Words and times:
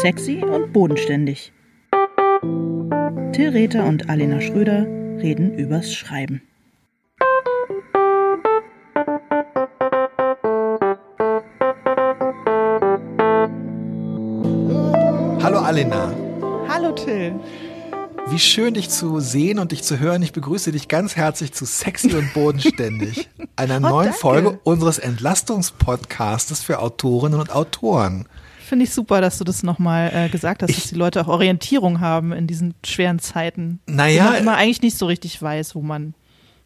Sexy 0.00 0.44
und 0.44 0.72
bodenständig. 0.72 1.52
Till 3.32 3.48
Rether 3.50 3.84
und 3.84 4.08
Alena 4.08 4.40
Schröder 4.40 4.86
reden 5.20 5.54
übers 5.58 5.92
Schreiben. 5.92 6.42
Hallo 15.42 15.58
Alena. 15.60 16.12
Hallo 16.68 16.92
Till. 16.92 17.34
Wie 18.28 18.38
schön 18.38 18.74
dich 18.74 18.90
zu 18.90 19.20
sehen 19.20 19.58
und 19.58 19.72
dich 19.72 19.82
zu 19.82 19.98
hören. 19.98 20.22
Ich 20.22 20.32
begrüße 20.32 20.70
dich 20.72 20.88
ganz 20.88 21.16
herzlich 21.16 21.52
zu 21.54 21.64
Sexy 21.64 22.14
und 22.14 22.34
Bodenständig, 22.34 23.28
einer 23.56 23.76
Oh, 23.76 23.80
neuen 23.80 24.04
danke. 24.08 24.18
Folge 24.18 24.60
unseres 24.64 24.98
Entlastungspodcastes 24.98 26.62
für 26.62 26.80
Autorinnen 26.80 27.40
und 27.40 27.50
Autoren. 27.54 28.26
Finde 28.68 28.84
ich 28.84 28.92
super, 28.92 29.22
dass 29.22 29.38
du 29.38 29.44
das 29.44 29.62
nochmal 29.62 30.10
äh, 30.14 30.28
gesagt 30.28 30.62
hast, 30.62 30.70
Ich- 30.70 30.76
dass 30.76 30.88
die 30.88 30.94
Leute 30.94 31.22
auch 31.22 31.28
Orientierung 31.28 32.00
haben 32.00 32.32
in 32.32 32.46
diesen 32.46 32.74
schweren 32.84 33.18
Zeiten. 33.18 33.80
Naja, 33.86 34.26
Wo 34.26 34.30
man 34.32 34.40
immer 34.42 34.56
eigentlich 34.56 34.82
nicht 34.82 34.98
so 34.98 35.06
richtig 35.06 35.40
weiß, 35.40 35.74
wo 35.74 35.80
man 35.80 36.12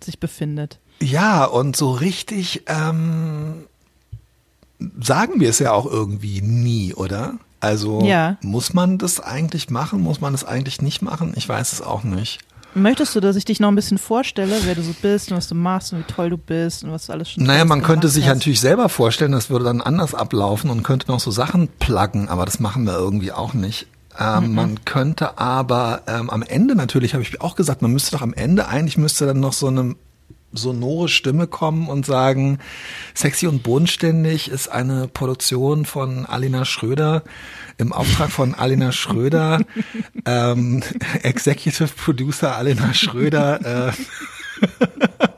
sich 0.03 0.19
befindet. 0.19 0.81
Ja, 1.01 1.45
und 1.45 1.77
so 1.77 1.93
richtig 1.93 2.63
ähm, 2.67 3.67
sagen 5.01 5.41
wir 5.41 5.51
es 5.51 5.59
ja 5.61 5.73
auch 5.73 5.87
irgendwie 5.87 6.41
nie, 6.43 6.93
oder? 6.95 7.35
Also 7.61 8.03
Ja. 8.05 8.37
muss 8.43 8.75
man 8.75 8.99
das 8.99 9.21
eigentlich 9.21 9.71
machen? 9.71 10.01
Muss 10.01 10.21
man 10.21 10.33
das 10.33 10.45
eigentlich 10.45 10.83
nicht 10.83 11.03
machen? 11.03 11.33
Ich 11.37 11.49
weiß 11.49 11.73
es 11.73 11.81
auch 11.83 12.03
nicht. 12.03 12.41
Möchtest 12.75 13.15
du, 13.15 13.21
dass 13.21 13.37
ich 13.37 13.45
dich 13.45 13.61
noch 13.61 13.69
ein 13.69 13.75
bisschen 13.75 13.99
vorstelle, 13.99 14.57
wer 14.65 14.75
du 14.75 14.83
so 14.83 14.95
bist 15.03 15.31
und 15.31 15.37
was 15.37 15.47
du 15.49 15.55
machst 15.55 15.93
und 15.93 15.99
wie 16.01 16.13
toll 16.13 16.31
du 16.31 16.39
bist 16.39 16.85
und 16.85 16.91
was 16.93 17.07
du 17.07 17.13
alles 17.13 17.31
schon 17.31 17.45
Naja, 17.45 17.65
man 17.65 17.83
könnte 17.83 18.09
sich 18.09 18.25
hast? 18.27 18.35
natürlich 18.37 18.61
selber 18.61 18.89
vorstellen, 18.89 19.33
das 19.33 19.51
würde 19.51 19.65
dann 19.67 19.81
anders 19.83 20.15
ablaufen 20.15 20.71
und 20.71 20.83
könnte 20.83 21.09
noch 21.09 21.21
so 21.21 21.31
Sachen 21.31 21.69
pluggen, 21.79 22.29
aber 22.29 22.45
das 22.47 22.61
machen 22.61 22.85
wir 22.85 22.95
irgendwie 22.95 23.33
auch 23.33 23.53
nicht. 23.53 23.87
Ähm, 24.19 24.55
Man 24.55 24.85
könnte 24.85 25.39
aber 25.39 26.03
ähm, 26.07 26.29
am 26.31 26.43
Ende 26.43 26.75
natürlich, 26.75 27.15
habe 27.15 27.23
ich 27.23 27.41
auch 27.41 27.57
gesagt, 27.57 27.83
man 27.83 27.93
müsste 27.93 28.13
doch 28.13 28.23
am 28.23 28.35
Ende, 28.35 28.69
eigentlich 28.69 28.99
müsste 28.99 29.27
dann 29.27 29.41
noch 29.41 29.53
so 29.55 29.69
eine 29.69 29.95
sonore 30.53 31.09
Stimme 31.09 31.47
kommen 31.47 31.89
und 31.89 32.07
sagen, 32.07 32.59
Sexy 33.15 33.47
und 33.47 33.63
Bodenständig 33.63 34.51
ist 34.51 34.69
eine 34.69 35.09
Produktion 35.09 35.85
von 35.85 36.27
Alina 36.27 36.65
Schröder 36.65 37.23
im 37.79 37.93
Auftrag 37.93 38.31
von 38.31 38.55
Alina 38.55 38.93
Schröder, 38.93 39.61
ähm, 40.27 40.83
Executive 41.23 41.89
Producer 41.89 42.57
Alina 42.57 42.95
Schröder, 42.95 43.89
äh, 43.89 43.93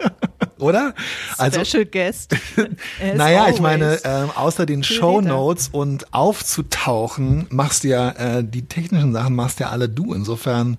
oder? 0.64 0.94
Also 1.38 1.64
Special 1.64 1.84
Guest. 1.84 2.34
naja, 3.16 3.42
ich 3.42 3.60
always. 3.60 3.60
meine, 3.60 4.00
ähm, 4.04 4.30
außer 4.34 4.66
den 4.66 4.82
Show. 4.82 5.20
Notes 5.20 5.68
und 5.70 6.12
aufzutauchen, 6.12 7.46
machst 7.50 7.84
du 7.84 7.88
ja 7.88 8.10
äh, 8.10 8.44
die 8.44 8.66
technischen 8.66 9.12
Sachen 9.12 9.34
machst 9.34 9.60
ja 9.60 9.68
alle 9.68 9.88
du. 9.88 10.14
Insofern, 10.14 10.78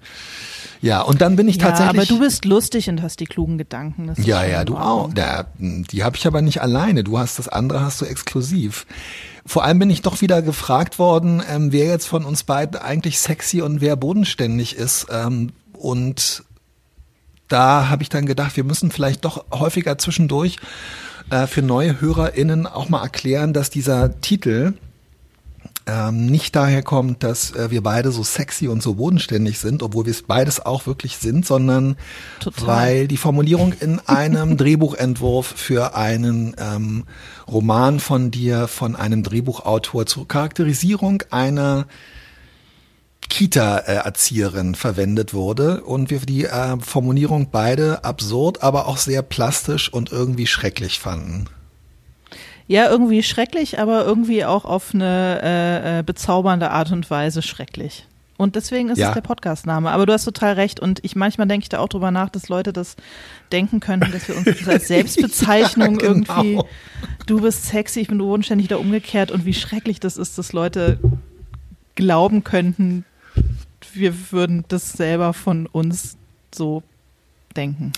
ja. 0.81 1.01
Und 1.01 1.21
dann 1.21 1.35
bin 1.35 1.47
ich 1.47 1.57
ja, 1.57 1.69
tatsächlich. 1.69 1.97
aber 1.97 2.05
du 2.05 2.19
bist 2.19 2.45
lustig 2.45 2.89
und 2.89 3.01
hast 3.01 3.19
die 3.19 3.25
klugen 3.25 3.57
Gedanken. 3.57 4.11
Ja, 4.17 4.43
ja, 4.43 4.63
du 4.63 4.75
auch. 4.77 5.13
Da, 5.13 5.45
die 5.57 6.03
habe 6.03 6.17
ich 6.17 6.27
aber 6.27 6.41
nicht 6.41 6.61
alleine. 6.61 7.03
Du 7.03 7.17
hast 7.17 7.39
das 7.39 7.47
andere, 7.47 7.81
hast 7.81 8.01
du 8.01 8.05
exklusiv. 8.05 8.85
Vor 9.45 9.63
allem 9.63 9.77
bin 9.79 9.89
ich 9.91 10.01
doch 10.01 10.21
wieder 10.21 10.41
gefragt 10.41 10.97
worden, 10.97 11.43
ähm, 11.47 11.71
wer 11.71 11.85
jetzt 11.85 12.07
von 12.07 12.25
uns 12.25 12.43
beiden 12.43 12.77
eigentlich 12.77 13.19
sexy 13.19 13.61
und 13.61 13.79
wer 13.79 13.95
bodenständig 13.95 14.75
ist. 14.75 15.07
Ähm, 15.11 15.51
und 15.73 16.43
da 17.47 17.89
habe 17.89 18.03
ich 18.03 18.09
dann 18.09 18.25
gedacht, 18.25 18.57
wir 18.57 18.63
müssen 18.63 18.91
vielleicht 18.91 19.25
doch 19.25 19.45
häufiger 19.51 19.97
zwischendurch 19.97 20.57
äh, 21.29 21.47
für 21.47 21.61
neue 21.61 22.01
HörerInnen 22.01 22.67
auch 22.67 22.89
mal 22.89 23.03
erklären, 23.03 23.53
dass 23.53 23.69
dieser 23.69 24.19
Titel 24.21 24.73
ähm, 25.87 26.25
nicht 26.25 26.55
daher 26.55 26.81
kommt, 26.81 27.23
dass 27.23 27.51
äh, 27.51 27.69
wir 27.69 27.83
beide 27.83 28.11
so 28.11 28.23
sexy 28.23 28.67
und 28.67 28.81
so 28.81 28.95
bodenständig 28.95 29.59
sind, 29.59 29.83
obwohl 29.83 30.05
wir 30.05 30.11
es 30.11 30.23
beides 30.23 30.65
auch 30.65 30.87
wirklich 30.87 31.17
sind, 31.17 31.45
sondern 31.45 31.95
Total. 32.39 32.67
weil 32.67 33.07
die 33.07 33.17
Formulierung 33.17 33.73
in 33.79 33.99
einem 34.07 34.57
Drehbuchentwurf 34.57 35.45
für 35.45 35.95
einen 35.95 36.55
ähm, 36.57 37.03
Roman 37.47 37.99
von 37.99 38.31
dir, 38.31 38.67
von 38.67 38.95
einem 38.95 39.21
Drehbuchautor 39.21 40.05
zur 40.07 40.27
Charakterisierung 40.27 41.23
einer 41.29 41.85
Kita-Erzieherin 43.29 44.75
verwendet 44.75 45.33
wurde 45.33 45.81
und 45.83 46.09
wir 46.09 46.19
die 46.19 46.45
äh, 46.45 46.77
Formulierung 46.79 47.49
beide 47.51 48.03
absurd, 48.03 48.63
aber 48.63 48.87
auch 48.87 48.97
sehr 48.97 49.21
plastisch 49.21 49.91
und 49.91 50.11
irgendwie 50.11 50.47
schrecklich 50.47 50.99
fanden. 50.99 51.45
Ja, 52.67 52.89
irgendwie 52.89 53.21
schrecklich, 53.21 53.79
aber 53.79 54.05
irgendwie 54.05 54.43
auch 54.45 54.65
auf 54.65 54.93
eine 54.93 55.39
äh, 55.43 55.99
äh, 55.99 56.03
bezaubernde 56.03 56.71
Art 56.71 56.91
und 56.91 57.09
Weise 57.11 57.41
schrecklich. 57.41 58.07
Und 58.37 58.55
deswegen 58.55 58.89
ist 58.89 58.97
Ja. 58.97 59.09
es 59.09 59.13
der 59.13 59.21
Podcastname. 59.21 59.91
Aber 59.91 60.05
du 60.05 60.11
hast 60.11 60.25
total 60.25 60.53
recht. 60.53 60.79
Und 60.81 60.99
ich 61.05 61.15
manchmal 61.15 61.47
denke 61.47 61.63
ich 61.65 61.69
da 61.69 61.79
auch 61.79 61.87
drüber 61.87 62.11
nach, 62.11 62.29
dass 62.29 62.49
Leute 62.49 62.73
das 62.73 62.95
denken 63.51 63.79
könnten, 63.79 64.11
dass 64.11 64.27
wir 64.27 64.35
uns 64.35 64.67
als 64.67 64.87
Selbstbezeichnung 64.89 65.99
Ja, 66.01 66.07
genau. 66.11 66.43
irgendwie, 66.43 66.59
du 67.27 67.39
bist 67.41 67.65
sexy, 67.67 68.01
ich 68.01 68.07
bin 68.09 68.17
bodenständig 68.17 68.67
da 68.67 68.75
umgekehrt 68.77 69.31
und 69.31 69.45
wie 69.45 69.53
schrecklich 69.53 69.99
das 70.01 70.17
ist, 70.17 70.37
dass 70.37 70.51
Leute 70.51 70.99
glauben 71.95 72.43
könnten, 72.43 73.05
wir 73.93 74.31
würden 74.31 74.65
das 74.67 74.93
selber 74.93 75.33
von 75.33 75.67
uns 75.67 76.17
so 76.53 76.83
denken. 77.55 77.93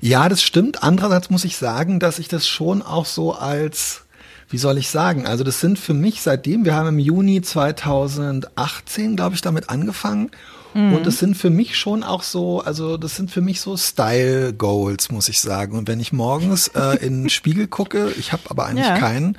Ja, 0.00 0.28
das 0.28 0.42
stimmt. 0.42 0.82
Andererseits 0.82 1.30
muss 1.30 1.44
ich 1.44 1.56
sagen, 1.56 2.00
dass 2.00 2.18
ich 2.18 2.28
das 2.28 2.46
schon 2.46 2.82
auch 2.82 3.06
so 3.06 3.32
als, 3.34 4.02
wie 4.48 4.58
soll 4.58 4.78
ich 4.78 4.88
sagen, 4.88 5.26
also 5.26 5.44
das 5.44 5.60
sind 5.60 5.78
für 5.78 5.94
mich 5.94 6.22
seitdem, 6.22 6.64
wir 6.64 6.74
haben 6.74 6.88
im 6.88 6.98
Juni 6.98 7.42
2018, 7.42 9.16
glaube 9.16 9.34
ich, 9.34 9.40
damit 9.40 9.68
angefangen. 9.68 10.30
Und 10.72 11.04
das 11.04 11.18
sind 11.18 11.36
für 11.36 11.50
mich 11.50 11.76
schon 11.76 12.02
auch 12.04 12.22
so, 12.22 12.60
also 12.60 12.96
das 12.96 13.16
sind 13.16 13.30
für 13.30 13.40
mich 13.40 13.60
so 13.60 13.76
Style 13.76 14.52
Goals, 14.54 15.10
muss 15.10 15.28
ich 15.28 15.40
sagen. 15.40 15.76
Und 15.76 15.88
wenn 15.88 15.98
ich 15.98 16.12
morgens 16.12 16.68
äh, 16.68 16.96
in 17.04 17.22
den 17.24 17.30
Spiegel 17.30 17.66
gucke, 17.66 18.12
ich 18.18 18.32
habe 18.32 18.42
aber 18.48 18.66
eigentlich 18.66 18.86
Ja. 18.86 18.96
keinen, 18.98 19.36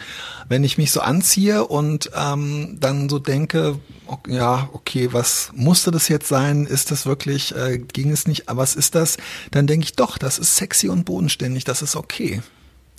wenn 0.49 0.63
ich 0.65 0.77
mich 0.77 0.91
so 0.91 0.99
anziehe 0.99 1.65
und 1.65 2.11
ähm, 2.15 2.77
dann 2.81 3.07
so 3.07 3.17
denke, 3.19 3.79
ok- 4.07 4.27
ja, 4.29 4.69
okay, 4.73 5.09
was 5.13 5.51
musste 5.55 5.89
das 5.91 6.09
jetzt 6.09 6.27
sein? 6.27 6.65
Ist 6.65 6.91
das 6.91 7.05
wirklich, 7.05 7.55
äh, 7.55 7.77
ging 7.77 8.11
es 8.11 8.27
nicht, 8.27 8.49
aber 8.49 8.61
was 8.63 8.75
ist 8.75 8.95
das? 8.95 9.17
Dann 9.51 9.67
denke 9.67 9.85
ich 9.85 9.93
doch, 9.95 10.17
das 10.17 10.37
ist 10.37 10.57
sexy 10.57 10.89
und 10.89 11.05
bodenständig, 11.05 11.63
das 11.63 11.81
ist 11.81 11.95
okay. 11.95 12.41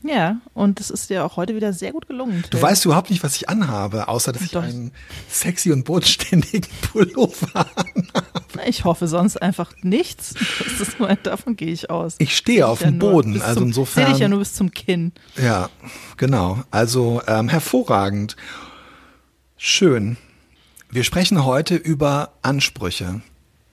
Ja, 0.05 0.41
und 0.53 0.81
das 0.81 0.91
ist 0.91 1.11
dir 1.11 1.25
auch 1.25 1.37
heute 1.37 1.55
wieder 1.55 1.73
sehr 1.73 1.93
gut 1.93 2.09
gelungen. 2.09 2.45
Du 2.51 2.61
weißt 2.61 2.85
überhaupt 2.85 3.11
nicht, 3.11 3.23
was 3.23 3.37
ich 3.37 3.49
anhabe, 3.49 4.09
außer 4.09 4.33
dass 4.33 4.43
ich 4.43 4.51
Doch. 4.51 4.63
einen 4.63 4.91
sexy 5.29 5.71
und 5.73 5.85
bodenständigen 5.85 6.69
Pullover 6.93 7.67
Ich 8.67 8.85
hoffe 8.85 9.07
sonst 9.07 9.41
einfach 9.41 9.73
nichts. 9.83 10.35
Das 10.59 10.89
ist 10.89 10.99
nur, 10.99 11.15
davon 11.17 11.57
gehe 11.57 11.73
ich 11.73 11.89
aus. 11.91 12.17
Ich 12.19 12.37
stehe 12.37 12.67
auf 12.67 12.81
Ja, 12.81 12.91
dem 12.91 12.99
Boden, 12.99 13.41
also 13.41 13.61
zum, 13.61 13.69
insofern. 13.69 14.05
Sehe 14.07 14.13
dich 14.15 14.21
ja 14.23 14.29
nur 14.29 14.41
bis 14.41 14.55
zum 14.55 14.73
Kinn. 14.73 15.13
Ja, 15.41 15.71
genau. 16.17 16.63
Also 16.71 17.23
ähm, 17.27 17.49
hervorragend. 17.49 18.37
Schön. 19.57 20.17
Wir 20.91 21.05
sprechen 21.05 21.45
heute 21.45 21.77
über 21.77 22.33
Ansprüche. 22.43 23.23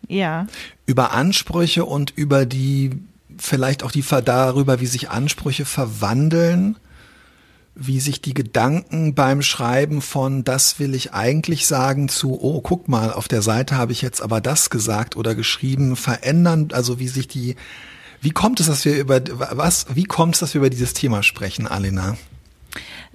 Ja. 0.07 0.47
Über 0.85 1.11
Ansprüche 1.11 1.85
und 1.85 2.11
über 2.11 2.45
die, 2.45 2.91
vielleicht 3.39 3.83
auch 3.83 3.91
die 3.91 4.03
darüber, 4.03 4.79
wie 4.79 4.85
sich 4.85 5.09
Ansprüche 5.09 5.65
verwandeln, 5.65 6.77
wie 7.75 7.99
sich 7.99 8.21
die 8.21 8.33
Gedanken 8.33 9.15
beim 9.15 9.41
Schreiben 9.41 10.01
von 10.01 10.43
das 10.43 10.79
will 10.79 10.93
ich 10.93 11.13
eigentlich 11.13 11.65
sagen 11.65 12.09
zu, 12.09 12.37
oh, 12.41 12.61
guck 12.61 12.89
mal, 12.89 13.13
auf 13.13 13.27
der 13.27 13.41
Seite 13.41 13.77
habe 13.77 13.93
ich 13.93 14.01
jetzt 14.01 14.21
aber 14.21 14.41
das 14.41 14.69
gesagt 14.69 15.15
oder 15.15 15.33
geschrieben, 15.33 15.95
verändern, 15.95 16.69
also 16.73 16.99
wie 16.99 17.07
sich 17.07 17.27
die, 17.27 17.55
wie 18.21 18.31
kommt 18.31 18.59
es, 18.59 18.67
dass 18.67 18.83
wir 18.83 18.97
über, 18.97 19.21
was, 19.37 19.85
wie 19.93 20.03
kommt 20.03 20.35
es, 20.35 20.41
dass 20.41 20.53
wir 20.53 20.59
über 20.59 20.69
dieses 20.69 20.93
Thema 20.93 21.23
sprechen, 21.23 21.67
Alena? 21.67 22.17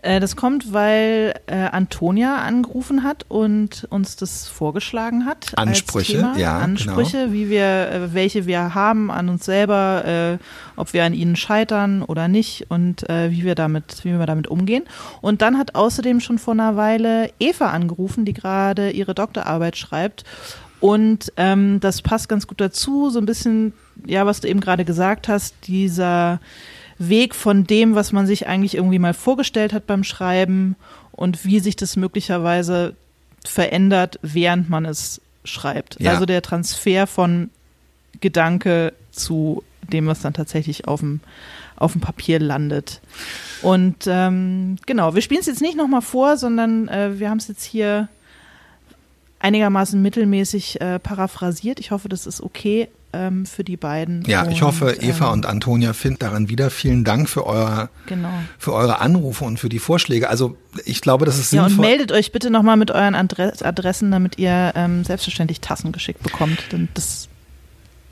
Äh, 0.03 0.20
das 0.20 0.37
kommt, 0.37 0.72
weil 0.72 1.34
äh, 1.47 1.54
Antonia 1.54 2.37
angerufen 2.37 3.03
hat 3.03 3.25
und 3.28 3.86
uns 3.91 4.16
das 4.16 4.48
vorgeschlagen 4.48 5.24
hat. 5.24 5.56
Ansprüche, 5.56 6.18
als 6.18 6.34
Thema. 6.34 6.39
ja, 6.39 6.59
Ansprüche, 6.59 7.33
wie 7.33 7.48
wir, 7.48 7.91
äh, 7.91 8.15
welche 8.15 8.47
wir 8.47 8.74
haben 8.74 9.10
an 9.10 9.28
uns 9.28 9.45
selber, 9.45 10.04
äh, 10.04 10.39
ob 10.77 10.92
wir 10.92 11.04
an 11.04 11.15
ihnen 11.15 11.36
scheitern 11.36 12.03
oder 12.03 12.28
nicht 12.28 12.66
und 12.71 13.09
äh, 13.09 13.30
wie 13.30 13.45
wir 13.45 13.54
damit, 13.54 14.04
wie 14.04 14.18
wir 14.18 14.27
damit 14.27 14.47
umgehen. 14.47 14.84
Und 15.21 15.42
dann 15.42 15.59
hat 15.59 15.74
außerdem 15.74 16.21
schon 16.21 16.39
vor 16.39 16.54
einer 16.54 16.77
Weile 16.77 17.30
Eva 17.41 17.71
angerufen, 17.71 18.24
die 18.24 18.34
gerade 18.34 18.91
ihre 18.91 19.15
Doktorarbeit 19.15 19.77
schreibt. 19.77 20.24
Und 20.80 21.33
ähm, 21.39 21.80
das 21.80 22.03
passt 22.03 22.28
ganz 22.28 22.47
gut 22.47 22.60
dazu, 22.60 23.09
so 23.09 23.18
ein 23.18 23.24
bisschen, 23.24 23.72
ja, 24.04 24.27
was 24.27 24.42
du 24.42 24.48
eben 24.48 24.60
gerade 24.60 24.84
gesagt 24.84 25.28
hast, 25.28 25.54
dieser 25.66 26.41
Weg 26.98 27.34
von 27.34 27.64
dem, 27.64 27.94
was 27.94 28.12
man 28.12 28.26
sich 28.26 28.46
eigentlich 28.46 28.74
irgendwie 28.74 28.98
mal 28.98 29.14
vorgestellt 29.14 29.72
hat 29.72 29.86
beim 29.86 30.04
Schreiben 30.04 30.76
und 31.12 31.44
wie 31.44 31.60
sich 31.60 31.76
das 31.76 31.96
möglicherweise 31.96 32.94
verändert, 33.44 34.18
während 34.22 34.70
man 34.70 34.84
es 34.84 35.20
schreibt. 35.44 36.00
Ja. 36.00 36.12
Also 36.12 36.26
der 36.26 36.42
Transfer 36.42 37.06
von 37.06 37.50
Gedanke 38.20 38.92
zu 39.12 39.62
dem, 39.82 40.06
was 40.06 40.20
dann 40.20 40.32
tatsächlich 40.32 40.88
auf 40.88 41.00
dem, 41.00 41.20
auf 41.76 41.92
dem 41.92 42.00
Papier 42.00 42.38
landet. 42.38 43.00
Und 43.62 44.06
ähm, 44.06 44.76
genau, 44.86 45.14
wir 45.14 45.22
spielen 45.22 45.41
es 45.41 45.46
jetzt 45.46 45.60
nicht 45.60 45.76
nochmal 45.76 46.02
vor, 46.02 46.36
sondern 46.36 46.88
äh, 46.88 47.18
wir 47.18 47.28
haben 47.28 47.38
es 47.38 47.48
jetzt 47.48 47.64
hier 47.64 48.08
einigermaßen 49.41 50.00
mittelmäßig 50.00 50.80
äh, 50.80 50.98
paraphrasiert. 50.98 51.80
Ich 51.80 51.91
hoffe, 51.91 52.08
das 52.08 52.26
ist 52.26 52.41
okay 52.41 52.88
ähm, 53.15 53.47
für 53.47 53.65
die 53.65 53.77
beiden. 53.77 54.25
Ja, 54.25 54.47
ich 54.49 54.63
hoffe, 54.63 54.97
Eva 55.01 55.27
ähm, 55.28 55.33
und 55.33 55.47
Antonia 55.47 55.93
finden 55.93 56.19
daran 56.19 56.49
wieder. 56.49 56.71
Vielen 56.71 57.05
Dank 57.05 57.28
für, 57.28 57.47
euer, 57.47 57.89
Genau. 58.07 58.33
für 58.59 58.72
eure 58.72 59.01
Anrufe 59.01 59.45
und 59.45 59.59
für 59.59 59.69
die 59.69 59.78
Vorschläge. 59.78 60.28
Also 60.28 60.57
ich 60.84 61.01
glaube, 61.01 61.25
das 61.25 61.39
ist 61.39 61.53
Ja, 61.53 61.63
und 61.63 61.69
sinnvoll. 61.71 61.87
meldet 61.87 62.13
euch 62.13 62.33
bitte 62.33 62.51
nochmal 62.51 62.77
mit 62.77 62.91
euren 62.91 63.15
Adress 63.15 63.63
Adressen, 63.63 64.11
damit 64.11 64.39
ihr 64.39 64.72
ähm, 64.75 65.05
selbstverständlich 65.05 65.61
Tassen 65.61 65.93
geschickt 65.93 66.22
bekommt. 66.22 66.72
Denn 66.72 66.89
das, 66.95 67.28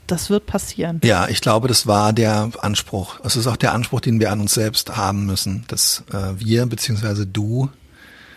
das 0.07 0.29
wird 0.29 0.45
passieren. 0.45 1.01
Ja, 1.03 1.27
ich 1.27 1.41
glaube, 1.41 1.67
das 1.67 1.87
war 1.87 2.13
der 2.13 2.51
Anspruch. 2.61 3.19
Es 3.23 3.35
ist 3.35 3.47
auch 3.47 3.57
der 3.57 3.73
Anspruch, 3.73 4.01
den 4.01 4.19
wir 4.19 4.31
an 4.31 4.39
uns 4.39 4.53
selbst 4.53 4.95
haben 4.95 5.25
müssen, 5.25 5.65
dass 5.67 6.03
äh, 6.11 6.39
wir 6.39 6.65
beziehungsweise 6.65 7.27
du. 7.27 7.69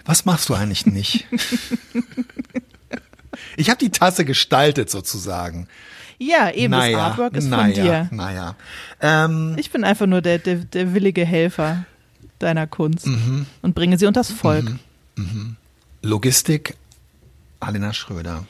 Was 0.05 0.25
machst 0.25 0.49
du 0.49 0.55
eigentlich 0.55 0.87
nicht? 0.87 1.27
ich 3.57 3.71
habe 3.71 3.79
die 3.79 3.91
Tasse 3.91 4.25
gestaltet 4.25 4.91
sozusagen. 4.91 5.69
Ja, 6.19 6.51
eben, 6.51 6.73
das 6.73 6.95
Artwork 6.95 7.35
ist 7.37 7.49
naja, 7.49 7.65
von 7.65 7.75
dir. 7.85 8.09
Naja. 8.11 8.55
Ähm, 9.01 9.55
Ich 9.59 9.71
bin 9.71 9.85
einfach 9.85 10.07
nur 10.07 10.23
der, 10.23 10.39
der, 10.39 10.57
der 10.57 10.95
willige 10.95 11.25
Helfer 11.25 11.85
deiner 12.39 12.67
Kunst 12.67 13.07
Mhm. 13.07 13.47
und 13.63 13.75
bringe 13.75 13.99
sie 13.99 14.07
unters 14.07 14.31
Volk. 14.31 14.73
Logistik, 16.03 16.77
Alena 17.61 17.93
Schröder. 17.93 18.45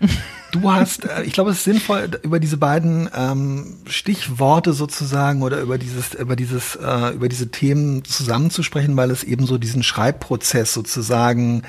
Du 0.52 0.70
hast, 0.70 1.04
äh, 1.04 1.24
ich 1.24 1.32
glaube, 1.32 1.50
es 1.50 1.56
ist 1.56 1.64
sinnvoll, 1.64 2.08
über 2.22 2.38
diese 2.38 2.58
beiden 2.58 3.10
ähm, 3.12 3.78
Stichworte 3.86 4.72
sozusagen 4.72 5.42
oder 5.42 5.60
über 5.60 5.78
dieses, 5.78 6.14
über 6.14 6.36
dieses, 6.36 6.76
äh, 6.76 7.12
über 7.12 7.28
diese 7.28 7.50
Themen 7.50 8.04
zusammenzusprechen, 8.04 8.96
weil 8.96 9.10
es 9.10 9.24
eben 9.24 9.46
so 9.46 9.58
diesen 9.58 9.82
Schreibprozess 9.82 10.72
sozusagen 10.72 11.64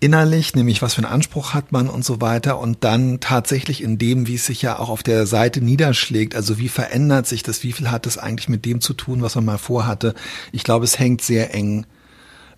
innerlich, 0.00 0.54
nämlich 0.54 0.80
was 0.82 0.94
für 0.94 1.02
einen 1.02 1.12
Anspruch 1.12 1.54
hat 1.54 1.72
man 1.72 1.88
und 1.88 2.04
so 2.04 2.20
weiter 2.20 2.58
und 2.58 2.84
dann 2.84 3.20
tatsächlich 3.20 3.82
in 3.82 3.98
dem, 3.98 4.26
wie 4.26 4.36
es 4.36 4.46
sich 4.46 4.62
ja 4.62 4.78
auch 4.78 4.88
auf 4.88 5.02
der 5.02 5.26
Seite 5.26 5.60
niederschlägt, 5.60 6.36
also 6.36 6.58
wie 6.58 6.68
verändert 6.68 7.26
sich 7.26 7.42
das, 7.42 7.62
wie 7.62 7.72
viel 7.72 7.90
hat 7.90 8.06
es 8.06 8.18
eigentlich 8.18 8.48
mit 8.48 8.64
dem 8.64 8.80
zu 8.80 8.94
tun, 8.94 9.22
was 9.22 9.34
man 9.34 9.44
mal 9.44 9.58
vorhatte. 9.58 10.14
Ich 10.52 10.62
glaube, 10.62 10.84
es 10.84 10.98
hängt 10.98 11.22
sehr 11.22 11.54
eng 11.54 11.86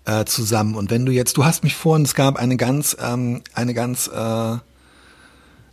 äh, 0.04 0.24
zusammen. 0.24 0.74
Und 0.74 0.90
wenn 0.90 1.06
du 1.06 1.12
jetzt, 1.12 1.36
du 1.36 1.44
hast 1.44 1.64
mich 1.64 1.76
vorhin, 1.76 2.04
es 2.04 2.14
gab 2.14 2.36
eine 2.36 2.56
ganz, 2.56 2.96
ähm, 3.00 3.42
eine 3.54 3.74
ganz, 3.74 4.08
äh, 4.08 4.56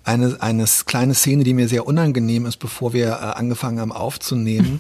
eine, 0.04 0.38
eine 0.40 0.66
kleine 0.86 1.16
Szene, 1.16 1.44
die 1.44 1.54
mir 1.54 1.68
sehr 1.68 1.86
unangenehm 1.86 2.46
ist, 2.46 2.58
bevor 2.58 2.94
wir 2.94 3.08
äh, 3.08 3.12
angefangen 3.12 3.80
haben 3.80 3.92
aufzunehmen. 3.92 4.80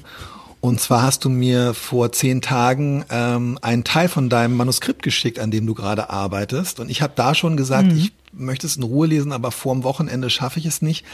Und 0.59 0.81
zwar 0.81 1.03
hast 1.03 1.23
du 1.23 1.29
mir 1.29 1.73
vor 1.73 2.11
zehn 2.11 2.41
Tagen 2.41 3.05
ähm, 3.09 3.59
einen 3.61 3.83
Teil 3.83 4.09
von 4.09 4.29
deinem 4.29 4.57
Manuskript 4.57 5.03
geschickt, 5.03 5.39
an 5.39 5.51
dem 5.51 5.67
du 5.67 5.73
gerade 5.73 6.09
arbeitest. 6.09 6.79
Und 6.79 6.89
ich 6.89 7.01
habe 7.01 7.13
da 7.15 7.35
schon 7.35 7.57
gesagt, 7.57 7.91
ich 7.93 8.11
möchte 8.33 8.65
es 8.65 8.77
in 8.77 8.83
Ruhe 8.83 9.07
lesen, 9.07 9.31
aber 9.31 9.51
vorm 9.51 9.83
Wochenende 9.83 10.29
schaffe 10.29 10.59
ich 10.59 10.65
es 10.65 10.81
nicht. 10.81 11.05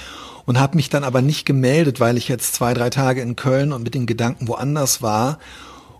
Und 0.45 0.59
habe 0.59 0.75
mich 0.75 0.89
dann 0.89 1.03
aber 1.03 1.21
nicht 1.21 1.45
gemeldet, 1.45 1.99
weil 1.99 2.17
ich 2.17 2.27
jetzt 2.27 2.53
zwei, 2.53 2.73
drei 2.73 2.89
Tage 2.89 3.21
in 3.21 3.35
Köln 3.35 3.73
und 3.73 3.83
mit 3.83 3.93
den 3.93 4.05
Gedanken 4.05 4.47
woanders 4.47 5.01
war. 5.01 5.39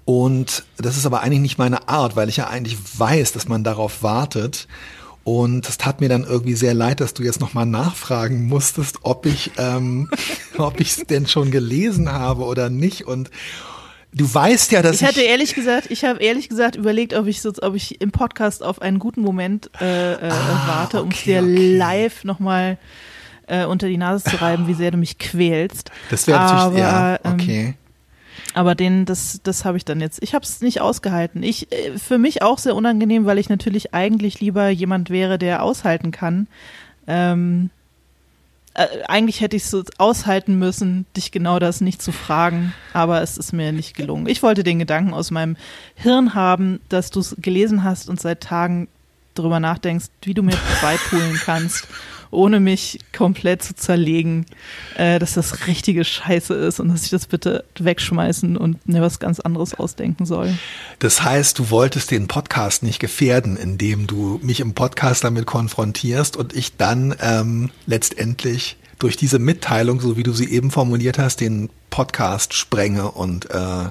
Und 0.06 0.66
das 0.78 0.98
ist 0.98 1.06
aber 1.06 1.22
eigentlich 1.22 1.40
nicht 1.40 1.58
meine 1.58 1.88
Art, 1.88 2.16
weil 2.16 2.30
ich 2.30 2.38
ja 2.38 2.48
eigentlich 2.48 2.78
weiß, 2.98 3.32
dass 3.34 3.48
man 3.48 3.64
darauf 3.64 4.04
wartet. 4.04 4.68
Und 5.24 5.70
es 5.70 5.78
tat 5.78 6.02
mir 6.02 6.10
dann 6.10 6.26
irgendwie 6.26 6.56
sehr 6.56 6.74
leid, 6.74 7.00
dass 7.00 7.14
du 7.14 7.24
jetzt 7.24 7.40
nochmal 7.40 7.66
nachfragen 7.66 8.46
musstest, 8.48 9.00
ob 9.04 9.26
ich, 9.26 9.52
ähm, 9.58 10.10
ob 10.58 10.80
ich 10.82 10.98
es 10.98 11.06
denn 11.06 11.28
schon 11.28 11.50
gelesen 11.50 12.12
habe 12.12 12.44
oder 12.44 12.70
nicht. 12.70 13.08
Und 13.08 13.32
du 14.14 14.32
weißt 14.32 14.74
ja, 14.74 14.82
dass 14.82 15.02
Ich 15.02 15.08
hatte 15.08 15.22
ehrlich 15.22 15.56
gesagt, 15.56 15.90
ich 15.92 16.04
habe 16.04 16.22
ehrlich 16.22 16.50
gesagt 16.50 16.76
überlegt, 16.76 17.14
ob 17.14 17.28
ich 17.28 17.42
so, 17.42 17.54
ob 17.62 17.76
ich 17.76 18.02
im 18.02 18.12
Podcast 18.12 18.64
auf 18.64 18.82
einen 18.82 19.00
guten 19.00 19.22
Moment 19.22 19.70
äh, 19.80 20.14
äh, 20.14 20.30
warte, 20.68 21.02
um 21.02 21.10
es 21.10 21.20
Ah, 21.20 21.24
dir 21.26 21.42
okay. 21.42 21.78
live 21.78 22.24
nochmal 22.26 22.78
äh, 23.48 23.66
unter 23.66 23.88
die 23.88 23.98
Nase 23.98 24.30
zu 24.30 24.42
reiben, 24.42 24.68
wie 24.68 24.74
sehr 24.74 24.92
du 24.92 24.98
mich 24.98 25.18
quälst. 25.20 25.90
das 26.10 26.28
wäre 26.28 26.40
natürlich, 26.40 26.80
ja, 26.80 27.20
ähm, 27.24 27.34
okay. 27.34 27.74
Aber 28.54 28.76
den, 28.76 29.06
das, 29.06 29.40
das 29.44 29.66
habe 29.66 29.78
ich 29.78 29.86
dann 29.86 30.00
jetzt. 30.00 30.22
Ich 30.22 30.34
habe 30.34 30.46
es 30.46 30.62
nicht 30.62 30.82
ausgehalten. 30.82 31.44
Ich, 31.44 31.72
äh, 31.72 31.98
für 31.98 32.18
mich 32.18 32.42
auch 32.42 32.58
sehr 32.58 32.76
unangenehm, 32.76 33.26
weil 33.26 33.40
ich 33.40 33.50
natürlich 33.50 33.94
eigentlich 33.94 34.40
lieber 34.40 34.70
jemand 34.70 35.10
wäre, 35.10 35.38
der 35.38 35.64
aushalten 35.64 36.12
kann. 36.12 36.48
Ähm, 37.08 37.72
äh, 38.76 38.88
eigentlich 39.08 39.42
hätte 39.42 39.56
ich 39.56 39.66
so 39.66 39.84
aushalten 39.98 40.58
müssen, 40.58 41.06
dich 41.16 41.32
genau 41.32 41.60
das 41.60 41.82
nicht 41.82 42.02
zu 42.02 42.12
fragen, 42.12 42.74
aber 42.94 43.22
es 43.22 43.38
ist 43.38 43.54
mir 43.54 43.72
nicht 43.72 43.96
gelungen. 43.96 44.28
Ich 44.28 44.42
wollte 44.42 44.64
den 44.64 44.80
Gedanken 44.80 45.14
aus 45.14 45.32
meinem 45.32 45.58
Hirn 45.96 46.34
haben, 46.34 46.80
dass 46.90 47.12
du 47.12 47.20
es 47.20 47.36
gelesen 47.40 47.84
hast 47.84 48.10
und 48.10 48.20
seit 48.20 48.42
Tagen 48.42 48.88
darüber 49.36 49.60
nachdenkst, 49.60 50.08
wie 50.24 50.34
du 50.34 50.44
mir 50.44 50.58
beipulen 50.82 51.40
kannst, 51.44 51.88
ohne 52.34 52.60
mich 52.60 53.00
komplett 53.16 53.64
zu 53.64 53.76
zerlegen, 53.76 54.46
äh, 54.98 55.20
dass 55.20 55.34
das 55.34 55.68
richtige 55.68 56.04
Scheiße 56.04 56.54
ist 56.54 56.80
und 56.80 56.90
dass 56.90 57.04
ich 57.04 57.10
das 57.10 57.28
bitte 57.28 57.64
wegschmeißen 57.80 58.58
und 58.58 58.88
mir 58.88 59.02
was 59.02 59.20
ganz 59.20 59.40
anderes 59.40 59.74
ausdenken 59.74 60.26
soll. 60.26 60.54
Das 61.00 61.24
heißt, 61.24 61.60
du 61.60 61.70
wolltest 61.70 62.12
den 62.12 62.28
Podcast 62.28 62.84
nicht 62.84 63.00
gefährden, 63.00 63.58
indem 63.58 64.08
du 64.08 64.40
mich 64.44 64.60
im 64.60 64.74
Podcast 64.74 65.24
damit 65.24 65.46
konfrontierst 65.46 66.38
und 66.38 66.54
ich 66.56 66.78
dann 66.78 67.16
ähm, 67.22 67.70
letztendlich 67.86 68.78
durch 69.00 69.18
diese 69.18 69.40
Mitteilung, 69.40 70.00
so 70.00 70.18
wie 70.18 70.24
du 70.24 70.32
sie 70.32 70.50
eben 70.50 70.72
formuliert 70.72 71.20
hast, 71.20 71.42
den 71.42 71.70
Podcast 71.90 72.54
sprenge 72.54 73.12
und 73.12 73.50
äh, 73.52 73.90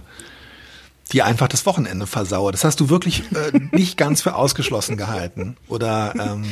dir 1.12 1.26
einfach 1.26 1.48
das 1.48 1.66
Wochenende 1.66 2.06
versaue. 2.06 2.52
Das 2.52 2.64
hast 2.64 2.80
du 2.80 2.88
wirklich 2.88 3.22
äh, 3.32 3.58
nicht 3.76 3.96
ganz 3.96 4.22
für 4.22 4.34
ausgeschlossen 4.34 4.96
gehalten. 4.96 5.56
Oder 5.68 6.14
ähm, 6.18 6.44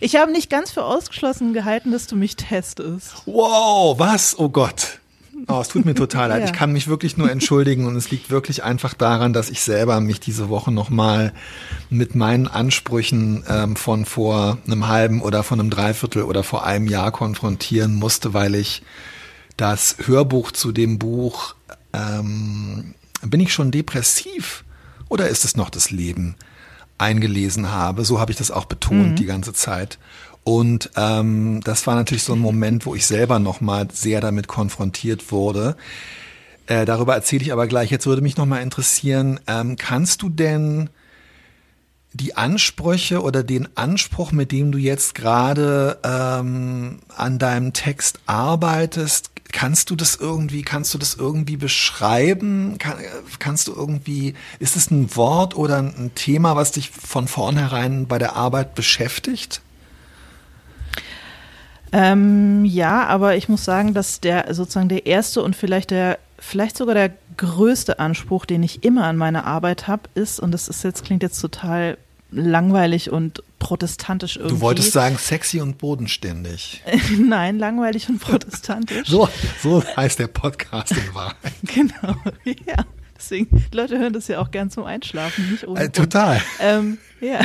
Ich 0.00 0.16
habe 0.16 0.32
nicht 0.32 0.50
ganz 0.50 0.70
für 0.70 0.84
ausgeschlossen 0.84 1.52
gehalten, 1.54 1.92
dass 1.92 2.06
du 2.06 2.16
mich 2.16 2.36
testest. 2.36 3.12
wow, 3.26 3.98
was? 3.98 4.38
Oh 4.38 4.48
Gott. 4.48 4.98
Oh, 5.48 5.60
es 5.60 5.68
tut 5.68 5.84
mir 5.84 5.94
total 5.94 6.28
leid. 6.28 6.40
Ja. 6.42 6.44
Ich 6.46 6.52
kann 6.52 6.72
mich 6.72 6.88
wirklich 6.88 7.16
nur 7.16 7.30
entschuldigen 7.30 7.86
und 7.86 7.96
es 7.96 8.10
liegt 8.10 8.30
wirklich 8.30 8.62
einfach 8.62 8.94
daran, 8.94 9.32
dass 9.32 9.50
ich 9.50 9.60
selber 9.62 10.00
mich 10.00 10.20
diese 10.20 10.48
Woche 10.48 10.70
nochmal 10.70 11.32
mit 11.90 12.14
meinen 12.14 12.46
Ansprüchen 12.48 13.44
ähm, 13.48 13.76
von 13.76 14.04
vor 14.04 14.58
einem 14.66 14.88
halben 14.88 15.20
oder 15.20 15.42
von 15.42 15.58
einem 15.58 15.70
Dreiviertel 15.70 16.22
oder 16.24 16.42
vor 16.44 16.64
einem 16.64 16.86
Jahr 16.86 17.10
konfrontieren 17.12 17.94
musste, 17.94 18.34
weil 18.34 18.54
ich 18.54 18.82
das 19.56 19.96
Hörbuch 20.06 20.52
zu 20.52 20.72
dem 20.72 20.98
Buch 20.98 21.54
ähm, 21.92 22.94
bin 23.22 23.40
ich 23.40 23.52
schon 23.52 23.70
depressiv 23.70 24.64
oder 25.08 25.28
ist 25.28 25.44
es 25.44 25.56
noch 25.56 25.70
das 25.70 25.90
Leben 25.90 26.36
eingelesen 26.98 27.70
habe. 27.70 28.04
So 28.04 28.20
habe 28.20 28.30
ich 28.30 28.38
das 28.38 28.50
auch 28.50 28.66
betont 28.66 29.18
die 29.18 29.26
ganze 29.26 29.52
Zeit. 29.52 29.98
Und 30.44 30.90
ähm, 30.96 31.60
das 31.62 31.86
war 31.86 31.94
natürlich 31.94 32.24
so 32.24 32.32
ein 32.32 32.38
Moment, 32.38 32.86
wo 32.86 32.94
ich 32.94 33.06
selber 33.06 33.38
nochmal 33.38 33.88
sehr 33.92 34.20
damit 34.20 34.48
konfrontiert 34.48 35.30
wurde. 35.30 35.76
Äh, 36.66 36.84
darüber 36.84 37.14
erzähle 37.14 37.42
ich 37.42 37.52
aber 37.52 37.66
gleich. 37.66 37.90
Jetzt 37.90 38.06
würde 38.06 38.22
mich 38.22 38.36
nochmal 38.36 38.62
interessieren, 38.62 39.40
ähm, 39.46 39.76
kannst 39.76 40.22
du 40.22 40.28
denn 40.28 40.90
die 42.14 42.36
Ansprüche 42.36 43.22
oder 43.22 43.42
den 43.42 43.68
Anspruch, 43.76 44.32
mit 44.32 44.52
dem 44.52 44.72
du 44.72 44.78
jetzt 44.78 45.14
gerade 45.14 45.98
ähm, 46.04 46.98
an 47.16 47.38
deinem 47.38 47.72
Text 47.72 48.20
arbeitest, 48.26 49.30
kannst 49.52 49.90
du 49.90 49.96
das 49.96 50.16
irgendwie, 50.16 50.62
kannst 50.62 50.92
du 50.94 50.98
das 50.98 51.14
irgendwie 51.14 51.56
beschreiben? 51.56 52.76
Kann, 52.78 52.96
kannst 53.38 53.68
du 53.68 53.74
irgendwie, 53.74 54.34
ist 54.58 54.76
es 54.76 54.90
ein 54.90 55.14
Wort 55.14 55.56
oder 55.56 55.78
ein 55.78 56.10
Thema, 56.14 56.56
was 56.56 56.72
dich 56.72 56.90
von 56.90 57.28
vornherein 57.28 58.06
bei 58.06 58.18
der 58.18 58.34
Arbeit 58.34 58.74
beschäftigt? 58.74 59.60
Ähm, 61.92 62.64
ja, 62.64 63.06
aber 63.06 63.36
ich 63.36 63.50
muss 63.50 63.64
sagen, 63.64 63.92
dass 63.92 64.20
der 64.20 64.52
sozusagen 64.54 64.88
der 64.88 65.04
erste 65.04 65.42
und 65.42 65.54
vielleicht 65.54 65.90
der, 65.90 66.18
vielleicht 66.38 66.76
sogar 66.78 66.94
der 66.94 67.12
größte 67.36 67.98
Anspruch, 67.98 68.46
den 68.46 68.62
ich 68.62 68.84
immer 68.84 69.04
an 69.04 69.16
meine 69.16 69.44
Arbeit 69.44 69.88
habe, 69.88 70.08
ist, 70.14 70.40
und 70.40 70.52
das 70.52 70.68
ist 70.68 70.84
jetzt, 70.84 71.04
klingt 71.04 71.22
jetzt 71.22 71.40
total 71.40 71.98
langweilig 72.32 73.10
und 73.10 73.42
protestantisch 73.58 74.36
irgendwie. 74.36 74.56
Du 74.56 74.60
wolltest 74.60 74.92
sagen 74.92 75.16
sexy 75.18 75.60
und 75.60 75.78
bodenständig. 75.78 76.82
Nein, 77.18 77.58
langweilig 77.58 78.08
und 78.08 78.18
protestantisch. 78.20 79.08
So, 79.08 79.28
so 79.62 79.82
heißt 79.96 80.18
der 80.18 80.28
Podcast 80.28 80.92
in 80.92 81.14
Wahrheit. 81.14 81.52
Genau, 81.62 82.16
ja. 82.66 82.84
Deswegen, 83.22 83.64
Leute 83.72 83.98
hören 84.00 84.12
das 84.12 84.26
ja 84.26 84.40
auch 84.40 84.50
gern 84.50 84.68
zum 84.68 84.82
Einschlafen, 84.82 85.48
nicht 85.52 85.68
ohne 85.68 85.78
Äh, 85.80 85.90
total. 85.90 86.40
Ähm, 86.58 86.98
ja, 87.20 87.38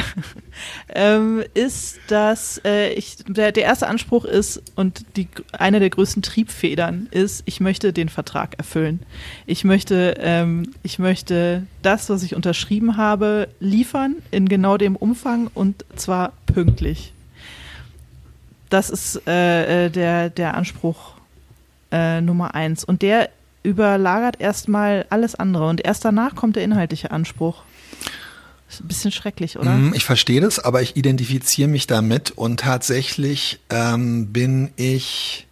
ähm, 0.89 1.43
ist, 1.53 1.99
dass 2.07 2.59
äh, 2.65 2.93
ich, 2.93 3.17
der, 3.27 3.51
der 3.51 3.63
erste 3.63 3.85
Anspruch 3.85 4.25
ist 4.25 4.63
und 4.75 5.05
die, 5.17 5.27
eine 5.51 5.79
der 5.79 5.91
größten 5.91 6.23
Triebfedern 6.23 7.07
ist, 7.11 7.43
ich 7.45 7.59
möchte 7.59 7.93
den 7.93 8.09
Vertrag 8.09 8.57
erfüllen. 8.57 9.01
Ich 9.45 9.63
möchte, 9.65 10.15
ähm, 10.19 10.73
ich 10.81 10.97
möchte 10.97 11.67
das, 11.83 12.09
was 12.09 12.23
ich 12.23 12.35
unterschrieben 12.35 12.97
habe, 12.97 13.47
liefern 13.59 14.15
in 14.31 14.49
genau 14.49 14.77
dem 14.77 14.95
Umfang 14.95 15.47
und 15.53 15.85
zwar 15.95 16.33
pünktlich. 16.47 17.13
Das 18.71 18.89
ist 18.89 19.21
äh, 19.27 19.85
äh, 19.85 19.89
der, 19.91 20.31
der 20.31 20.55
Anspruch 20.55 21.13
äh, 21.91 22.19
Nummer 22.19 22.55
eins. 22.55 22.83
Und 22.83 23.03
der 23.03 23.29
überlagert 23.63 24.39
erstmal 24.39 25.05
alles 25.09 25.35
andere. 25.35 25.67
Und 25.67 25.83
erst 25.85 26.05
danach 26.05 26.35
kommt 26.35 26.55
der 26.55 26.63
inhaltliche 26.63 27.11
Anspruch. 27.11 27.63
Ist 28.69 28.81
ein 28.81 28.87
bisschen 28.87 29.11
schrecklich, 29.11 29.57
oder? 29.57 29.71
Mm, 29.71 29.93
Ich 29.93 30.03
verstehe 30.03 30.41
das, 30.41 30.59
aber 30.59 30.81
ich 30.81 30.97
identifiziere 30.97 31.69
mich 31.69 31.87
damit 31.87 32.31
und 32.31 32.59
tatsächlich 32.59 33.59
ähm, 33.69 34.33
bin 34.33 34.71
ich, 34.75 35.47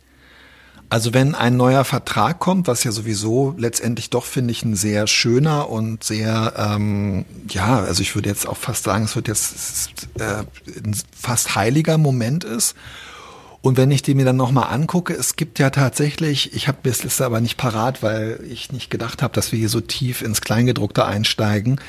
also 0.90 1.14
wenn 1.14 1.34
ein 1.34 1.56
neuer 1.56 1.86
Vertrag 1.86 2.40
kommt, 2.40 2.68
was 2.68 2.84
ja 2.84 2.92
sowieso 2.92 3.56
letztendlich 3.58 4.10
doch, 4.10 4.26
finde 4.26 4.52
ich, 4.52 4.64
ein 4.66 4.76
sehr 4.76 5.08
schöner 5.08 5.70
und 5.70 6.04
sehr, 6.04 6.54
ähm, 6.58 7.24
ja, 7.50 7.80
also 7.80 8.02
ich 8.02 8.16
würde 8.16 8.28
jetzt 8.28 8.48
auch 8.48 8.58
fast 8.58 8.84
sagen, 8.84 9.06
es 9.06 9.16
wird 9.16 9.30
jetzt 9.30 9.92
äh, 10.20 10.44
ein 10.84 10.96
fast 11.18 11.56
heiliger 11.56 11.98
Moment 11.98 12.44
ist. 12.44 12.76
Und 13.66 13.78
wenn 13.78 13.90
ich 13.90 14.04
die 14.04 14.14
mir 14.14 14.26
dann 14.26 14.38
nochmal 14.38 14.72
angucke, 14.72 15.12
es 15.12 15.38
gibt 15.38 15.58
ja 15.58 15.72
tatsächlich, 15.72 16.54
ich 16.54 16.68
habe 16.68 16.78
das 16.84 17.04
Liste 17.04 17.26
aber 17.26 17.42
nicht 17.42 17.58
parat, 17.58 18.04
weil 18.04 18.40
ich 18.48 18.72
nicht 18.72 18.92
gedacht 18.92 19.24
habe, 19.24 19.34
dass 19.34 19.52
wir 19.52 19.58
hier 19.58 19.70
so 19.70 19.82
tief 19.82 20.22
ins 20.22 20.42
Kleingedruckte 20.42 21.04
einsteigen. 21.04 21.82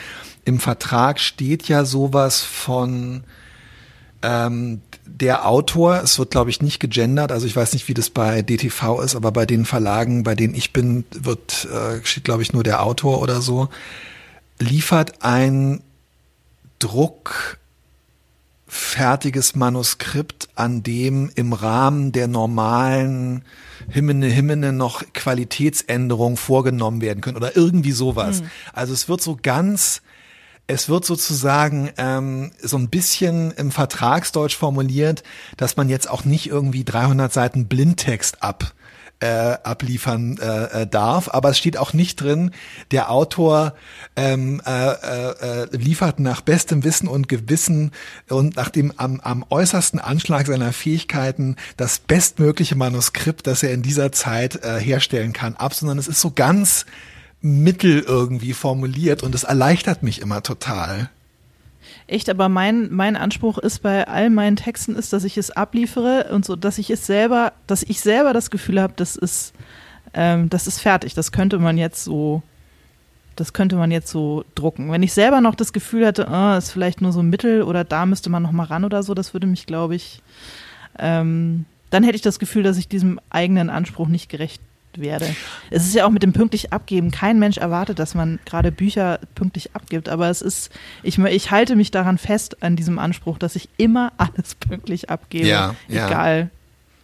Im 0.47 0.59
Vertrag 0.59 1.21
steht 1.21 1.69
ja 1.69 1.85
sowas 1.85 2.41
von 2.41 3.25
ähm, 4.23 4.81
der 5.05 5.47
Autor, 5.47 6.01
es 6.03 6.19
wird 6.19 6.31
glaube 6.31 6.49
ich 6.49 6.63
nicht 6.63 6.81
gegendert, 6.81 7.31
also 7.31 7.47
ich 7.47 7.55
weiß 7.55 7.75
nicht, 7.75 7.89
wie 7.89 7.95
das 7.95 8.09
bei 8.09 8.41
DTV 8.41 9.03
ist, 9.03 9.15
aber 9.15 9.31
bei 9.31 9.45
den 9.45 9.67
Verlagen, 9.67 10.23
bei 10.23 10.35
denen 10.35 10.55
ich 10.55 10.73
bin, 10.73 11.05
wird 11.11 11.67
äh, 11.67 12.03
steht 12.07 12.25
glaube 12.25 12.41
ich 12.41 12.55
nur 12.55 12.63
der 12.63 12.85
Autor 12.85 13.21
oder 13.21 13.43
so, 13.43 13.69
liefert 14.59 15.23
ein 15.23 15.83
Druck 16.79 17.59
fertiges 18.77 19.57
Manuskript, 19.57 20.49
an 20.55 20.83
dem 20.83 21.31
im 21.35 21.53
Rahmen 21.53 22.13
der 22.13 22.29
normalen 22.29 23.45
Himmene, 23.89 24.27
Himmene 24.27 24.73
noch 24.73 25.03
Qualitätsänderungen 25.13 26.37
vorgenommen 26.37 27.01
werden 27.01 27.21
können 27.21 27.37
oder 27.37 27.57
irgendwie 27.57 27.93
sowas. 27.93 28.43
Also 28.73 28.93
es 28.93 29.09
wird 29.09 29.21
so 29.21 29.39
ganz, 29.41 30.03
es 30.67 30.89
wird 30.89 31.05
sozusagen 31.05 31.91
ähm, 31.97 32.53
so 32.61 32.77
ein 32.77 32.89
bisschen 32.89 33.51
im 33.53 33.71
Vertragsdeutsch 33.71 34.57
formuliert, 34.57 35.23
dass 35.57 35.77
man 35.77 35.89
jetzt 35.89 36.09
auch 36.09 36.25
nicht 36.25 36.49
irgendwie 36.49 36.85
300 36.85 37.33
Seiten 37.33 37.67
Blindtext 37.67 38.43
ab 38.43 38.75
äh, 39.21 39.27
abliefern 39.27 40.39
äh, 40.39 40.83
äh, 40.83 40.87
darf, 40.87 41.29
aber 41.33 41.51
es 41.51 41.59
steht 41.59 41.77
auch 41.77 41.93
nicht 41.93 42.21
drin, 42.21 42.51
der 42.91 43.11
Autor 43.11 43.75
ähm, 44.15 44.61
äh, 44.67 44.91
äh, 44.91 45.63
äh, 45.63 45.77
liefert 45.77 46.21
nach 46.21 46.43
bestem 46.43 46.85
Wissen 46.85 47.09
und 47.09 47.29
Gewissen 47.29 47.93
und 48.29 48.57
nach 48.57 48.69
dem 48.69 48.93
am, 48.97 49.21
am 49.21 49.45
äußersten 49.49 50.01
Anschlag 50.01 50.47
seiner 50.47 50.73
Fähigkeiten 50.73 51.57
das 51.77 51.99
bestmögliche 51.99 52.77
Manuskript, 52.77 53.47
das 53.47 53.63
er 53.63 53.73
in 53.73 53.83
dieser 53.83 54.13
Zeit 54.13 54.63
äh, 54.63 54.79
herstellen 54.79 55.33
kann, 55.33 55.57
ab, 55.57 55.73
sondern 55.75 55.99
es 55.99 56.09
ist 56.09 56.21
so 56.21 56.31
ganz 56.31 56.85
mittel 57.41 58.01
irgendwie 58.01 58.53
formuliert 58.53 59.23
und 59.23 59.35
es 59.35 59.45
erleichtert 59.45 60.03
mich 60.03 60.21
immer 60.21 60.43
total. 60.43 61.11
Echt, 62.09 62.31
aber 62.31 62.49
mein, 62.49 62.93
mein 62.93 63.17
Anspruch 63.17 63.59
ist 63.59 63.83
bei 63.83 64.07
all 64.07 64.31
meinen 64.31 64.57
Texten 64.57 64.95
ist, 64.95 65.13
dass 65.13 65.25
ich 65.25 65.37
es 65.39 65.51
abliefere 65.51 66.29
und 66.33 66.45
so, 66.45 66.55
dass 66.55 66.79
ich 66.79 66.91
es 66.91 67.05
selber, 67.05 67.53
dass 67.67 67.83
ich 67.83 68.01
selber 68.01 68.33
das 68.33 68.51
Gefühl 68.51 68.81
habe, 68.81 68.93
das 68.95 69.17
ist, 69.17 69.53
ähm, 70.15 70.49
das 70.49 70.69
ist 70.69 70.79
fertig. 70.79 71.15
Das 71.15 71.33
könnte 71.33 71.59
man 71.59 71.79
jetzt 71.79 72.05
so, 72.05 72.43
das 73.35 73.53
könnte 73.53 73.75
man 73.75 73.91
jetzt 73.91 74.09
so 74.09 74.45
drucken. 74.55 74.93
Wenn 74.93 75.03
ich 75.03 75.13
selber 75.15 75.41
noch 75.41 75.57
das 75.57 75.73
Gefühl 75.73 76.07
hätte, 76.07 76.29
ah, 76.29 76.57
ist 76.57 76.71
vielleicht 76.71 77.01
nur 77.01 77.11
so 77.11 77.21
ein 77.21 77.29
Mittel 77.29 77.63
oder 77.63 77.83
da 77.83 78.07
müsste 78.07 78.31
man 78.31 78.43
noch 78.45 78.53
mal 78.53 78.65
ran 78.65 78.85
oder 78.85 79.03
so, 79.03 79.13
das 79.15 79.35
würde 79.35 79.49
mich, 79.49 79.67
glaube 79.67 79.97
ich, 79.97 80.23
ähm, 81.01 81.65
dann 81.91 82.05
hätte 82.05 82.17
ich 82.17 82.23
das 82.23 82.39
Gefühl, 82.39 82.63
dass 82.63 82.79
ich 82.79 82.89
diesem 82.89 83.19
eigenen 83.31 83.69
Anspruch 83.69 84.07
nicht 84.07 84.29
gerecht 84.29 84.63
werde. 84.99 85.35
Es 85.71 85.87
ist 85.87 85.95
ja 85.95 86.07
auch 86.07 86.11
mit 86.11 86.23
dem 86.23 86.33
pünktlich 86.33 86.73
abgeben. 86.73 87.11
Kein 87.11 87.39
Mensch 87.39 87.57
erwartet, 87.59 87.99
dass 87.99 88.15
man 88.15 88.39
gerade 88.45 88.73
Bücher 88.73 89.21
pünktlich 89.35 89.75
abgibt, 89.75 90.09
aber 90.09 90.29
es 90.29 90.43
ist, 90.43 90.71
ich, 91.03 91.19
ich 91.19 91.51
halte 91.51 91.77
mich 91.77 91.91
daran 91.91 92.19
fest, 92.19 92.63
an 92.63 92.77
diesem 92.77 92.99
Anspruch, 92.99 93.39
dass 93.39 93.57
ich 93.57 93.69
immer 93.77 94.13
alles 94.19 94.55
pünktlich 94.55 95.11
abgebe. 95.11 95.47
Ja, 95.47 95.75
ja. 95.89 96.07
Egal, 96.07 96.51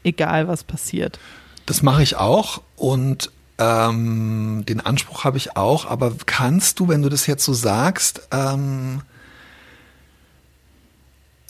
egal 0.04 0.48
was 0.48 0.64
passiert. 0.64 1.18
Das 1.66 1.82
mache 1.82 2.02
ich 2.02 2.16
auch 2.16 2.62
und 2.76 3.30
ähm, 3.58 4.64
den 4.68 4.80
Anspruch 4.80 5.24
habe 5.24 5.36
ich 5.36 5.56
auch, 5.56 5.86
aber 5.86 6.12
kannst 6.26 6.80
du, 6.80 6.88
wenn 6.88 7.02
du 7.02 7.08
das 7.08 7.26
jetzt 7.26 7.44
so 7.44 7.52
sagst, 7.52 8.28
ähm, 8.32 9.02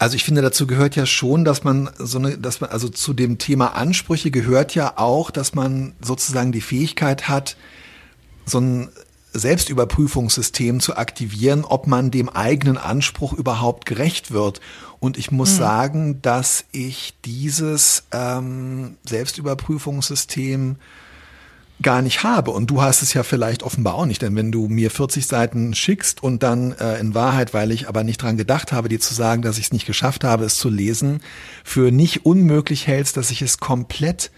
also 0.03 0.17
ich 0.17 0.25
finde, 0.25 0.43
dazu 0.43 0.67
gehört 0.67 0.97
ja 0.97 1.07
schon, 1.07 1.45
dass 1.45 1.63
man 1.63 1.89
so 1.97 2.19
eine, 2.19 2.37
dass 2.37 2.61
man, 2.61 2.71
also 2.71 2.89
zu 2.89 3.13
dem 3.13 3.39
Thema 3.39 3.77
Ansprüche 3.77 4.33
gehört 4.33 4.75
ja 4.75 4.95
auch, 4.97 5.31
dass 5.31 5.55
man 5.55 5.93
sozusagen 6.01 6.51
die 6.51 6.61
Fähigkeit 6.61 7.29
hat, 7.29 7.57
so 8.45 8.59
ein 8.59 8.89
Selbstüberprüfungssystem 9.33 10.81
zu 10.81 10.97
aktivieren, 10.97 11.65
ob 11.65 11.87
man 11.87 12.11
dem 12.11 12.29
eigenen 12.29 12.79
Anspruch 12.79 13.33
überhaupt 13.33 13.87
gerecht 13.87 14.33
wird. 14.33 14.61
Und 14.99 15.19
ich 15.19 15.31
muss 15.31 15.57
sagen, 15.57 16.21
dass 16.21 16.65
ich 16.73 17.15
dieses 17.25 18.03
ähm, 18.11 18.97
Selbstüberprüfungssystem 19.05 20.77
gar 21.83 22.03
nicht 22.03 22.23
habe. 22.23 22.51
Und 22.51 22.71
du 22.71 22.83
hast 22.83 23.03
es 23.03 23.13
ja 23.15 23.23
vielleicht 23.23 23.63
offenbar 23.63 23.95
auch 23.95 24.07
nicht, 24.07 24.23
denn 24.23 24.37
wenn 24.37 24.53
du 24.53 24.69
mir 24.69 24.91
40 24.91 25.27
Seiten 25.27 25.75
schickst 25.75 26.23
und 26.23 26.43
dann 26.43 26.73
äh, 26.73 26.99
in 26.99 27.15
Wahrheit, 27.15 27.53
weil 27.55 27.71
ich 27.71 27.89
aber 27.89 28.05
nicht 28.05 28.23
dran 28.23 28.37
gedacht 28.37 28.73
habe, 28.73 28.89
dir 28.89 29.01
zu 29.01 29.15
sagen, 29.15 29.43
dass 29.43 29.59
ich 29.59 29.67
es 29.67 29.73
nicht 29.73 29.87
geschafft 29.87 30.25
habe, 30.25 30.45
es 30.45 30.57
zu 30.57 30.69
lesen, 30.69 31.21
für 31.65 31.91
nicht 31.91 32.25
unmöglich 32.25 32.87
hältst, 32.87 33.17
dass 33.17 33.31
ich 33.31 33.43
es 33.43 33.59
komplett 33.59 34.31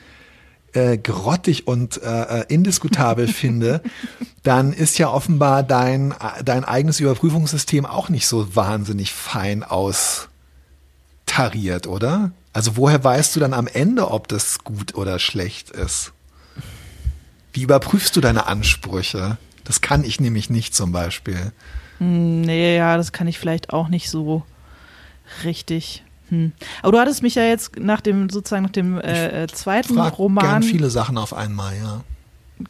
äh, 0.74 0.98
grottig 0.98 1.66
und 1.68 2.02
äh, 2.02 2.40
äh, 2.40 2.44
indiskutabel 2.48 3.28
finde, 3.32 3.80
dann 4.42 4.72
ist 4.72 4.98
ja 4.98 5.08
offenbar 5.08 5.62
dein, 5.62 6.14
dein 6.44 6.64
eigenes 6.64 6.98
Überprüfungssystem 7.00 7.86
auch 7.86 8.08
nicht 8.08 8.26
so 8.26 8.56
wahnsinnig 8.56 9.12
fein 9.12 9.62
austariert, 9.62 10.28
oder? 11.86 12.32
Also 12.52 12.76
woher 12.76 13.02
weißt 13.02 13.34
du 13.36 13.40
dann 13.40 13.52
am 13.52 13.66
Ende, 13.66 14.10
ob 14.10 14.28
das 14.28 14.60
gut 14.60 14.94
oder 14.94 15.18
schlecht 15.18 15.70
ist? 15.70 16.13
Wie 17.54 17.62
überprüfst 17.62 18.14
du 18.16 18.20
deine 18.20 18.46
Ansprüche? 18.46 19.38
Das 19.62 19.80
kann 19.80 20.04
ich 20.04 20.20
nämlich 20.20 20.50
nicht 20.50 20.74
zum 20.74 20.90
Beispiel. 20.90 21.52
Hm, 21.98 22.42
nee, 22.42 22.76
ja, 22.76 22.96
das 22.96 23.12
kann 23.12 23.28
ich 23.28 23.38
vielleicht 23.38 23.72
auch 23.72 23.88
nicht 23.88 24.10
so 24.10 24.42
richtig. 25.44 26.02
Hm. 26.28 26.52
Aber 26.82 26.92
du 26.92 26.98
hattest 26.98 27.22
mich 27.22 27.36
ja 27.36 27.44
jetzt 27.44 27.78
nach 27.78 28.00
dem 28.00 28.28
sozusagen 28.28 28.64
nach 28.64 28.72
dem 28.72 28.98
äh, 28.98 29.44
äh, 29.44 29.46
zweiten 29.46 29.94
Frag 29.94 30.18
Roman 30.18 30.44
gern 30.44 30.62
viele 30.64 30.90
Sachen 30.90 31.16
auf 31.16 31.32
einmal, 31.32 31.76
ja. 31.76 32.00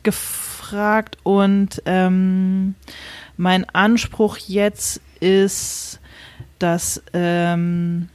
gefragt 0.02 1.16
und 1.22 1.82
ähm, 1.86 2.74
mein 3.38 3.68
Anspruch 3.70 4.36
jetzt 4.36 5.00
ist, 5.18 5.98
dass 6.58 7.02
ähm, 7.14 8.10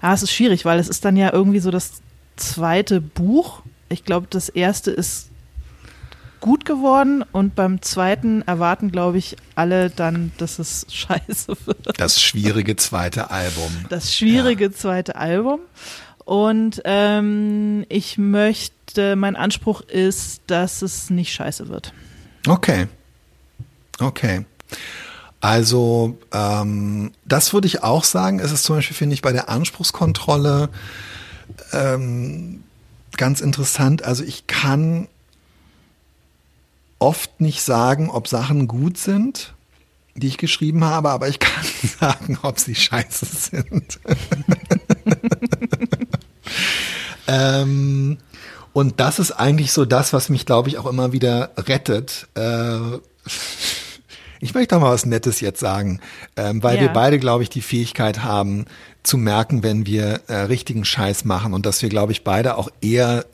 ja, 0.00 0.14
es 0.14 0.22
ist 0.22 0.32
schwierig, 0.32 0.64
weil 0.64 0.78
es 0.78 0.88
ist 0.88 1.04
dann 1.04 1.16
ja 1.16 1.32
irgendwie 1.32 1.60
so 1.60 1.72
das 1.72 2.02
zweite 2.36 3.00
Buch. 3.00 3.62
Ich 3.88 4.04
glaube, 4.04 4.28
das 4.30 4.48
erste 4.48 4.92
ist 4.92 5.28
gut 6.40 6.64
geworden 6.64 7.24
und 7.32 7.54
beim 7.54 7.82
zweiten 7.82 8.42
erwarten, 8.42 8.90
glaube 8.90 9.18
ich, 9.18 9.36
alle 9.54 9.90
dann, 9.90 10.32
dass 10.38 10.58
es 10.58 10.86
scheiße 10.90 11.56
wird. 11.66 11.98
Das 11.98 12.20
schwierige 12.20 12.76
zweite 12.76 13.30
Album. 13.30 13.70
Das 13.88 14.14
schwierige 14.14 14.72
zweite 14.72 15.16
Album. 15.16 15.60
Und 16.24 16.82
ähm, 16.84 17.86
ich 17.88 18.18
möchte, 18.18 19.16
mein 19.16 19.34
Anspruch 19.34 19.80
ist, 19.80 20.42
dass 20.46 20.82
es 20.82 21.08
nicht 21.08 21.32
scheiße 21.32 21.68
wird. 21.68 21.92
Okay. 22.46 22.86
Okay. 23.98 24.44
Also, 25.40 26.18
ähm, 26.32 27.12
das 27.24 27.52
würde 27.52 27.66
ich 27.66 27.82
auch 27.82 28.04
sagen. 28.04 28.40
Es 28.40 28.52
ist 28.52 28.64
zum 28.64 28.76
Beispiel, 28.76 28.96
finde 28.96 29.14
ich, 29.14 29.22
bei 29.22 29.32
der 29.32 29.48
Anspruchskontrolle 29.48 30.68
ähm, 31.72 32.62
ganz 33.16 33.40
interessant. 33.40 34.02
Also 34.02 34.24
ich 34.24 34.46
kann 34.46 35.08
oft 36.98 37.40
nicht 37.40 37.62
sagen, 37.62 38.10
ob 38.10 38.28
Sachen 38.28 38.66
gut 38.68 38.98
sind, 38.98 39.54
die 40.14 40.26
ich 40.26 40.38
geschrieben 40.38 40.84
habe, 40.84 41.10
aber 41.10 41.28
ich 41.28 41.38
kann 41.38 41.64
sagen, 42.00 42.38
ob 42.42 42.58
sie 42.58 42.74
scheiße 42.74 43.26
sind. 43.26 44.00
ähm, 47.26 48.18
und 48.72 49.00
das 49.00 49.18
ist 49.18 49.32
eigentlich 49.32 49.72
so 49.72 49.84
das, 49.84 50.12
was 50.12 50.28
mich, 50.28 50.46
glaube 50.46 50.68
ich, 50.68 50.78
auch 50.78 50.86
immer 50.86 51.12
wieder 51.12 51.50
rettet. 51.56 52.28
Äh, 52.34 52.78
ich 54.40 54.54
möchte 54.54 54.76
auch 54.76 54.80
mal 54.80 54.92
was 54.92 55.06
Nettes 55.06 55.40
jetzt 55.40 55.60
sagen, 55.60 56.00
ähm, 56.36 56.62
weil 56.62 56.76
Ja. 56.76 56.82
wir 56.82 56.88
beide, 56.90 57.18
glaube 57.18 57.42
ich, 57.42 57.50
die 57.50 57.62
Fähigkeit 57.62 58.22
haben 58.22 58.66
zu 59.02 59.16
merken, 59.16 59.62
wenn 59.62 59.86
wir 59.86 60.22
äh, 60.28 60.34
richtigen 60.42 60.84
Scheiß 60.84 61.24
machen 61.24 61.54
und 61.54 61.66
dass 61.66 61.82
wir, 61.82 61.88
glaube 61.88 62.12
ich, 62.12 62.24
beide 62.24 62.56
auch 62.56 62.68
eher 62.80 63.24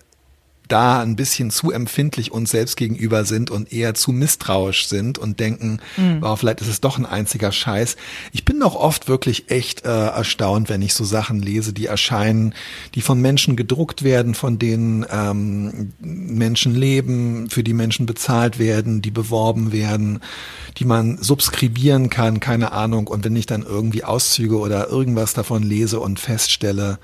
da 0.69 1.03
ein 1.03 1.17
bisschen 1.17 1.51
zu 1.51 1.71
empfindlich 1.71 2.33
uns 2.33 2.51
selbst 2.51 2.77
gegenüber 2.77 3.25
sind 3.25 3.51
und 3.51 3.73
eher 3.73 3.95
zu 3.95 4.13
misstrauisch 4.13 4.87
sind 4.87 5.19
und 5.19 5.39
denken, 5.39 5.81
mhm. 5.97 6.23
wow, 6.23 6.39
vielleicht 6.39 6.63
ist 6.63 6.69
es 6.69 6.81
doch 6.81 6.97
ein 6.97 7.05
einziger 7.05 7.53
Scheiß. 7.53 7.97
Ich 8.33 8.45
bin 8.45 8.61
doch 8.61 8.75
oft 8.75 9.07
wirklich 9.07 9.51
echt 9.51 9.85
äh, 9.85 9.89
erstaunt, 9.89 10.71
wenn 10.71 10.81
ich 10.81 10.95
so 10.95 11.05
Sachen 11.05 11.43
lese, 11.43 11.73
die 11.73 11.87
erscheinen, 11.87 12.55
die 12.95 13.03
von 13.03 13.21
Menschen 13.21 13.57
gedruckt 13.57 14.05
werden, 14.05 14.35
von 14.35 14.59
denen 14.59 15.05
ähm, 15.11 15.93
Menschen 16.01 16.75
leben, 16.75 17.51
für 17.51 17.63
die 17.63 17.75
Menschen 17.75 18.07
bezahlt 18.07 18.59
werden, 18.59 19.03
die 19.03 19.11
beworben 19.11 19.73
werden, 19.73 20.21
die 20.79 20.87
man 20.87 21.19
subskribieren 21.19 22.09
kann, 22.09 22.41
keine 22.41 22.73
Ahnung. 22.73 23.07
Und 23.07 23.25
wenn 23.25 23.37
ich 23.37 23.47
dann 23.47 23.63
irgendwie 23.63 24.05
Auszüge 24.05 24.59
oder 24.59 24.89
irgendwas 24.89 25.35
davon 25.35 25.63
lese 25.63 26.01
und 26.01 26.21
feststelle, 26.21 26.99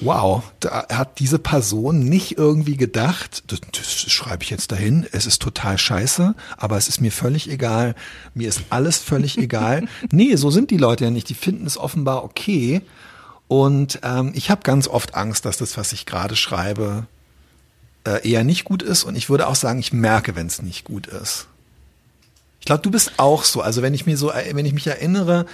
wow, 0.00 0.42
da 0.60 0.86
hat 0.88 1.18
diese 1.18 1.38
Person 1.38 2.00
nicht 2.00 2.38
irgendwie 2.38 2.76
gedacht, 2.76 3.42
das, 3.48 3.60
das 3.72 4.10
schreibe 4.10 4.42
ich 4.42 4.50
jetzt 4.50 4.72
dahin, 4.72 5.06
es 5.12 5.26
ist 5.26 5.42
total 5.42 5.78
scheiße, 5.78 6.34
aber 6.56 6.76
es 6.76 6.88
ist 6.88 7.00
mir 7.00 7.12
völlig 7.12 7.50
egal, 7.50 7.94
mir 8.34 8.48
ist 8.48 8.62
alles 8.70 8.98
völlig 8.98 9.38
egal. 9.38 9.86
Nee, 10.10 10.36
so 10.36 10.50
sind 10.50 10.70
die 10.70 10.78
Leute 10.78 11.04
ja 11.04 11.10
nicht, 11.10 11.28
die 11.28 11.34
finden 11.34 11.66
es 11.66 11.78
offenbar 11.78 12.24
okay. 12.24 12.82
Und 13.48 14.00
ähm, 14.02 14.32
ich 14.34 14.50
habe 14.50 14.62
ganz 14.62 14.86
oft 14.86 15.14
Angst, 15.14 15.44
dass 15.44 15.56
das, 15.56 15.76
was 15.76 15.92
ich 15.92 16.06
gerade 16.06 16.36
schreibe, 16.36 17.06
äh, 18.04 18.28
eher 18.28 18.44
nicht 18.44 18.64
gut 18.64 18.82
ist. 18.82 19.04
Und 19.04 19.16
ich 19.16 19.28
würde 19.28 19.48
auch 19.48 19.56
sagen, 19.56 19.80
ich 19.80 19.92
merke, 19.92 20.36
wenn 20.36 20.46
es 20.46 20.62
nicht 20.62 20.84
gut 20.84 21.08
ist. 21.08 21.48
Ich 22.60 22.66
glaube, 22.66 22.82
du 22.82 22.90
bist 22.90 23.14
auch 23.16 23.42
so. 23.42 23.60
Also 23.60 23.82
wenn 23.82 23.94
ich 23.94 24.06
mir 24.06 24.16
so, 24.16 24.32
wenn 24.52 24.66
ich 24.66 24.72
mich 24.72 24.86
erinnere, 24.86 25.46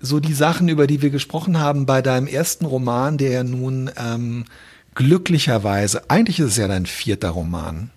so 0.00 0.20
die 0.20 0.34
Sachen, 0.34 0.68
über 0.68 0.86
die 0.86 1.02
wir 1.02 1.10
gesprochen 1.10 1.58
haben 1.58 1.86
bei 1.86 2.02
deinem 2.02 2.26
ersten 2.26 2.64
Roman, 2.64 3.18
der 3.18 3.30
ja 3.30 3.44
nun 3.44 3.90
ähm, 3.96 4.46
glücklicherweise, 4.94 6.08
eigentlich 6.08 6.40
ist 6.40 6.52
es 6.52 6.56
ja 6.56 6.68
dein 6.68 6.86
vierter 6.86 7.30
Roman. 7.30 7.90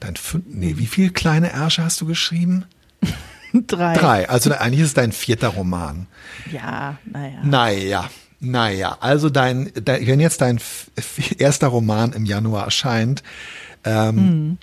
Dein 0.00 0.16
fünf, 0.16 0.44
nee, 0.48 0.74
wie 0.76 0.86
viele 0.86 1.10
kleine 1.10 1.52
Ärsche 1.52 1.84
hast 1.84 2.00
du 2.00 2.06
geschrieben? 2.06 2.64
Drei. 3.52 3.94
Drei, 3.94 4.28
also 4.28 4.52
eigentlich 4.52 4.80
ist 4.80 4.88
es 4.88 4.94
dein 4.94 5.12
vierter 5.12 5.48
Roman. 5.48 6.06
Ja, 6.52 6.98
naja. 7.04 7.40
Naja, 7.42 8.10
naja, 8.40 8.98
also 9.00 9.30
dein, 9.30 9.72
dein 9.74 10.06
wenn 10.06 10.20
jetzt 10.20 10.40
dein 10.40 10.60
erster 11.38 11.68
Roman 11.68 12.12
im 12.12 12.26
Januar 12.26 12.66
erscheint, 12.66 13.22
ähm, 13.84 14.16
hm 14.16 14.58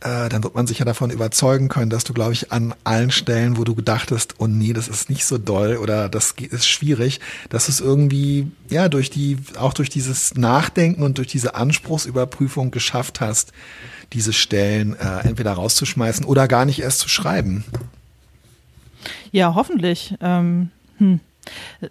äh, 0.00 0.28
dann 0.28 0.42
wird 0.42 0.54
man 0.54 0.66
sich 0.66 0.78
ja 0.78 0.84
davon 0.84 1.10
überzeugen 1.10 1.68
können, 1.68 1.90
dass 1.90 2.04
du, 2.04 2.14
glaube 2.14 2.32
ich, 2.32 2.52
an 2.52 2.74
allen 2.84 3.10
Stellen, 3.10 3.58
wo 3.58 3.64
du 3.64 3.74
gedachtest, 3.74 4.36
oh 4.38 4.46
nee, 4.46 4.72
das 4.72 4.88
ist 4.88 5.10
nicht 5.10 5.26
so 5.26 5.36
doll 5.36 5.76
oder 5.76 6.08
das 6.08 6.32
ist 6.32 6.66
schwierig, 6.66 7.20
dass 7.50 7.68
es 7.68 7.80
irgendwie, 7.80 8.50
ja, 8.70 8.88
durch 8.88 9.10
die, 9.10 9.36
auch 9.58 9.74
durch 9.74 9.90
dieses 9.90 10.34
Nachdenken 10.36 11.02
und 11.02 11.18
durch 11.18 11.28
diese 11.28 11.54
Anspruchsüberprüfung 11.54 12.70
geschafft 12.70 13.20
hast, 13.20 13.52
diese 14.12 14.32
Stellen 14.32 14.96
äh, 14.96 15.28
entweder 15.28 15.52
rauszuschmeißen 15.52 16.24
oder 16.24 16.48
gar 16.48 16.64
nicht 16.64 16.80
erst 16.80 17.00
zu 17.00 17.08
schreiben. 17.08 17.64
Ja, 19.32 19.54
hoffentlich. 19.54 20.14
Ähm, 20.20 20.70
hm. 20.98 21.20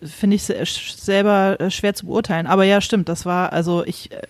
Finde 0.03 0.35
ich 0.35 0.43
selber 0.43 1.59
äh, 1.59 1.71
schwer 1.71 1.93
zu 1.93 2.05
beurteilen. 2.05 2.47
Aber 2.47 2.63
ja, 2.63 2.81
stimmt, 2.81 3.09
das 3.09 3.25
war, 3.25 3.51
also 3.53 3.83
ich 3.85 4.11
äh, 4.11 4.21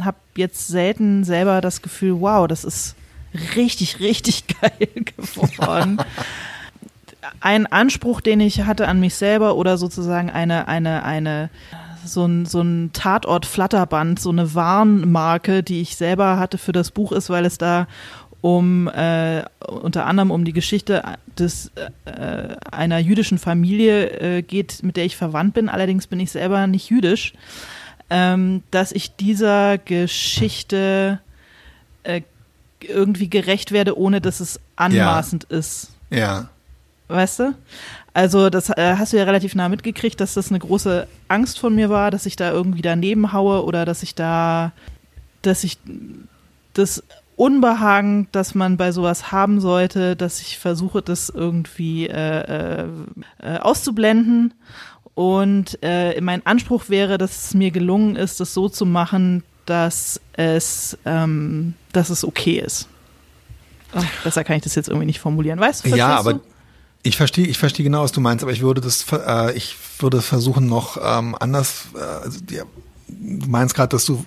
habe 0.00 0.16
jetzt 0.36 0.68
selten 0.68 1.24
selber 1.24 1.60
das 1.60 1.82
Gefühl, 1.82 2.20
wow, 2.20 2.46
das 2.46 2.64
ist 2.64 2.94
richtig, 3.56 4.00
richtig 4.00 4.44
geil 4.60 4.88
geworden. 5.04 5.98
ein 7.40 7.66
Anspruch, 7.66 8.20
den 8.20 8.40
ich 8.40 8.62
hatte 8.62 8.88
an 8.88 9.00
mich 9.00 9.14
selber 9.14 9.56
oder 9.56 9.78
sozusagen 9.78 10.30
eine, 10.30 10.68
eine, 10.68 11.04
eine, 11.04 11.50
so 12.04 12.24
ein, 12.24 12.46
so 12.46 12.60
ein 12.60 12.90
Tatort-Flatterband, 12.92 14.20
so 14.20 14.30
eine 14.30 14.54
Warnmarke, 14.54 15.62
die 15.62 15.80
ich 15.80 15.96
selber 15.96 16.38
hatte 16.38 16.58
für 16.58 16.72
das 16.72 16.90
Buch 16.90 17.12
ist, 17.12 17.30
weil 17.30 17.44
es 17.44 17.58
da 17.58 17.86
um 18.40 18.88
äh, 18.88 19.44
unter 19.66 20.06
anderem 20.06 20.30
um 20.30 20.44
die 20.44 20.52
Geschichte 20.52 21.02
des 21.38 21.70
äh, 22.06 22.56
einer 22.70 22.98
jüdischen 22.98 23.38
Familie 23.38 24.38
äh, 24.38 24.42
geht, 24.42 24.82
mit 24.82 24.96
der 24.96 25.04
ich 25.04 25.16
verwandt 25.16 25.54
bin. 25.54 25.68
Allerdings 25.68 26.06
bin 26.06 26.20
ich 26.20 26.30
selber 26.30 26.66
nicht 26.66 26.88
jüdisch, 26.88 27.34
ähm, 28.08 28.62
dass 28.70 28.92
ich 28.92 29.14
dieser 29.16 29.76
Geschichte 29.76 31.20
äh, 32.02 32.22
irgendwie 32.88 33.30
gerecht 33.30 33.72
werde, 33.72 33.98
ohne 33.98 34.20
dass 34.20 34.40
es 34.40 34.60
anmaßend 34.76 35.46
ja. 35.50 35.58
ist. 35.58 35.90
Ja. 36.10 36.48
Weißt 37.08 37.40
du? 37.40 37.54
Also, 38.12 38.50
das 38.50 38.70
äh, 38.70 38.96
hast 38.98 39.12
du 39.12 39.16
ja 39.16 39.24
relativ 39.24 39.54
nah 39.54 39.68
mitgekriegt, 39.68 40.20
dass 40.20 40.34
das 40.34 40.50
eine 40.50 40.58
große 40.58 41.06
Angst 41.28 41.58
von 41.58 41.74
mir 41.74 41.90
war, 41.90 42.10
dass 42.10 42.26
ich 42.26 42.36
da 42.36 42.50
irgendwie 42.50 42.82
daneben 42.82 43.32
haue 43.32 43.64
oder 43.64 43.84
dass 43.84 44.02
ich 44.02 44.14
da, 44.14 44.72
dass 45.42 45.64
ich 45.64 45.78
das 46.74 47.02
Unbehagen, 47.36 48.28
das 48.32 48.54
man 48.54 48.76
bei 48.76 48.92
sowas 48.92 49.32
haben 49.32 49.60
sollte, 49.60 50.14
dass 50.14 50.40
ich 50.40 50.58
versuche, 50.58 51.02
das 51.02 51.30
irgendwie 51.30 52.06
äh, 52.06 52.84
äh, 53.38 53.58
auszublenden. 53.58 54.54
Und 55.14 55.78
äh, 55.82 56.20
mein 56.20 56.44
Anspruch 56.46 56.88
wäre, 56.88 57.18
dass 57.18 57.46
es 57.46 57.54
mir 57.54 57.70
gelungen 57.70 58.16
ist, 58.16 58.40
das 58.40 58.54
so 58.54 58.68
zu 58.68 58.86
machen, 58.86 59.42
dass 59.66 60.20
es, 60.32 60.96
ähm, 61.04 61.74
dass 61.92 62.10
es 62.10 62.24
okay 62.24 62.58
ist. 62.58 62.88
Ach, 63.92 64.04
besser 64.24 64.44
kann 64.44 64.56
ich 64.56 64.62
das 64.62 64.74
jetzt 64.74 64.88
irgendwie 64.88 65.06
nicht 65.06 65.20
formulieren. 65.20 65.58
Weißt 65.58 65.84
du? 65.84 65.90
Ja, 65.90 66.16
aber 66.16 66.34
du? 66.34 66.40
ich 67.02 67.16
verstehe, 67.16 67.46
ich 67.46 67.58
verstehe 67.58 67.84
genau, 67.84 68.02
was 68.02 68.12
du 68.12 68.20
meinst, 68.20 68.42
aber 68.44 68.52
ich 68.52 68.60
würde 68.60 68.80
das, 68.80 69.04
äh, 69.12 69.52
ich 69.56 69.76
würde 69.98 70.22
versuchen 70.22 70.66
noch 70.66 70.96
ähm, 71.02 71.34
anders. 71.38 71.86
Äh, 71.94 71.98
also, 71.98 72.40
ja, 72.50 72.62
du 73.08 73.48
meinst 73.48 73.74
gerade, 73.74 73.88
dass 73.88 74.04
du 74.04 74.24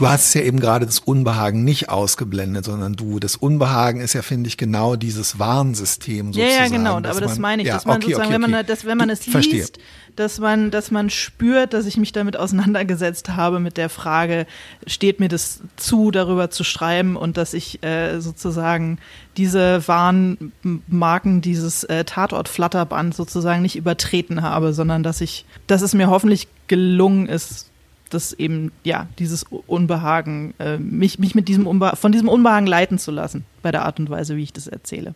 Du 0.00 0.08
hast 0.08 0.32
ja 0.32 0.40
eben 0.40 0.60
gerade 0.60 0.86
das 0.86 0.98
Unbehagen 0.98 1.62
nicht 1.62 1.90
ausgeblendet, 1.90 2.64
sondern 2.64 2.94
du, 2.94 3.18
das 3.18 3.36
Unbehagen 3.36 4.00
ist 4.00 4.14
ja, 4.14 4.22
finde 4.22 4.48
ich, 4.48 4.56
genau 4.56 4.96
dieses 4.96 5.38
Warnsystem 5.38 6.32
sozusagen. 6.32 6.50
Ja, 6.50 6.62
ja, 6.62 6.68
genau, 6.70 6.96
aber 6.96 7.20
das 7.20 7.38
meine 7.38 7.60
ich, 7.60 7.68
ja, 7.68 7.74
dass 7.74 7.84
man 7.84 7.96
okay, 7.96 8.12
sozusagen, 8.12 8.28
okay, 8.28 8.34
okay. 8.36 8.44
wenn 8.44 8.50
man, 8.50 8.66
das, 8.66 8.84
wenn 8.86 8.96
man 8.96 9.08
du, 9.08 9.14
es 9.14 9.26
liest, 9.26 9.78
dass 10.16 10.38
man, 10.38 10.70
dass 10.70 10.90
man 10.90 11.10
spürt, 11.10 11.72
dass 11.72 11.86
ich 11.86 11.96
mich 11.96 12.12
damit 12.12 12.36
auseinandergesetzt 12.36 13.30
habe 13.30 13.60
mit 13.60 13.76
der 13.76 13.88
Frage, 13.88 14.46
steht 14.86 15.20
mir 15.20 15.28
das 15.28 15.60
zu, 15.76 16.10
darüber 16.10 16.50
zu 16.50 16.64
schreiben 16.64 17.16
und 17.16 17.36
dass 17.36 17.54
ich 17.54 17.82
äh, 17.82 18.20
sozusagen 18.20 18.98
diese 19.36 19.86
Warnmarken, 19.86 21.40
dieses 21.40 21.84
äh, 21.84 22.04
Tatort-Flatterband 22.04 23.14
sozusagen 23.14 23.62
nicht 23.62 23.76
übertreten 23.76 24.42
habe, 24.42 24.72
sondern 24.72 25.02
dass 25.02 25.20
ich, 25.20 25.44
dass 25.66 25.82
es 25.82 25.94
mir 25.94 26.08
hoffentlich 26.08 26.48
gelungen 26.66 27.28
ist, 27.28 27.70
das 28.10 28.32
eben, 28.32 28.72
ja, 28.84 29.06
dieses 29.18 29.44
Unbehagen, 29.66 30.54
äh, 30.58 30.78
mich, 30.78 31.18
mich 31.18 31.34
mit 31.34 31.48
diesem 31.48 31.66
Unbe 31.66 31.92
von 31.94 32.12
diesem 32.12 32.28
Unbehagen 32.28 32.66
leiten 32.66 32.98
zu 32.98 33.10
lassen, 33.10 33.44
bei 33.62 33.70
der 33.70 33.84
Art 33.84 34.00
und 34.00 34.10
Weise, 34.10 34.36
wie 34.36 34.42
ich 34.42 34.52
das 34.52 34.66
erzähle. 34.66 35.14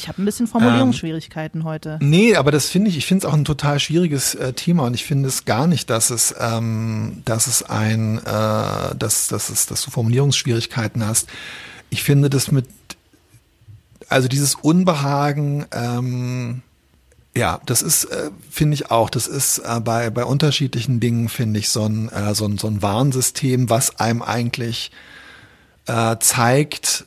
Ich 0.00 0.08
habe 0.08 0.22
ein 0.22 0.24
bisschen 0.24 0.46
Formulierungsschwierigkeiten 0.46 1.60
ähm, 1.60 1.66
heute. 1.66 1.98
Nee, 2.00 2.34
aber 2.34 2.50
das 2.50 2.70
finde 2.70 2.88
ich, 2.88 2.96
ich 2.96 3.04
finde 3.04 3.26
es 3.26 3.30
auch 3.30 3.36
ein 3.36 3.44
total 3.44 3.78
schwieriges 3.78 4.34
äh, 4.34 4.54
Thema 4.54 4.84
und 4.84 4.94
ich 4.94 5.04
finde 5.04 5.28
es 5.28 5.44
gar 5.44 5.66
nicht, 5.66 5.90
dass 5.90 6.08
es, 6.08 6.34
ähm, 6.40 7.20
dass 7.26 7.46
es 7.46 7.62
ein, 7.62 8.16
äh, 8.16 8.22
dass, 8.24 9.28
dass, 9.28 9.50
es, 9.50 9.66
dass 9.66 9.84
du 9.84 9.90
Formulierungsschwierigkeiten 9.90 11.06
hast. 11.06 11.28
Ich 11.90 12.02
finde 12.02 12.30
das 12.30 12.50
mit, 12.50 12.66
also 14.08 14.26
dieses 14.26 14.54
Unbehagen, 14.54 15.66
ähm, 15.70 16.62
ja, 17.36 17.60
das 17.66 17.82
ist, 17.82 18.04
äh, 18.04 18.30
finde 18.50 18.76
ich 18.76 18.90
auch, 18.90 19.10
das 19.10 19.26
ist 19.26 19.58
äh, 19.58 19.80
bei, 19.80 20.08
bei 20.08 20.24
unterschiedlichen 20.24 21.00
Dingen, 21.00 21.28
finde 21.28 21.60
ich, 21.60 21.68
so 21.68 21.84
ein, 21.84 22.08
äh, 22.08 22.34
so, 22.34 22.46
ein, 22.46 22.56
so 22.56 22.68
ein 22.68 22.80
Warnsystem, 22.80 23.68
was 23.68 24.00
einem 24.00 24.22
eigentlich 24.22 24.92
äh, 25.86 26.16
zeigt, 26.20 27.04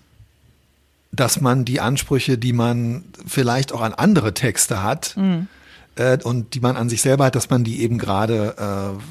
dass 1.13 1.39
man 1.39 1.63
die 1.63 1.79
Ansprüche, 1.79 2.37
die 2.37 2.53
man 2.53 3.05
vielleicht 3.25 3.71
auch 3.71 3.81
an 3.81 3.93
andere 3.93 4.33
Texte 4.33 4.83
hat 4.83 5.15
mhm. 5.15 5.47
äh, 5.95 6.17
und 6.23 6.55
die 6.55 6.59
man 6.59 6.75
an 6.75 6.89
sich 6.89 7.01
selber 7.01 7.25
hat, 7.25 7.35
dass 7.35 7.49
man 7.49 7.63
die 7.63 7.81
eben 7.81 7.99
gerade 7.99 8.55
äh, 8.57 9.01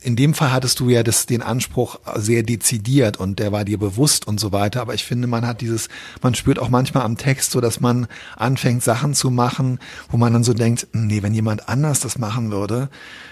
in 0.00 0.16
dem 0.16 0.34
Fall 0.34 0.52
hattest 0.52 0.80
du 0.80 0.88
ja 0.88 1.02
das, 1.02 1.26
den 1.26 1.42
Anspruch 1.42 1.98
sehr 2.16 2.42
dezidiert 2.42 3.16
und 3.16 3.38
der 3.38 3.52
war 3.52 3.64
dir 3.64 3.78
bewusst 3.78 4.26
und 4.26 4.38
so 4.38 4.52
weiter. 4.52 4.80
Aber 4.80 4.94
ich 4.94 5.04
finde, 5.04 5.26
man 5.26 5.46
hat 5.46 5.60
dieses, 5.60 5.88
man 6.22 6.34
spürt 6.34 6.58
auch 6.58 6.68
manchmal 6.68 7.04
am 7.04 7.16
Text 7.16 7.50
so, 7.52 7.60
dass 7.60 7.80
man 7.80 8.06
anfängt, 8.36 8.82
Sachen 8.82 9.14
zu 9.14 9.30
machen, 9.30 9.78
wo 10.10 10.16
man 10.16 10.32
dann 10.32 10.44
so 10.44 10.54
denkt, 10.54 10.88
nee, 10.92 11.22
wenn 11.22 11.34
jemand 11.34 11.68
anders 11.68 12.00
das 12.00 12.18
machen 12.18 12.50
würde, 12.50 12.88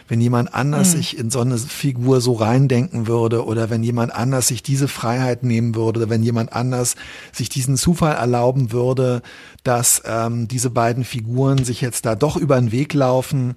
wenn 0.08 0.20
jemand 0.20 0.54
anders 0.54 0.92
mhm. 0.92 0.96
sich 0.98 1.18
in 1.18 1.30
so 1.30 1.40
eine 1.40 1.58
Figur 1.58 2.20
so 2.20 2.34
reindenken 2.34 3.06
würde 3.06 3.44
oder 3.44 3.70
wenn 3.70 3.82
jemand 3.82 4.14
anders 4.14 4.48
sich 4.48 4.62
diese 4.62 4.88
Freiheit 4.88 5.42
nehmen 5.42 5.74
würde 5.74 6.00
oder 6.00 6.10
wenn 6.10 6.22
jemand 6.22 6.52
anders 6.52 6.96
sich 7.32 7.48
diesen 7.48 7.76
Zufall 7.76 8.14
erlauben 8.14 8.72
würde, 8.72 9.22
dass 9.62 10.02
ähm, 10.04 10.48
diese 10.48 10.70
beiden 10.70 11.04
Figuren 11.04 11.64
sich 11.64 11.80
jetzt 11.80 12.06
da 12.06 12.14
doch 12.14 12.36
über 12.36 12.58
den 12.58 12.72
Weg 12.72 12.94
laufen, 12.94 13.54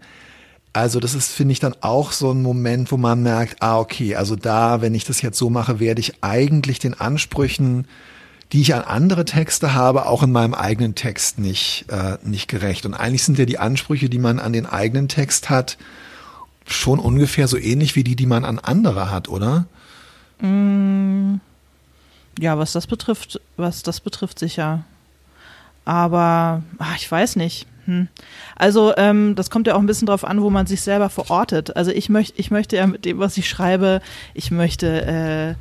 also 0.74 1.00
das 1.00 1.16
ist, 1.16 1.32
finde 1.32 1.54
ich, 1.54 1.60
dann 1.60 1.76
auch 1.82 2.12
so 2.12 2.32
ein 2.32 2.42
Moment, 2.42 2.92
wo 2.92 2.98
man 2.98 3.24
merkt, 3.24 3.62
ah, 3.62 3.80
okay, 3.80 4.16
also 4.16 4.36
da, 4.36 4.82
wenn 4.82 4.94
ich 4.94 5.04
das 5.04 5.22
jetzt 5.22 5.38
so 5.38 5.50
mache, 5.50 5.80
werde 5.80 6.02
ich 6.02 6.24
eigentlich 6.24 6.80
den 6.80 6.94
Ansprüchen, 6.94 7.88
die 8.52 8.62
ich 8.62 8.74
an 8.74 8.82
andere 8.82 9.26
Texte 9.26 9.74
habe, 9.74 10.06
auch 10.06 10.24
in 10.24 10.32
meinem 10.32 10.54
eigenen 10.54 10.96
Text 10.96 11.40
nicht, 11.40 11.86
äh, 11.90 12.18
nicht 12.24 12.48
gerecht. 12.48 12.86
Und 12.86 12.94
eigentlich 12.94 13.24
sind 13.24 13.38
ja 13.38 13.46
die 13.46 13.60
Ansprüche, 13.60 14.10
die 14.10 14.20
man 14.20 14.40
an 14.40 14.54
den 14.54 14.66
eigenen 14.66 15.08
Text 15.08 15.50
hat, 15.50 15.78
schon 16.66 17.00
ungefähr 17.00 17.48
so 17.48 17.58
ähnlich 17.58 17.96
wie 17.96 18.04
die, 18.04 18.16
die 18.16 18.26
man 18.26 18.46
an 18.46 18.60
andere 18.60 19.12
hat, 19.12 19.28
oder? 19.28 19.66
Ja, 22.40 22.58
was 22.58 22.72
das 22.72 22.88
betrifft, 22.88 23.42
was 23.58 23.84
das 23.84 24.00
betrifft, 24.00 24.40
sicher. 24.40 24.84
Aber 25.86 26.64
ach, 26.78 26.96
ich 26.96 27.12
weiß 27.12 27.36
nicht. 27.36 27.68
Hm. 27.90 28.08
Also 28.56 28.94
ähm, 28.98 29.34
das 29.36 29.50
kommt 29.50 29.66
ja 29.66 29.74
auch 29.74 29.80
ein 29.80 29.88
bisschen 29.88 30.06
drauf 30.06 30.24
an, 30.24 30.44
wo 30.44 30.52
man 30.52 30.68
sich 30.68 30.82
selber 30.82 31.10
verortet. 31.10 31.76
Also 31.76 31.90
ich 31.90 32.08
möchte, 32.08 32.40
ich 32.40 32.52
möchte 32.52 32.76
ja 32.76 32.86
mit 32.86 33.04
dem, 33.04 33.18
was 33.18 33.36
ich 33.38 33.50
schreibe, 33.50 34.02
ich 34.36 34.52
möchte, 34.52 35.06
äh, 35.08 35.56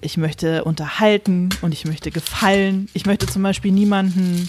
ich 0.00 0.16
möchte 0.16 0.62
unterhalten 0.62 1.48
und 1.62 1.72
ich 1.72 1.84
möchte 1.84 2.12
gefallen. 2.12 2.88
Ich 2.94 3.04
möchte 3.04 3.26
zum 3.26 3.42
Beispiel 3.42 3.72
niemanden 3.72 4.48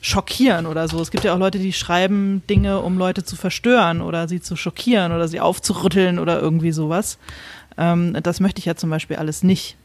schockieren 0.00 0.66
oder 0.66 0.88
so. 0.88 1.00
Es 1.00 1.12
gibt 1.12 1.22
ja 1.22 1.34
auch 1.34 1.38
Leute, 1.38 1.60
die 1.60 1.72
schreiben 1.72 2.42
Dinge, 2.50 2.80
um 2.80 2.98
Leute 2.98 3.22
zu 3.22 3.36
verstören 3.36 4.00
oder 4.00 4.26
sie 4.26 4.40
zu 4.40 4.56
schockieren 4.56 5.12
oder 5.12 5.28
sie 5.28 5.40
aufzurütteln 5.40 6.18
oder 6.18 6.40
irgendwie 6.40 6.72
sowas. 6.72 7.18
Ähm, 7.78 8.16
das 8.24 8.40
möchte 8.40 8.58
ich 8.58 8.64
ja 8.64 8.74
zum 8.74 8.90
Beispiel 8.90 9.16
alles 9.18 9.44
nicht. 9.44 9.76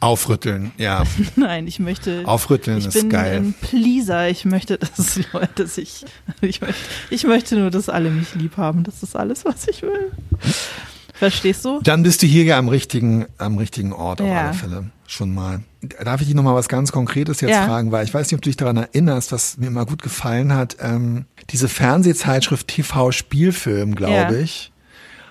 Aufrütteln, 0.00 0.72
ja. 0.78 1.04
Nein, 1.36 1.66
ich 1.66 1.78
möchte. 1.78 2.22
Aufrütteln 2.26 2.78
ich 2.78 2.86
ist 2.86 2.94
bin 2.94 3.10
geil. 3.10 3.36
ein 3.36 3.54
Pleaser. 3.60 4.28
Ich 4.28 4.44
möchte, 4.46 4.78
dass 4.78 5.20
Leute 5.32 5.66
sich. 5.66 6.04
Ich 6.40 6.60
möchte, 6.62 6.76
ich 7.10 7.24
möchte 7.24 7.56
nur, 7.56 7.70
dass 7.70 7.88
alle 7.90 8.10
mich 8.10 8.34
lieb 8.34 8.56
haben. 8.56 8.82
Das 8.82 9.02
ist 9.02 9.14
alles, 9.14 9.44
was 9.44 9.68
ich 9.68 9.82
will. 9.82 10.10
Verstehst 11.14 11.66
du? 11.66 11.80
Dann 11.82 12.02
bist 12.02 12.22
du 12.22 12.26
hier 12.26 12.44
ja 12.44 12.58
am 12.58 12.68
richtigen, 12.68 13.26
am 13.36 13.58
richtigen 13.58 13.92
Ort 13.92 14.22
auf 14.22 14.26
Ja. 14.26 14.46
alle 14.46 14.54
Fälle. 14.54 14.90
Schon 15.06 15.34
mal. 15.34 15.60
Darf 16.02 16.20
ich 16.22 16.28
dich 16.28 16.36
nochmal 16.36 16.54
was 16.54 16.68
ganz 16.68 16.92
Konkretes 16.92 17.42
jetzt 17.42 17.50
Ja. 17.50 17.66
fragen, 17.66 17.92
weil 17.92 18.06
ich 18.06 18.14
weiß 18.14 18.28
nicht, 18.28 18.34
ob 18.36 18.42
du 18.42 18.48
dich 18.48 18.56
daran 18.56 18.76
erinnerst, 18.78 19.32
was 19.32 19.58
mir 19.58 19.66
immer 19.66 19.84
gut 19.84 20.00
gefallen 20.02 20.54
hat. 20.54 20.76
Ähm, 20.80 21.26
diese 21.50 21.68
Fernsehzeitschrift 21.68 22.68
TV 22.68 23.10
Spielfilm, 23.12 23.96
glaube 23.96 24.14
Ja. 24.14 24.30
ich, 24.32 24.69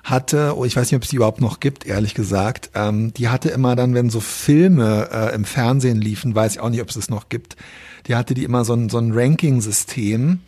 hatte, 0.09 0.53
oh, 0.57 0.65
ich 0.65 0.75
weiß 0.75 0.89
nicht, 0.91 0.95
ob 0.97 1.03
es 1.03 1.09
die 1.09 1.15
überhaupt 1.17 1.41
noch 1.41 1.59
gibt, 1.59 1.85
ehrlich 1.85 2.13
gesagt, 2.13 2.71
ähm, 2.75 3.13
die 3.13 3.29
hatte 3.29 3.49
immer 3.49 3.75
dann, 3.75 3.93
wenn 3.93 4.09
so 4.09 4.19
Filme 4.19 5.09
äh, 5.11 5.35
im 5.35 5.45
Fernsehen 5.45 5.99
liefen, 6.01 6.33
weiß 6.35 6.53
ich 6.53 6.59
auch 6.59 6.69
nicht, 6.69 6.81
ob 6.81 6.89
es 6.89 6.95
es 6.95 7.09
noch 7.09 7.29
gibt, 7.29 7.55
die 8.07 8.15
hatte 8.15 8.33
die 8.33 8.43
immer 8.43 8.65
so 8.65 8.73
ein, 8.73 8.89
so 8.89 8.97
ein 8.97 9.11
Ranking-System. 9.13 10.39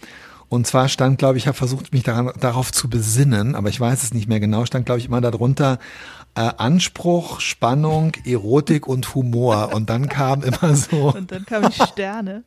Und 0.50 0.67
zwar 0.67 0.89
stand, 0.89 1.17
glaube 1.17 1.38
ich, 1.38 1.43
ich 1.43 1.47
habe 1.47 1.58
versucht, 1.58 1.93
mich 1.93 2.04
daran, 2.04 2.32
darauf 2.39 2.71
zu 2.74 2.89
besinnen, 2.89 3.56
aber 3.56 3.69
ich 3.69 3.80
weiß 3.80 4.04
es 4.04 4.13
nicht 4.13 4.28
mehr 4.28 4.39
genau, 4.41 4.65
stand, 4.65 4.86
glaube 4.86 5.00
ich, 5.00 5.06
immer 5.06 5.21
darunter 5.21 5.80
äh, 6.36 6.41
Anspruch, 6.58 7.39
Spannung, 7.39 8.13
Erotik 8.26 8.88
und 8.88 9.15
Humor. 9.15 9.74
Und 9.74 9.89
dann 9.89 10.10
kam 10.10 10.43
immer 10.43 10.76
so, 10.76 11.13
Und 11.15 11.32
dann 11.32 11.45
kamen 11.45 11.71
Sterne. 11.71 12.43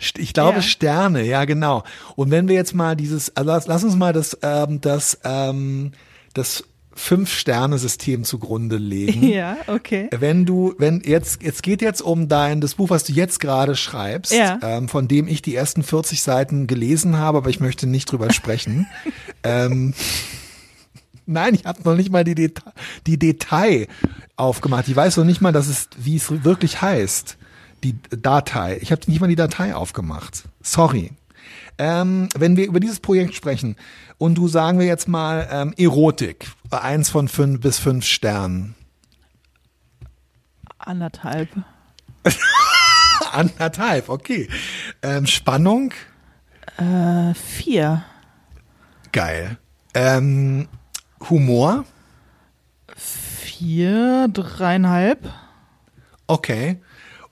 St- 0.00 0.18
Ich 0.18 0.32
glaube 0.34 0.56
Ja. 0.56 0.62
Sterne, 0.62 1.22
ja 1.24 1.44
genau. 1.44 1.82
Und 2.16 2.30
wenn 2.30 2.48
wir 2.48 2.54
jetzt 2.56 2.74
mal 2.74 2.94
dieses, 2.96 3.34
also 3.36 3.50
lass, 3.50 3.66
lass 3.66 3.84
uns 3.84 3.96
mal 3.96 4.12
das, 4.12 4.36
ähm, 4.42 4.80
das, 4.80 5.18
ähm, 5.24 5.92
das 6.34 6.64
Fünf-Sterne-System 6.92 8.24
zugrunde 8.24 8.76
legen. 8.76 9.22
Ja, 9.30 9.56
okay. 9.68 10.08
Wenn 10.16 10.44
du, 10.44 10.74
wenn 10.78 11.00
jetzt, 11.04 11.42
jetzt 11.42 11.62
geht 11.62 11.82
jetzt 11.82 12.02
um 12.02 12.28
dein, 12.28 12.60
das 12.60 12.74
Buch, 12.74 12.90
was 12.90 13.04
du 13.04 13.12
jetzt 13.12 13.40
gerade 13.40 13.76
schreibst, 13.76 14.32
Ja. 14.32 14.58
ähm, 14.62 14.88
von 14.88 15.06
dem 15.08 15.28
ich 15.28 15.40
die 15.42 15.54
ersten 15.54 15.82
40 15.82 16.20
Seiten 16.22 16.66
gelesen 16.66 17.16
habe, 17.16 17.38
aber 17.38 17.50
ich 17.50 17.60
möchte 17.60 17.86
nicht 17.86 18.10
drüber 18.10 18.32
sprechen. 18.32 18.86
ähm, 19.44 19.94
nein, 21.26 21.54
ich 21.54 21.64
habe 21.64 21.80
noch 21.84 21.96
nicht 21.96 22.10
mal 22.10 22.24
die, 22.24 22.34
Deta 22.34 22.72
die 23.06 23.18
Detail 23.18 23.86
aufgemacht. 24.36 24.88
Ich 24.88 24.96
weiß 24.96 25.16
noch 25.16 25.24
nicht 25.24 25.40
mal, 25.40 25.52
dass 25.52 25.68
es, 25.68 25.88
wie 25.96 26.16
es 26.16 26.44
wirklich 26.44 26.82
heißt. 26.82 27.36
Die 27.84 27.94
Datei. 28.10 28.78
Ich 28.82 28.92
habe 28.92 29.00
nicht 29.06 29.20
mal 29.20 29.26
die 29.28 29.36
Datei 29.36 29.74
aufgemacht. 29.74 30.42
Sorry. 30.60 31.12
Ähm, 31.82 32.28
wenn 32.36 32.56
wir 32.58 32.66
über 32.66 32.78
dieses 32.78 33.00
Projekt 33.00 33.34
sprechen 33.34 33.74
und 34.18 34.34
du 34.34 34.48
sagen 34.48 34.78
wir 34.78 34.84
jetzt 34.86 35.08
mal 35.08 35.48
ähm, 35.50 35.72
Erotik, 35.78 36.50
eins 36.70 37.08
von 37.08 37.26
fünf 37.26 37.60
bis 37.60 37.78
fünf 37.78 38.04
Sternen. 38.04 38.74
Anderthalb. 40.78 41.48
Anderthalb, 43.32 44.10
okay. 44.10 44.48
Ähm, 45.02 45.26
Spannung, 45.26 45.92
Äh, 46.76 47.32
vier. 47.34 48.04
geil. 49.12 49.56
Ähm, 49.94 50.68
Humor, 51.30 51.84
Vier, 52.94 54.28
dreieinhalb. 54.32 55.32
okay. 56.26 56.80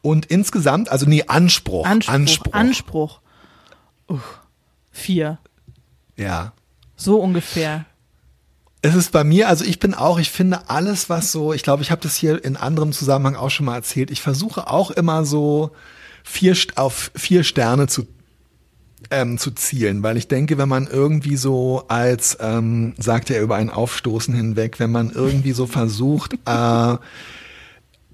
Und 0.00 0.26
insgesamt, 0.26 0.88
also 0.90 1.04
nee, 1.06 1.24
Anspruch. 1.26 1.84
Anspruch. 1.86 2.14
Anspruch. 2.14 2.52
Anspruch. 2.54 3.20
Uff. 4.08 4.40
Vier. 4.90 5.38
Ja. 6.16 6.52
So 6.96 7.20
ungefähr. 7.20 7.84
Es 8.82 8.94
ist 8.94 9.12
bei 9.12 9.24
mir, 9.24 9.48
also 9.48 9.64
ich 9.64 9.78
bin 9.78 9.94
auch, 9.94 10.18
ich 10.18 10.30
finde 10.30 10.68
alles, 10.70 11.08
was 11.08 11.32
so, 11.32 11.52
ich 11.52 11.62
glaube, 11.62 11.82
ich 11.82 11.90
habe 11.90 12.00
das 12.00 12.14
hier 12.16 12.44
in 12.44 12.56
anderem 12.56 12.92
Zusammenhang 12.92 13.36
auch 13.36 13.50
schon 13.50 13.66
mal 13.66 13.74
erzählt. 13.76 14.10
Ich 14.10 14.22
versuche 14.22 14.68
auch 14.68 14.90
immer 14.90 15.24
so 15.24 15.70
vier 16.24 16.56
auf 16.76 17.10
vier 17.14 17.42
Sterne 17.44 17.86
zu 17.86 18.06
ähm, 19.10 19.38
zu 19.38 19.52
zielen, 19.52 20.02
weil 20.02 20.16
ich 20.16 20.28
denke, 20.28 20.58
wenn 20.58 20.68
man 20.68 20.86
irgendwie 20.86 21.36
so 21.36 21.84
als, 21.88 22.36
ähm, 22.40 22.94
sagt 22.98 23.30
er 23.30 23.40
über 23.40 23.54
ein 23.56 23.70
Aufstoßen 23.70 24.34
hinweg, 24.34 24.80
wenn 24.80 24.90
man 24.90 25.10
irgendwie 25.10 25.52
so 25.52 25.66
versucht, 25.66 26.34
äh, 26.44 26.96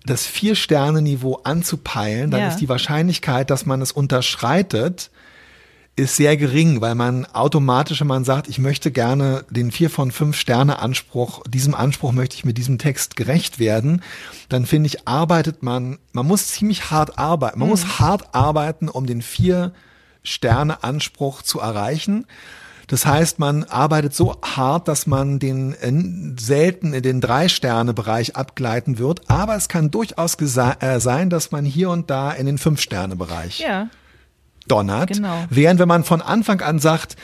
das 0.07 0.27
Vier-Sterne-Niveau 0.27 1.41
anzupeilen, 1.45 2.31
dann 2.31 2.41
Ja. 2.43 2.49
ist 2.49 2.59
die 2.59 2.69
Wahrscheinlichkeit, 2.69 3.51
dass 3.51 3.65
man 3.67 3.81
es 3.81 3.91
unterschreitet, 3.93 5.11
ist 5.97 6.17
sehr 6.17 6.37
gering, 6.37 6.81
weil 6.81 6.97
man 6.97 7.25
automatisch, 7.27 8.01
wenn 8.01 8.09
man 8.09 8.25
sagt, 8.25 8.49
ich 8.49 8.59
möchte 8.59 8.91
gerne 8.91 9.45
den 9.51 9.71
vier 9.71 9.91
von 9.91 10.11
fünf 10.11 10.37
Sterne 10.37 10.81
Anspruch, 10.81 11.43
diesem 11.47 11.75
Anspruch 11.75 12.13
möchte 12.13 12.35
ich 12.37 12.45
mit 12.45 12.59
diesem 12.59 12.79
Text 12.79 13.15
gerecht 13.15 13.59
werden, 13.61 14.03
dann 14.49 14.67
finde 14.67 14.89
ich, 14.89 15.07
arbeitet 15.07 15.63
man, 15.63 15.99
man 16.13 16.27
muss 16.27 16.49
ziemlich 16.49 16.91
hart 16.91 17.19
arbeiten, 17.19 17.61
man 17.61 17.69
muss 17.69 18.01
hart 18.01 18.35
arbeiten, 18.35 18.89
um 18.89 19.07
den 19.07 19.23
vier 19.23 19.73
Sterne 20.25 20.83
Anspruch 20.83 21.43
zu 21.43 21.61
erreichen. 21.61 22.27
Das 22.87 23.07
heißt, 23.07 23.39
man 23.39 23.65
arbeitet 23.65 24.15
so 24.15 24.37
hart, 24.43 24.89
dass 24.89 25.07
man 25.07 25.39
den 25.39 25.75
äh, 25.75 26.41
selten 26.41 26.93
in 26.93 27.03
den 27.03 27.21
Drei-Sterne-Bereich 27.21 28.37
abgleiten 28.37 28.99
wird. 28.99 29.23
Aber 29.31 29.57
es 29.57 29.69
kann 29.69 29.91
durchaus 29.91 30.35
äh, 30.35 31.01
sein, 31.01 31.31
dass 31.31 31.51
man 31.51 31.65
hier 31.65 31.91
und 31.91 32.11
da 32.11 32.31
in 32.33 32.47
den 32.47 32.59
Fünf-Sterne-Bereich 32.59 33.61
Ja. 33.61 33.89
Donnert. 34.69 35.13
Genau. 35.13 35.45
Während 35.51 35.81
wenn 35.81 35.89
man 35.89 36.05
von 36.05 36.23
Anfang 36.23 36.61
an 36.61 36.79
sagt, 36.79 37.17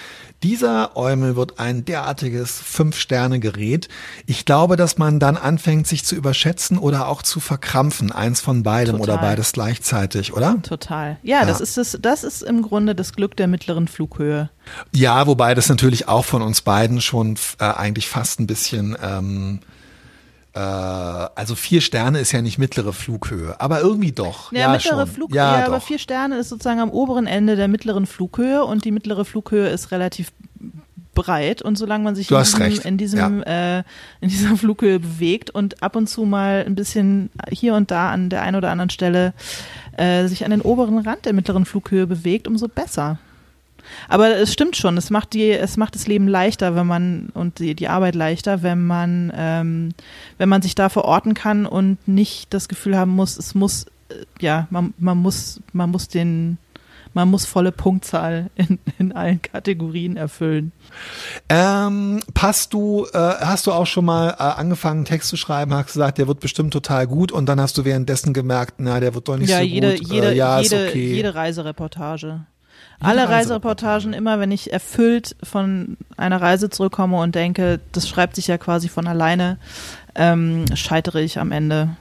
dieser 0.42 0.96
Eumel 0.96 1.36
wird 1.36 1.58
ein 1.58 1.84
derartiges 1.84 2.58
Fünf-Sterne-Gerät. 2.58 3.88
Ich 4.24 4.46
glaube, 4.46 4.76
dass 4.76 4.96
man 4.96 5.20
dann 5.20 5.36
anfängt, 5.36 5.86
sich 5.86 6.04
zu 6.04 6.14
überschätzen 6.14 6.78
oder 6.78 7.08
auch 7.08 7.22
zu 7.22 7.40
verkrampfen. 7.40 8.10
Eins 8.10 8.40
von 8.40 8.62
beidem 8.62 8.96
Total. 8.96 9.16
oder 9.16 9.22
beides 9.22 9.52
gleichzeitig, 9.52 10.32
oder? 10.32 10.56
Total. 10.62 11.18
Ja, 11.22 11.44
das 11.44 11.60
ist 11.60 11.76
das, 11.76 11.98
das 12.00 12.24
ist 12.24 12.42
im 12.42 12.62
Grunde 12.62 12.94
das 12.94 13.12
Glück 13.12 13.36
der 13.36 13.48
mittleren 13.48 13.86
Flughöhe. 13.86 14.48
Ja, 14.94 15.26
wobei 15.26 15.54
das 15.54 15.68
natürlich 15.68 16.08
auch 16.08 16.24
von 16.24 16.40
uns 16.40 16.62
beiden 16.62 17.02
schon 17.02 17.36
äh, 17.58 17.64
eigentlich 17.64 18.08
fast 18.08 18.40
ein 18.40 18.46
bisschen, 18.46 18.96
ähm, 19.02 19.60
äh, 19.62 19.79
also 20.58 21.54
vier 21.54 21.80
Sterne 21.80 22.18
ist 22.18 22.32
ja 22.32 22.42
nicht 22.42 22.58
mittlere 22.58 22.92
Flughöhe, 22.92 23.60
aber 23.60 23.80
irgendwie 23.80 24.12
doch. 24.12 24.52
Ja, 24.52 24.60
Ja, 24.60 24.72
mittlere 24.72 25.06
schon. 25.06 25.14
Flughöhe, 25.14 25.36
ja, 25.36 25.60
ja, 25.60 25.66
aber 25.66 25.80
vier 25.80 25.98
Sterne 25.98 26.38
ist 26.38 26.48
sozusagen 26.48 26.80
am 26.80 26.90
oberen 26.90 27.26
Ende 27.26 27.56
der 27.56 27.68
mittleren 27.68 28.06
Flughöhe 28.06 28.64
und 28.64 28.84
die 28.84 28.90
mittlere 28.90 29.24
Flughöhe 29.24 29.68
ist 29.68 29.92
relativ 29.92 30.32
breit 31.14 31.62
und 31.62 31.76
solange 31.76 32.04
man 32.04 32.14
sich 32.14 32.30
in 32.30 32.38
diesem, 32.38 32.80
in 32.84 32.98
diesem 32.98 33.42
äh, 33.42 33.78
in 34.20 34.28
dieser 34.28 34.56
Flughöhe 34.56 34.98
bewegt 35.00 35.50
und 35.50 35.82
ab 35.82 35.96
und 35.96 36.08
zu 36.08 36.24
mal 36.24 36.64
ein 36.66 36.74
bisschen 36.74 37.30
hier 37.50 37.74
und 37.74 37.90
da 37.90 38.10
an 38.10 38.30
der 38.30 38.42
einen 38.42 38.56
oder 38.56 38.70
anderen 38.70 38.90
Stelle 38.90 39.34
äh, 39.96 40.26
sich 40.26 40.44
an 40.44 40.50
den 40.50 40.62
oberen 40.62 40.98
Rand 40.98 41.26
der 41.26 41.32
mittleren 41.32 41.64
Flughöhe 41.64 42.06
bewegt, 42.06 42.48
umso 42.48 42.68
besser. 42.68 43.18
Aber 44.08 44.36
es 44.36 44.52
stimmt 44.52 44.76
schon, 44.76 44.96
es 44.96 45.10
macht 45.10 45.32
die, 45.32 45.50
es 45.50 45.76
macht 45.76 45.94
das 45.94 46.06
Leben 46.06 46.28
leichter, 46.28 46.74
wenn 46.76 46.86
man 46.86 47.30
und 47.34 47.58
die, 47.58 47.74
die 47.74 47.88
Arbeit 47.88 48.14
leichter, 48.14 48.62
wenn 48.62 48.86
man, 48.86 49.32
ähm, 49.34 49.94
wenn 50.38 50.48
man 50.48 50.62
sich 50.62 50.74
da 50.74 50.88
verorten 50.88 51.34
kann 51.34 51.66
und 51.66 52.06
nicht 52.06 52.52
das 52.52 52.68
Gefühl 52.68 52.96
haben 52.96 53.12
muss, 53.12 53.36
es 53.36 53.54
muss, 53.54 53.84
äh, 54.08 54.24
ja, 54.40 54.66
man, 54.70 54.94
man 54.98 55.18
muss, 55.18 55.60
man 55.72 55.90
muss 55.90 56.08
den, 56.08 56.58
man 57.14 57.28
muss 57.28 57.44
volle 57.44 57.72
Punktzahl 57.72 58.50
in, 58.54 58.78
in 58.98 59.12
allen 59.12 59.42
Kategorien 59.42 60.16
erfüllen. 60.16 60.72
Ähm, 61.48 62.20
passt 62.34 62.72
du, 62.72 63.06
äh, 63.12 63.18
hast 63.18 63.66
du 63.66 63.72
auch 63.72 63.86
schon 63.86 64.04
mal 64.04 64.30
äh, 64.30 64.42
angefangen, 64.42 64.98
einen 64.98 65.04
Text 65.06 65.28
zu 65.28 65.36
schreiben, 65.36 65.74
hast 65.74 65.86
gesagt, 65.86 66.18
der 66.18 66.28
wird 66.28 66.40
bestimmt 66.40 66.72
total 66.72 67.06
gut 67.06 67.32
und 67.32 67.46
dann 67.46 67.60
hast 67.60 67.76
du 67.78 67.84
währenddessen 67.84 68.32
gemerkt, 68.32 68.74
na, 68.78 69.00
der 69.00 69.14
wird 69.14 69.28
doch 69.28 69.36
nicht 69.36 69.50
ja, 69.50 69.58
so 69.58 69.64
jede, 69.64 69.96
gut. 69.96 70.08
jede, 70.08 70.32
äh, 70.32 70.36
ja, 70.36 70.60
jede, 70.60 70.76
ist 70.76 70.88
okay. 70.88 71.14
jede 71.14 71.34
Reisereportage. 71.34 72.46
Alle 73.00 73.28
Reisereportagen, 73.28 74.12
immer 74.12 74.40
wenn 74.40 74.50
ich 74.50 74.72
erfüllt 74.72 75.34
von 75.42 75.96
einer 76.18 76.40
Reise 76.40 76.68
zurückkomme 76.68 77.18
und 77.18 77.34
denke, 77.34 77.80
das 77.92 78.06
schreibt 78.06 78.36
sich 78.36 78.46
ja 78.46 78.58
quasi 78.58 78.88
von 78.88 79.06
alleine, 79.06 79.56
ähm, 80.14 80.64
scheitere 80.74 81.22
ich 81.22 81.38
am 81.38 81.50
Ende 81.50 81.96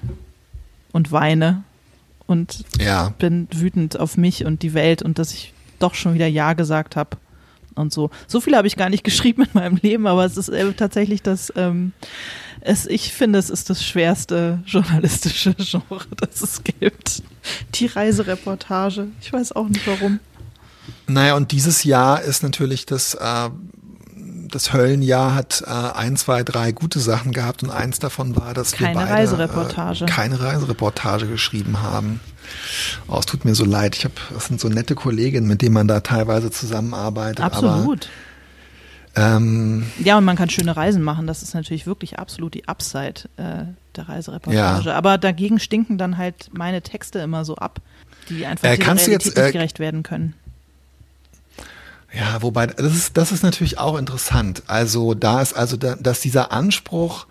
und 0.91 1.11
weine 1.11 1.63
und 2.27 2.65
ja. 2.79 3.13
bin 3.17 3.47
wütend 3.51 3.99
auf 3.99 4.17
mich 4.17 4.45
und 4.45 4.61
die 4.61 4.73
Welt 4.73 5.01
und 5.01 5.19
dass 5.19 5.33
ich 5.33 5.53
doch 5.79 5.95
schon 5.95 6.13
wieder 6.13 6.27
Ja 6.27 6.53
gesagt 6.53 6.95
habe 6.97 7.17
und 7.75 7.93
so. 7.93 8.09
So 8.27 8.41
viel 8.41 8.55
habe 8.55 8.67
ich 8.67 8.75
gar 8.75 8.89
nicht 8.89 9.03
geschrieben 9.05 9.43
in 9.43 9.49
meinem 9.53 9.79
Leben, 9.81 10.05
aber 10.05 10.25
es 10.25 10.37
ist 10.37 10.49
äh, 10.49 10.73
tatsächlich 10.73 11.23
das, 11.23 11.51
ähm, 11.55 11.93
es, 12.61 12.85
ich 12.85 13.13
finde, 13.13 13.39
es 13.39 13.49
ist 13.49 13.69
das 13.69 13.83
schwerste 13.83 14.59
journalistische 14.65 15.53
Genre, 15.57 16.05
das 16.17 16.41
es 16.41 16.63
gibt. 16.63 17.23
Die 17.75 17.85
Reisereportage. 17.85 19.07
Ich 19.21 19.31
weiß 19.31 19.53
auch 19.53 19.69
nicht 19.69 19.87
warum. 19.87 20.19
Naja, 21.07 21.35
und 21.35 21.51
dieses 21.51 21.83
Jahr 21.83 22.21
ist 22.21 22.43
natürlich 22.43 22.85
das, 22.85 23.15
äh, 23.15 23.49
das 24.51 24.73
Höllenjahr 24.73 25.35
hat 25.35 25.63
äh, 25.65 25.69
ein, 25.69 26.17
zwei, 26.17 26.43
drei 26.43 26.71
gute 26.71 26.99
Sachen 26.99 27.31
gehabt 27.31 27.63
und 27.63 27.69
eins 27.69 27.99
davon 27.99 28.35
war, 28.35 28.53
dass 28.53 28.71
keine 28.71 28.95
wir 28.95 29.01
beide 29.01 29.11
Reisereportage. 29.11 30.05
Äh, 30.05 30.07
keine 30.07 30.39
Reisereportage 30.39 31.27
geschrieben 31.27 31.81
haben. 31.81 32.19
Oh, 33.07 33.17
es 33.19 33.25
tut 33.25 33.45
mir 33.45 33.55
so 33.55 33.65
leid. 33.65 33.95
Ich 33.95 34.05
habe, 34.05 34.15
das 34.33 34.47
sind 34.47 34.59
so 34.59 34.69
nette 34.69 34.95
Kolleginnen, 34.95 35.47
mit 35.47 35.61
denen 35.61 35.73
man 35.73 35.87
da 35.87 35.99
teilweise 35.99 36.49
zusammenarbeitet. 36.51 37.41
Absolut. 37.43 38.09
Aber, 39.13 39.35
ähm, 39.37 39.85
ja, 40.03 40.17
und 40.17 40.25
man 40.25 40.35
kann 40.35 40.49
schöne 40.49 40.75
Reisen 40.75 41.03
machen. 41.03 41.27
Das 41.27 41.43
ist 41.43 41.53
natürlich 41.53 41.85
wirklich 41.85 42.19
absolut 42.19 42.53
die 42.53 42.67
Upside 42.67 43.29
äh, 43.37 43.65
der 43.95 44.09
Reisereportage. 44.09 44.89
Ja. 44.89 44.95
Aber 44.95 45.17
dagegen 45.17 45.59
stinken 45.59 45.97
dann 45.97 46.17
halt 46.17 46.49
meine 46.53 46.81
Texte 46.81 47.19
immer 47.19 47.43
so 47.43 47.55
ab, 47.55 47.81
die 48.29 48.45
einfach 48.45 48.67
Äh, 48.67 48.77
der 48.77 48.87
Realität 48.87 49.25
jetzt, 49.25 49.37
äh, 49.37 49.43
nicht 49.43 49.53
gerecht 49.53 49.79
werden 49.79 50.03
können. 50.03 50.35
Ja, 52.11 52.41
wobei, 52.41 52.67
das 52.67 52.95
ist, 52.95 53.17
das 53.17 53.31
ist 53.31 53.43
natürlich 53.43 53.77
auch 53.77 53.97
interessant. 53.97 54.63
Also 54.67 55.13
da 55.13 55.41
ist 55.41 55.53
also, 55.53 55.77
da, 55.77 55.95
dass 55.95 56.21
dieser 56.21 56.51
Anspruch, 56.51 57.27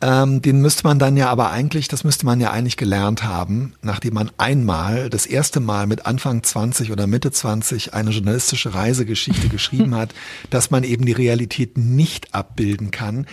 ähm, 0.00 0.40
den 0.40 0.60
müsste 0.62 0.84
man 0.84 0.98
dann 0.98 1.16
ja 1.16 1.28
aber 1.28 1.50
eigentlich, 1.50 1.88
das 1.88 2.04
müsste 2.04 2.24
man 2.24 2.40
ja 2.40 2.50
eigentlich 2.50 2.76
gelernt 2.76 3.24
haben, 3.24 3.74
nachdem 3.82 4.14
man 4.14 4.30
einmal, 4.38 5.10
das 5.10 5.26
erste 5.26 5.60
Mal 5.60 5.86
mit 5.86 6.06
Anfang 6.06 6.42
20 6.42 6.90
oder 6.90 7.06
Mitte 7.06 7.32
20 7.32 7.94
eine 7.94 8.10
journalistische 8.10 8.74
Reisegeschichte 8.74 9.48
geschrieben 9.50 9.94
hat, 9.94 10.14
dass 10.48 10.70
man 10.70 10.84
eben 10.84 11.04
die 11.04 11.12
Realität 11.12 11.76
nicht 11.76 12.34
abbilden 12.34 12.90
kann. 12.90 13.26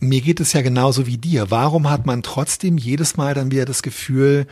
Mir 0.00 0.22
geht 0.22 0.40
es 0.40 0.54
ja 0.54 0.62
genauso 0.62 1.06
wie 1.06 1.18
dir. 1.18 1.50
Warum 1.50 1.88
hat 1.88 2.06
man 2.06 2.22
trotzdem 2.22 2.78
jedes 2.78 3.16
Mal 3.16 3.34
dann 3.34 3.50
wieder 3.50 3.66
das 3.66 3.82
Gefühl, 3.82 4.46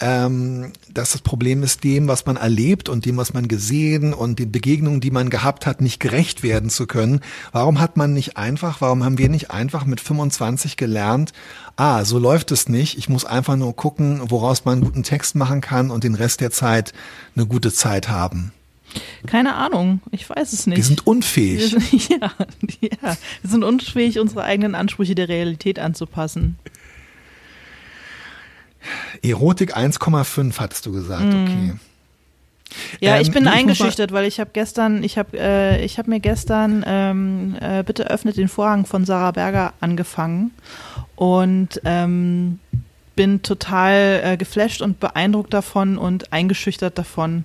ähm, 0.00 0.72
dass 0.92 1.12
das 1.12 1.22
Problem 1.22 1.62
ist, 1.62 1.82
dem, 1.84 2.08
was 2.08 2.26
man 2.26 2.36
erlebt 2.36 2.88
und 2.88 3.06
dem, 3.06 3.16
was 3.16 3.32
man 3.32 3.48
gesehen 3.48 4.12
und 4.12 4.38
den 4.38 4.52
Begegnungen, 4.52 5.00
die 5.00 5.10
man 5.10 5.30
gehabt 5.30 5.66
hat, 5.66 5.80
nicht 5.80 6.00
gerecht 6.00 6.42
werden 6.42 6.68
zu 6.68 6.86
können. 6.86 7.20
Warum 7.52 7.80
hat 7.80 7.96
man 7.96 8.12
nicht 8.12 8.36
einfach, 8.36 8.80
warum 8.80 9.04
haben 9.04 9.18
wir 9.18 9.28
nicht 9.28 9.50
einfach 9.50 9.86
mit 9.86 10.00
25 10.00 10.76
gelernt, 10.76 11.32
ah, 11.76 12.04
so 12.04 12.18
läuft 12.18 12.52
es 12.52 12.68
nicht, 12.68 12.98
ich 12.98 13.08
muss 13.08 13.24
einfach 13.24 13.56
nur 13.56 13.74
gucken, 13.74 14.20
woraus 14.28 14.64
man 14.64 14.74
einen 14.74 14.84
guten 14.84 15.02
Text 15.02 15.34
machen 15.34 15.60
kann 15.60 15.90
und 15.90 16.04
den 16.04 16.14
Rest 16.14 16.40
der 16.40 16.50
Zeit 16.50 16.92
eine 17.34 17.46
gute 17.46 17.72
Zeit 17.72 18.08
haben. 18.08 18.52
Keine 19.26 19.54
Ahnung, 19.54 20.00
ich 20.10 20.28
weiß 20.28 20.52
es 20.52 20.66
nicht. 20.66 20.76
Wir 20.76 20.84
sind 20.84 21.04
Wir 21.04 21.08
unfähig. 21.08 21.70
sind, 21.70 22.08
ja, 22.08 22.32
ja, 22.80 23.16
wir 23.42 23.50
sind 23.50 23.64
unfähig, 23.64 24.18
unsere 24.18 24.44
eigenen 24.44 24.74
Ansprüche 24.74 25.14
der 25.14 25.28
Realität 25.28 25.78
anzupassen. 25.78 26.58
Erotik 29.22 29.76
1,5 29.76 30.58
hattest 30.58 30.86
du 30.86 30.92
gesagt, 30.92 31.24
okay. 31.24 31.74
Ja, 33.00 33.16
Ähm, 33.16 33.22
ich 33.22 33.30
bin 33.30 33.44
ich 33.44 33.50
eingeschüchtert, 33.50 34.12
weil 34.12 34.26
ich 34.26 34.40
habe 34.40 34.50
gestern, 34.52 35.02
ich 35.04 35.18
habe, 35.18 35.38
äh, 35.38 35.84
ich 35.84 35.98
habe 35.98 36.10
mir 36.10 36.20
gestern 36.20 36.84
ähm, 36.86 37.56
äh, 37.60 37.82
bitte 37.82 38.10
öffnet 38.10 38.36
den 38.36 38.48
Vorhang 38.48 38.86
von 38.86 39.04
Sarah 39.04 39.30
Berger 39.30 39.72
angefangen 39.80 40.50
und 41.14 41.80
ähm, 41.84 42.58
bin 43.14 43.42
total 43.42 44.20
äh, 44.22 44.36
geflasht 44.36 44.82
und 44.82 45.00
beeindruckt 45.00 45.54
davon 45.54 45.96
und 45.96 46.32
eingeschüchtert 46.32 46.98
davon. 46.98 47.44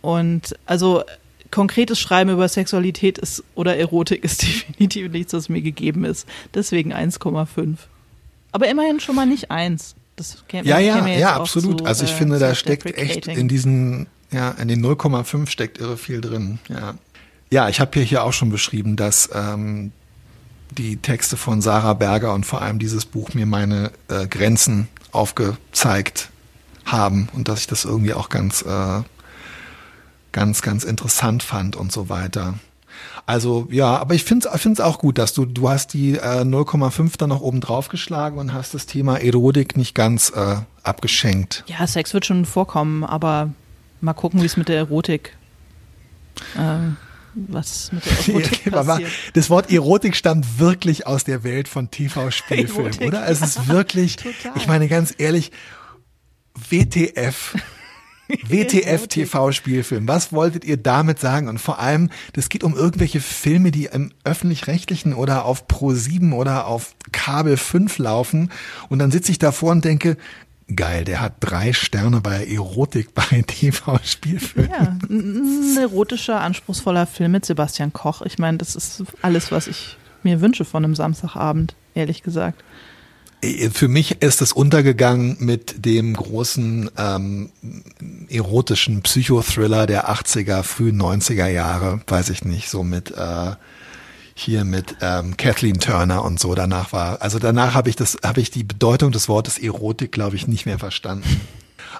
Und 0.00 0.56
also 0.66 1.02
konkretes 1.50 2.00
Schreiben 2.00 2.30
über 2.30 2.48
Sexualität 2.48 3.18
ist 3.18 3.44
oder 3.54 3.76
Erotik 3.76 4.24
ist 4.24 4.42
definitiv 4.70 5.12
nichts, 5.12 5.32
was 5.32 5.48
mir 5.48 5.62
gegeben 5.62 6.04
ist. 6.04 6.26
Deswegen 6.54 6.92
1,5. 6.92 7.76
Aber 8.52 8.68
immerhin 8.68 9.00
schon 9.00 9.16
mal 9.16 9.26
nicht 9.26 9.50
1. 9.50 9.94
Das 10.16 10.44
käme, 10.48 10.66
Ja, 10.66 10.78
ja, 10.78 10.96
käme 10.96 11.18
ja, 11.18 11.34
absolut. 11.36 11.80
zu, 11.80 11.86
also 11.86 12.04
ich 12.04 12.12
äh, 12.12 12.14
finde, 12.14 12.38
da 12.38 12.54
steckt 12.54 12.86
echt 12.96 13.26
in 13.26 13.48
diesen, 13.48 14.06
ja, 14.30 14.50
in 14.52 14.68
den 14.68 14.84
0,5 14.84 15.48
steckt 15.48 15.78
irre 15.78 15.96
viel 15.96 16.20
drin. 16.20 16.58
Ja, 16.68 16.94
ja 17.50 17.68
ich 17.68 17.80
habe 17.80 17.90
hier, 17.94 18.02
hier 18.02 18.24
auch 18.24 18.32
schon 18.32 18.50
beschrieben, 18.50 18.96
dass 18.96 19.28
ähm, 19.32 19.92
die 20.70 20.96
Texte 20.98 21.36
von 21.36 21.60
Sarah 21.60 21.94
Berger 21.94 22.34
und 22.34 22.46
vor 22.46 22.62
allem 22.62 22.78
dieses 22.78 23.06
Buch 23.06 23.34
mir 23.34 23.46
meine 23.46 23.90
äh, 24.08 24.26
Grenzen 24.26 24.88
aufgezeigt 25.12 26.30
haben 26.84 27.28
und 27.32 27.48
dass 27.48 27.60
ich 27.60 27.66
das 27.66 27.84
irgendwie 27.84 28.14
auch 28.14 28.28
ganz, 28.28 28.62
äh, 28.62 29.02
ganz, 30.32 30.62
ganz 30.62 30.84
interessant 30.84 31.42
fand 31.42 31.76
und 31.76 31.92
so 31.92 32.08
weiter. 32.08 32.54
Also 33.26 33.66
ja, 33.70 33.96
aber 33.96 34.14
ich 34.14 34.24
finde 34.24 34.48
es 34.48 34.80
auch 34.80 34.98
gut, 34.98 35.16
dass 35.16 35.32
du, 35.32 35.46
du 35.46 35.68
hast 35.70 35.94
die 35.94 36.12
äh, 36.12 36.42
0,5 36.42 37.16
dann 37.16 37.30
noch 37.30 37.40
oben 37.40 37.60
drauf 37.60 37.88
geschlagen 37.88 38.38
und 38.38 38.52
hast 38.52 38.74
das 38.74 38.86
Thema 38.86 39.16
Erotik 39.16 39.76
nicht 39.76 39.94
ganz 39.94 40.30
äh, 40.30 40.56
abgeschenkt. 40.82 41.64
Ja, 41.66 41.86
Sex 41.86 42.12
wird 42.12 42.26
schon 42.26 42.44
vorkommen, 42.44 43.02
aber 43.02 43.50
mal 44.02 44.12
gucken, 44.12 44.42
wie 44.42 44.46
es 44.46 44.58
mit 44.58 44.68
der 44.68 44.76
Erotik, 44.76 45.36
ähm, 46.58 46.98
was 47.34 47.92
mit 47.92 48.04
der 48.04 48.12
Erotik 48.34 48.66
Aber 48.66 48.84
passiert. 48.84 49.10
das 49.32 49.48
Wort 49.48 49.70
Erotik 49.70 50.16
stammt 50.16 50.58
wirklich 50.58 51.06
aus 51.06 51.24
der 51.24 51.44
Welt 51.44 51.68
von 51.68 51.90
TV-Spielfilmen, 51.90 53.08
oder? 53.08 53.26
Es 53.26 53.40
ist 53.40 53.68
wirklich, 53.68 54.18
ich 54.54 54.66
meine 54.66 54.86
ganz 54.88 55.14
ehrlich, 55.16 55.50
WTF. 56.68 57.56
WTF 58.48 58.86
Erotik. 58.86 59.10
TV-Spielfilm. 59.10 60.08
Was 60.08 60.32
wolltet 60.32 60.64
ihr 60.64 60.76
damit 60.76 61.18
sagen? 61.18 61.48
Und 61.48 61.58
vor 61.58 61.78
allem, 61.78 62.10
das 62.32 62.48
geht 62.48 62.64
um 62.64 62.74
irgendwelche 62.74 63.20
Filme, 63.20 63.70
die 63.70 63.86
im 63.86 64.12
öffentlich-rechtlichen 64.24 65.14
oder 65.14 65.44
auf 65.44 65.68
Pro 65.68 65.92
7 65.92 66.32
oder 66.32 66.66
auf 66.66 66.94
Kabel 67.12 67.56
5 67.56 67.98
laufen. 67.98 68.50
Und 68.88 68.98
dann 68.98 69.10
sitze 69.10 69.30
ich 69.30 69.38
davor 69.38 69.72
und 69.72 69.84
denke, 69.84 70.16
geil, 70.74 71.04
der 71.04 71.20
hat 71.20 71.34
drei 71.40 71.72
Sterne 71.72 72.20
bei 72.20 72.46
Erotik 72.46 73.14
bei 73.14 73.42
TV-Spielfilmen. 73.46 74.70
Ja, 74.70 74.96
ein 75.08 75.76
erotischer, 75.78 76.40
anspruchsvoller 76.40 77.06
Film 77.06 77.32
mit 77.32 77.44
Sebastian 77.44 77.92
Koch. 77.92 78.22
Ich 78.22 78.38
meine, 78.38 78.58
das 78.58 78.74
ist 78.74 79.04
alles, 79.22 79.52
was 79.52 79.66
ich 79.66 79.98
mir 80.22 80.40
wünsche 80.40 80.64
von 80.64 80.84
einem 80.84 80.94
Samstagabend, 80.94 81.74
ehrlich 81.94 82.22
gesagt. 82.22 82.62
Für 83.72 83.88
mich 83.88 84.22
ist 84.22 84.42
es 84.42 84.52
untergegangen 84.52 85.36
mit 85.40 85.84
dem 85.84 86.14
großen 86.14 86.90
ähm, 86.96 87.50
erotischen 88.28 89.02
Psychothriller 89.02 89.86
der 89.86 90.08
80er, 90.08 90.62
frühen 90.62 91.00
90er 91.00 91.48
Jahre, 91.48 92.00
weiß 92.06 92.30
ich 92.30 92.44
nicht, 92.44 92.68
so 92.68 92.82
mit 92.82 93.10
äh, 93.10 93.52
hier 94.34 94.64
mit 94.64 94.96
ähm, 95.00 95.36
Kathleen 95.36 95.78
Turner 95.78 96.24
und 96.24 96.40
so. 96.40 96.54
Danach 96.54 96.92
war, 96.92 97.22
also 97.22 97.38
danach 97.38 97.74
habe 97.74 97.88
ich 97.88 97.96
das, 97.96 98.18
habe 98.24 98.40
ich 98.40 98.50
die 98.50 98.64
Bedeutung 98.64 99.12
des 99.12 99.28
Wortes 99.28 99.58
Erotik, 99.58 100.12
glaube 100.12 100.36
ich, 100.36 100.48
nicht 100.48 100.66
mehr 100.66 100.78
verstanden. 100.78 101.40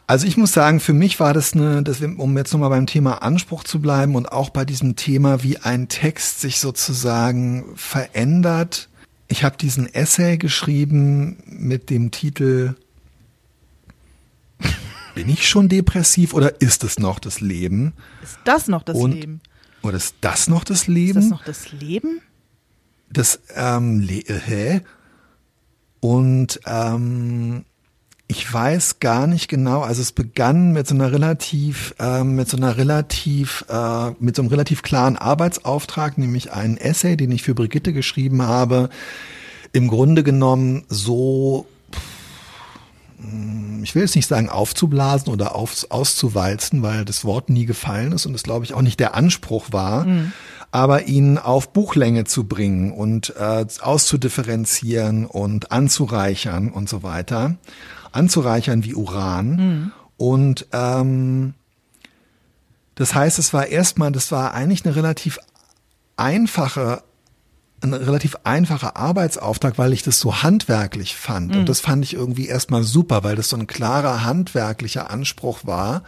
Also 0.07 0.26
ich 0.26 0.37
muss 0.37 0.52
sagen, 0.52 0.80
für 0.80 0.92
mich 0.92 1.18
war 1.20 1.33
das 1.33 1.54
eine, 1.54 1.83
das, 1.83 2.00
um 2.00 2.37
jetzt 2.37 2.52
nochmal 2.52 2.70
beim 2.70 2.87
Thema 2.87 3.22
Anspruch 3.22 3.64
zu 3.64 3.80
bleiben 3.80 4.16
und 4.16 4.30
auch 4.30 4.50
bei 4.50 4.64
diesem 4.64 4.96
Thema, 4.96 5.42
wie 5.42 5.59
ein 5.59 5.88
Text 5.88 6.40
sich 6.40 6.61
sozusagen 6.61 7.64
verändert. 7.76 8.88
Ich 9.35 9.42
habe 9.42 9.57
diesen 9.57 9.92
Essay 9.92 10.38
geschrieben 10.38 11.42
mit 11.44 11.90
dem 11.90 12.12
Titel 12.12 12.77
Bin 15.16 15.29
ich 15.29 15.49
schon 15.49 15.68
depressiv 15.68 16.35
oder 16.35 16.61
ist 16.61 16.85
es 16.85 17.01
noch 17.01 17.18
das 17.18 17.40
Leben? 17.40 17.94
Ist 18.23 18.38
das 18.44 18.68
noch 18.68 18.85
das 18.85 18.97
Und 18.97 19.11
Leben? 19.11 19.40
Oder 19.83 19.97
ist 19.97 20.14
das 20.20 20.47
noch 20.47 20.62
das 20.62 20.83
Ist 20.83 20.87
Leben? 20.87 21.14
das 21.14 21.31
noch 21.31 21.44
das 21.44 21.73
Leben? 21.73 22.20
das 23.11 23.40
ähm, 23.57 23.99
le 23.99 24.20
äh, 24.20 24.38
hä? 24.38 24.81
Und 25.99 26.61
ähm, 26.64 27.64
ich 28.27 28.53
weiß 28.53 29.01
gar 29.01 29.27
nicht 29.27 29.49
genau, 29.49 29.83
also 29.83 30.01
es 30.01 30.13
begann 30.13 30.73
mit 30.73 30.87
so 30.87 30.95
einer 30.95 31.13
relativ, 31.13 31.95
ähm, 31.99 32.37
mit 32.37 32.49
so 32.49 32.57
einer 32.57 32.77
relativ, 32.79 33.67
äh, 33.69 34.11
mit 34.19 34.35
so 34.35 34.43
einem 34.43 34.49
relativ 34.49 34.83
klaren 34.83 35.17
Arbeitsauftrag, 35.17 36.17
nämlich 36.17 36.53
einen 36.53 36.79
Essay, 36.79 37.17
den 37.17 37.31
ich 37.33 37.43
für 37.43 37.55
Brigitte 37.55 37.93
geschrieben 37.93 38.43
habe, 38.43 38.89
im 39.73 39.89
Grunde 39.89 40.23
genommen 40.23 40.85
so, 40.89 41.67
ich 43.83 43.95
will 43.95 44.03
jetzt 44.03 44.17
nicht 44.17 44.29
sagen 44.29 44.49
aufzublasen 44.49 45.33
oder 45.33 45.55
auf, 45.55 45.87
auszuwalzen, 45.91 46.83
weil 46.83 47.05
das 47.05 47.25
Wort 47.25 47.51
nie 47.51 47.67
gefallen 47.67 48.13
ist 48.13 48.25
und 48.25 48.35
es 48.35 48.43
glaube 48.43 48.65
ich 48.65 48.73
auch 48.73 48.83
nicht 48.83 49.01
der 49.01 49.15
Anspruch 49.15 49.67
war, 49.71 50.07
aber 50.75 51.07
ihn 51.07 51.39
auf 51.39 51.73
Buchlänge 51.73 52.25
zu 52.25 52.49
bringen 52.49 52.91
und 52.91 53.33
äh, 53.37 53.65
auszudifferenzieren 53.81 55.25
und 55.25 55.71
anzureichern 55.71 56.69
und 56.69 56.89
so 56.89 57.05
weiter. 57.05 57.55
Anzureichern 58.11 58.83
wie 58.83 58.97
Uran. 58.97 59.93
Und 60.17 60.67
ähm, 60.73 61.55
das 62.97 63.15
heißt, 63.15 63.39
es 63.39 63.55
war 63.55 63.69
erstmal, 63.69 64.11
das 64.11 64.33
war 64.33 64.53
eigentlich 64.53 64.85
eine 64.85 64.97
relativ 64.97 65.39
einfache 66.17 67.05
ein 67.81 67.95
relativ 67.95 68.37
einfacher 68.43 68.97
Arbeitsauftrag, 68.97 69.79
weil 69.79 69.93
ich 69.93 70.03
das 70.03 70.19
so 70.19 70.43
handwerklich 70.43 71.15
fand. 71.15 71.55
Und 71.55 71.69
das 71.69 71.81
fand 71.81 72.05
ich 72.05 72.15
irgendwie 72.15 72.49
erstmal 72.49 72.83
super, 72.83 73.23
weil 73.23 73.37
das 73.37 73.51
so 73.51 73.57
ein 73.57 73.69
klarer 73.69 74.25
handwerklicher 74.25 75.11
Anspruch 75.11 75.67
war. 75.67 76.03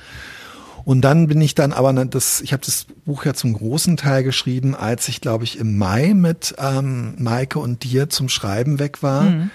Und 0.87 1.01
dann 1.01 1.27
bin 1.27 1.41
ich 1.41 1.57
dann 1.57 1.73
aber, 1.73 1.93
das, 2.05 2.41
ich 2.43 2.53
habe 2.53 2.65
das 2.65 2.87
Buch 3.05 3.25
ja 3.25 3.35
zum 3.35 3.55
großen 3.55 3.97
Teil 3.97 4.23
geschrieben, 4.23 4.77
als 4.77 5.09
ich, 5.09 5.21
glaube 5.21 5.43
ich, 5.43 5.59
im 5.59 5.77
Mai 5.77 6.15
mit 6.15 6.55
ähm, 6.59 7.17
Maike 7.19 7.59
und 7.59 7.83
dir 7.83 8.09
zum 8.09 8.29
Schreiben 8.29 8.79
weg 8.79 9.03
war. 9.03 9.23
Mhm. 9.23 9.51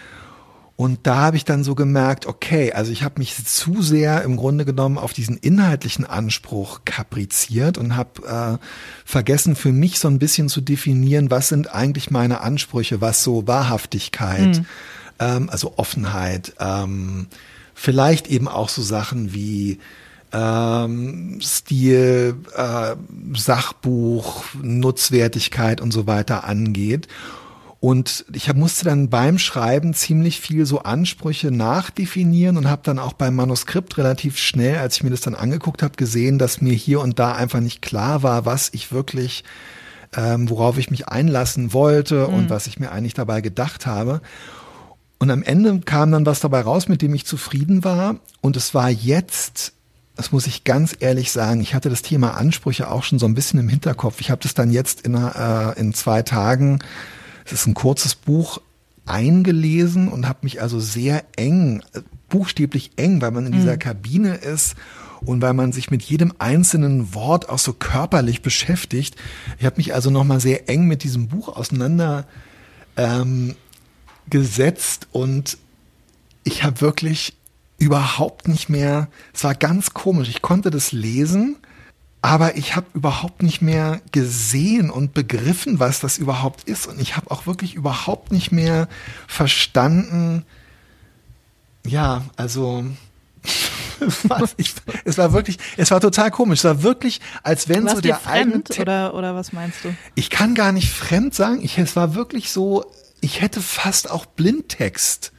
Und 0.76 1.00
da 1.04 1.16
habe 1.16 1.38
ich 1.38 1.46
dann 1.46 1.64
so 1.64 1.74
gemerkt, 1.74 2.26
okay, 2.26 2.74
also 2.74 2.92
ich 2.92 3.04
habe 3.04 3.20
mich 3.20 3.46
zu 3.46 3.82
sehr 3.82 4.24
im 4.24 4.36
Grunde 4.36 4.66
genommen 4.66 4.98
auf 4.98 5.14
diesen 5.14 5.38
inhaltlichen 5.38 6.06
Anspruch 6.06 6.82
kapriziert 6.84 7.78
und 7.78 7.96
habe 7.96 8.60
äh, 8.60 8.66
vergessen 9.06 9.56
für 9.56 9.72
mich 9.72 10.00
so 10.00 10.10
ein 10.10 10.20
bisschen 10.20 10.50
zu 10.50 10.60
definieren, 10.60 11.32
was 11.32 11.48
sind 11.48 11.74
eigentlich 11.74 12.12
meine 12.12 12.42
Ansprüche, 12.42 13.00
was 13.00 13.24
so 13.24 13.48
Wahrhaftigkeit, 13.48 14.58
mhm. 14.58 14.66
ähm, 15.20 15.50
also 15.50 15.78
Offenheit, 15.78 16.56
ähm, 16.60 17.28
vielleicht 17.74 18.28
eben 18.28 18.50
auch 18.50 18.68
so 18.68 18.82
Sachen 18.82 19.34
wie 19.34 19.80
ähm, 20.34 21.40
Stil, 21.42 22.36
äh, 22.56 22.96
Sachbuch, 23.36 24.46
Nutzwertigkeit 24.62 25.82
und 25.82 25.92
so 25.92 26.08
weiter 26.08 26.46
angeht. 26.46 27.08
Und 27.82 28.26
ich 28.32 28.54
musste 28.54 28.86
dann 28.86 29.10
beim 29.10 29.40
Schreiben 29.40 29.96
ziemlich 29.96 30.40
viel 30.40 30.68
so 30.68 30.84
Ansprüche 30.84 31.50
nachdefinieren 31.50 32.58
und 32.58 32.70
habe 32.70 32.84
dann 32.86 33.00
auch 33.00 33.14
beim 33.14 33.36
Manuskript 33.36 33.98
relativ 33.98 34.38
schnell, 34.38 34.78
als 34.78 34.98
ich 34.98 35.04
mir 35.04 35.10
das 35.10 35.22
dann 35.22 35.34
angeguckt 35.34 35.82
habe, 35.82 35.96
gesehen, 35.98 36.38
dass 36.38 36.62
mir 36.62 36.74
hier 36.74 37.02
und 37.02 37.18
da 37.18 37.34
einfach 37.34 37.60
nicht 37.60 37.82
klar 37.82 38.22
war, 38.22 38.46
was 38.46 38.70
ich 38.74 38.92
wirklich, 38.92 39.44
ähm, 40.16 40.48
worauf 40.48 40.78
ich 40.78 40.92
mich 40.92 41.08
einlassen 41.08 41.74
wollte 41.74 42.28
mhm. 42.28 42.34
und 42.36 42.50
was 42.52 42.68
ich 42.68 42.80
mir 42.80 42.92
eigentlich 42.92 43.16
dabei 43.16 43.42
gedacht 43.42 43.88
habe. 43.88 44.22
Und 45.18 45.32
am 45.32 45.42
Ende 45.42 45.80
kam 45.80 46.12
dann 46.12 46.28
was 46.28 46.40
dabei 46.40 46.62
raus, 46.62 46.88
mit 46.88 47.02
dem 47.02 47.16
ich 47.16 47.26
zufrieden 47.26 47.84
war. 47.84 48.18
Und 48.42 48.58
es 48.58 48.76
war 48.76 48.92
jetzt 48.92 49.74
das 50.22 50.32
muss 50.32 50.46
ich 50.46 50.64
ganz 50.64 50.96
ehrlich 51.00 51.32
sagen, 51.32 51.62
ich 51.62 51.74
hatte 51.74 51.90
das 51.90 52.04
Thema 52.04 52.38
Ansprüche 52.38 52.92
auch 52.92 53.04
schon 53.04 53.18
so 53.18 53.26
ein 53.26 53.34
bisschen 53.34 53.60
im 53.60 53.68
Hinterkopf. 53.68 54.22
Ich 54.22 54.30
habe 54.30 54.40
das 54.40 54.54
dann 54.54 54.70
jetzt 54.70 55.02
in, 55.02 55.16
äh, 55.16 55.80
in 55.80 55.96
zwei 55.96 56.22
Tagen, 56.22 56.78
es 57.44 57.54
ist 57.54 57.66
ein 57.66 57.74
kurzes 57.74 58.14
Buch, 58.14 58.62
eingelesen 59.08 60.10
und 60.10 60.28
habe 60.28 60.42
mich 60.44 60.62
also 60.62 60.80
sehr 60.80 61.24
eng, 61.38 61.82
buchstäblich 62.30 62.92
eng, 62.98 63.20
weil 63.20 63.32
man 63.32 63.48
in 63.48 63.52
dieser 63.52 63.74
mhm. 63.74 63.80
Kabine 63.80 64.36
ist 64.36 64.76
und 65.22 65.42
weil 65.42 65.54
man 65.54 65.72
sich 65.72 65.90
mit 65.90 66.04
jedem 66.04 66.34
einzelnen 66.38 67.16
Wort 67.16 67.50
auch 67.50 67.58
so 67.58 67.74
körperlich 67.74 68.44
beschäftigt. 68.44 69.16
Ich 69.58 69.66
habe 69.66 69.78
mich 69.78 69.96
also 69.96 70.12
nochmal 70.12 70.40
sehr 70.40 70.70
eng 70.70 70.86
mit 70.86 71.04
diesem 71.04 71.30
Buch 71.30 71.48
auseinander 71.48 72.28
ähm, 72.96 73.56
und 75.12 75.58
ich 76.44 76.64
habe 76.64 76.80
wirklich 76.80 77.34
überhaupt 77.82 78.48
nicht 78.48 78.70
mehr, 78.70 79.08
es 79.34 79.44
war 79.44 79.56
ganz 79.56 79.94
komisch, 79.94 80.30
ich 80.30 80.44
konnte 80.44 80.70
das 80.70 80.92
lesen, 80.92 81.58
aber 82.22 82.56
ich 82.56 82.76
habe 82.76 82.86
überhaupt 82.94 83.42
nicht 83.42 83.64
mehr 83.64 84.00
gesehen 84.12 84.92
und 84.92 85.16
begriffen, 85.16 85.80
was 85.80 86.00
das 86.00 86.20
überhaupt 86.20 86.66
ist. 86.66 86.86
Und 86.86 87.02
ich 87.02 87.18
habe 87.18 87.32
auch 87.32 87.48
wirklich 87.48 87.74
überhaupt 87.74 88.32
nicht 88.32 88.52
mehr 88.52 88.88
verstanden, 89.28 90.46
ja, 91.84 92.24
also 92.36 92.86
was, 94.26 94.54
ich, 94.58 94.76
es 95.04 95.18
war 95.18 95.34
wirklich, 95.34 95.58
es 95.78 95.90
war 95.90 96.00
total 96.00 96.30
komisch. 96.30 96.60
Es 96.60 96.66
war 96.66 96.84
wirklich, 96.84 97.20
als 97.42 97.68
wenn 97.68 97.86
Warst 97.86 97.96
so 97.96 98.02
der 98.02 98.18
fremd 98.18 98.80
oder 98.80 99.16
oder 99.16 99.34
was 99.34 99.52
meinst 99.52 99.84
du? 99.84 99.96
Ich 100.14 100.30
kann 100.30 100.54
gar 100.54 100.72
nicht 100.72 100.92
fremd 100.92 101.34
sagen. 101.34 101.64
Ich, 101.64 101.80
es 101.80 101.96
war 101.96 102.14
wirklich 102.14 102.52
so, 102.52 102.86
ich 103.20 103.42
hätte 103.42 103.62
fast 103.62 104.12
auch 104.12 104.28
Blindtext 104.28 105.32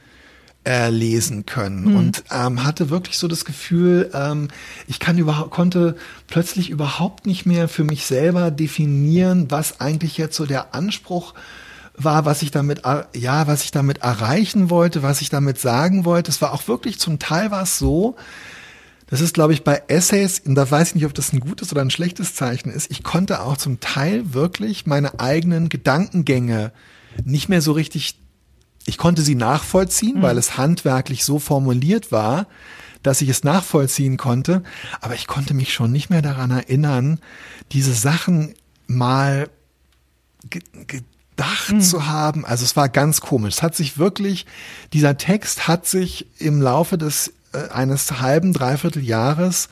äh, 0.65 0.89
lesen 0.89 1.45
können 1.45 1.85
hm. 1.85 1.95
und 1.95 2.23
ähm, 2.31 2.63
hatte 2.63 2.89
wirklich 2.89 3.17
so 3.17 3.27
das 3.27 3.45
Gefühl, 3.45 4.09
ähm, 4.13 4.47
ich 4.87 4.99
kann 4.99 5.17
überhaupt 5.17 5.51
konnte 5.51 5.97
plötzlich 6.27 6.69
überhaupt 6.69 7.25
nicht 7.25 7.45
mehr 7.45 7.67
für 7.67 7.83
mich 7.83 8.05
selber 8.05 8.51
definieren, 8.51 9.49
was 9.49 9.79
eigentlich 9.79 10.17
jetzt 10.17 10.35
so 10.35 10.45
der 10.45 10.73
Anspruch 10.73 11.33
war, 11.95 12.25
was 12.25 12.41
ich 12.41 12.51
damit 12.51 12.81
ja, 13.13 13.47
was 13.47 13.63
ich 13.63 13.71
damit 13.71 13.99
erreichen 13.99 14.69
wollte, 14.69 15.03
was 15.03 15.21
ich 15.21 15.29
damit 15.29 15.59
sagen 15.59 16.05
wollte. 16.05 16.31
Es 16.31 16.41
war 16.41 16.53
auch 16.53 16.67
wirklich 16.67 16.99
zum 16.99 17.19
Teil 17.19 17.51
war 17.51 17.63
es 17.63 17.77
so, 17.77 18.15
das 19.07 19.21
ist, 19.21 19.35
glaube 19.35 19.53
ich, 19.53 19.63
bei 19.63 19.83
Essays, 19.89 20.39
und 20.39 20.55
da 20.55 20.69
weiß 20.69 20.89
ich 20.89 20.95
nicht, 20.95 21.05
ob 21.05 21.13
das 21.13 21.33
ein 21.33 21.39
gutes 21.39 21.71
oder 21.71 21.81
ein 21.81 21.91
schlechtes 21.91 22.33
Zeichen 22.33 22.71
ist, 22.71 22.89
ich 22.89 23.03
konnte 23.03 23.41
auch 23.41 23.57
zum 23.57 23.79
Teil 23.79 24.33
wirklich 24.33 24.87
meine 24.87 25.19
eigenen 25.19 25.69
Gedankengänge 25.69 26.71
nicht 27.23 27.47
mehr 27.47 27.61
so 27.61 27.73
richtig 27.73 28.22
ich 28.85 28.97
konnte 28.97 29.21
sie 29.21 29.35
nachvollziehen, 29.35 30.17
mhm. 30.17 30.21
weil 30.21 30.37
es 30.37 30.57
handwerklich 30.57 31.23
so 31.23 31.39
formuliert 31.39 32.11
war, 32.11 32.47
dass 33.01 33.21
ich 33.21 33.29
es 33.29 33.43
nachvollziehen 33.43 34.17
konnte, 34.17 34.63
aber 35.01 35.15
ich 35.15 35.27
konnte 35.27 35.53
mich 35.53 35.73
schon 35.73 35.91
nicht 35.91 36.09
mehr 36.09 36.21
daran 36.21 36.51
erinnern, 36.51 37.19
diese 37.71 37.93
Sachen 37.93 38.55
mal 38.87 39.49
gedacht 40.49 41.73
mhm. 41.73 41.81
zu 41.81 42.07
haben. 42.07 42.45
Also 42.45 42.63
es 42.63 42.75
war 42.75 42.89
ganz 42.89 43.21
komisch. 43.21 43.55
Es 43.55 43.63
hat 43.63 43.75
sich 43.75 43.97
wirklich, 43.97 44.45
dieser 44.93 45.17
Text 45.17 45.67
hat 45.67 45.85
sich 45.85 46.27
im 46.39 46.61
Laufe 46.61 46.97
des 46.97 47.33
äh, 47.53 47.69
eines 47.69 48.21
halben, 48.21 48.53
dreiviertel 48.53 49.03
Jahres 49.03 49.69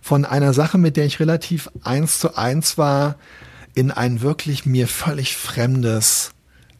von 0.00 0.24
einer 0.24 0.54
Sache, 0.54 0.78
mit 0.78 0.96
der 0.96 1.04
ich 1.04 1.20
relativ 1.20 1.68
eins 1.82 2.20
zu 2.20 2.36
eins 2.36 2.78
war, 2.78 3.16
in 3.74 3.90
ein 3.90 4.20
wirklich 4.20 4.66
mir 4.66 4.88
völlig 4.88 5.36
fremdes 5.36 6.30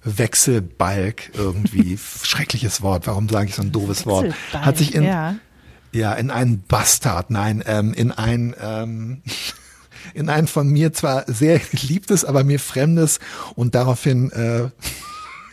Wechselbalg 0.05 1.31
irgendwie, 1.35 1.99
schreckliches 2.23 2.83
Wort, 2.83 3.07
warum 3.07 3.29
sage 3.29 3.49
ich 3.49 3.55
so 3.55 3.63
ein 3.63 3.73
doofes 3.73 4.07
Wort, 4.07 4.35
hat 4.53 4.77
sich 4.77 4.95
in, 4.95 5.05
ja. 5.05 5.37
ja, 5.93 6.13
in 6.15 6.31
einen 6.31 6.63
Bastard, 6.63 7.31
nein, 7.31 7.63
ähm, 7.67 7.93
in 7.95 8.13
ein, 8.13 8.55
ähm, 8.61 9.23
in 10.15 10.29
ein 10.29 10.47
von 10.47 10.69
mir 10.69 10.93
zwar 10.93 11.25
sehr 11.27 11.59
geliebtes, 11.59 12.25
aber 12.25 12.45
mir 12.45 12.61
fremdes 12.61 13.19
und 13.55 13.75
daraufhin 13.75 14.31
äh, 14.33 14.71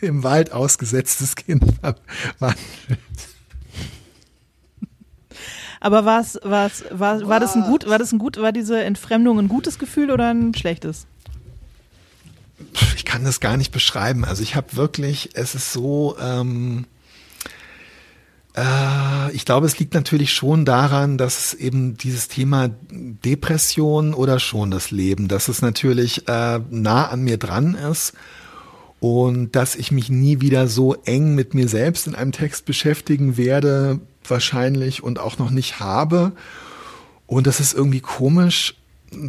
im 0.00 0.22
Wald 0.22 0.52
ausgesetztes 0.52 1.36
Kind 1.36 1.64
wandelt. 2.38 2.60
Aber 5.80 6.04
war's, 6.04 6.38
war's, 6.42 6.84
war, 6.90 7.26
war 7.28 7.38
das 7.38 7.54
ein 7.54 7.62
gut, 7.62 7.86
war 7.88 7.98
das 7.98 8.12
ein 8.12 8.18
gut, 8.18 8.38
war 8.38 8.52
diese 8.52 8.82
Entfremdung 8.82 9.38
ein 9.38 9.48
gutes 9.48 9.78
Gefühl 9.78 10.10
oder 10.10 10.32
ein 10.32 10.54
schlechtes? 10.54 11.06
Ich 12.96 13.04
kann 13.04 13.24
das 13.24 13.40
gar 13.40 13.56
nicht 13.56 13.72
beschreiben. 13.72 14.24
Also 14.24 14.42
ich 14.42 14.56
habe 14.56 14.76
wirklich, 14.76 15.30
es 15.34 15.54
ist 15.54 15.72
so, 15.72 16.16
ähm, 16.20 16.86
äh, 18.56 19.32
ich 19.32 19.44
glaube, 19.44 19.66
es 19.66 19.78
liegt 19.78 19.94
natürlich 19.94 20.32
schon 20.32 20.64
daran, 20.64 21.18
dass 21.18 21.54
eben 21.54 21.96
dieses 21.96 22.28
Thema 22.28 22.70
Depression 22.90 24.14
oder 24.14 24.40
schon 24.40 24.70
das 24.70 24.90
Leben, 24.90 25.28
dass 25.28 25.48
es 25.48 25.62
natürlich 25.62 26.26
äh, 26.28 26.60
nah 26.70 27.08
an 27.08 27.22
mir 27.22 27.36
dran 27.36 27.74
ist 27.74 28.14
und 29.00 29.54
dass 29.54 29.76
ich 29.76 29.92
mich 29.92 30.08
nie 30.08 30.40
wieder 30.40 30.68
so 30.68 30.94
eng 31.04 31.34
mit 31.34 31.54
mir 31.54 31.68
selbst 31.68 32.06
in 32.06 32.14
einem 32.14 32.32
Text 32.32 32.64
beschäftigen 32.64 33.36
werde, 33.36 34.00
wahrscheinlich 34.26 35.02
und 35.02 35.18
auch 35.18 35.38
noch 35.38 35.50
nicht 35.50 35.80
habe. 35.80 36.32
Und 37.26 37.46
das 37.46 37.60
ist 37.60 37.74
irgendwie 37.74 38.00
komisch, 38.00 38.74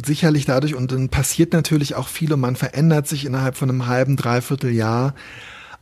sicherlich 0.04 0.44
dadurch, 0.44 0.74
und 0.74 0.92
dann 0.92 1.08
passiert 1.08 1.52
natürlich 1.52 1.94
auch 1.94 2.08
viel 2.08 2.32
und 2.32 2.40
man 2.40 2.56
verändert 2.56 3.08
sich 3.08 3.24
innerhalb 3.24 3.56
von 3.56 3.68
einem 3.68 3.86
halben, 3.86 4.16
dreiviertel 4.16 4.72
Jahr. 4.72 5.14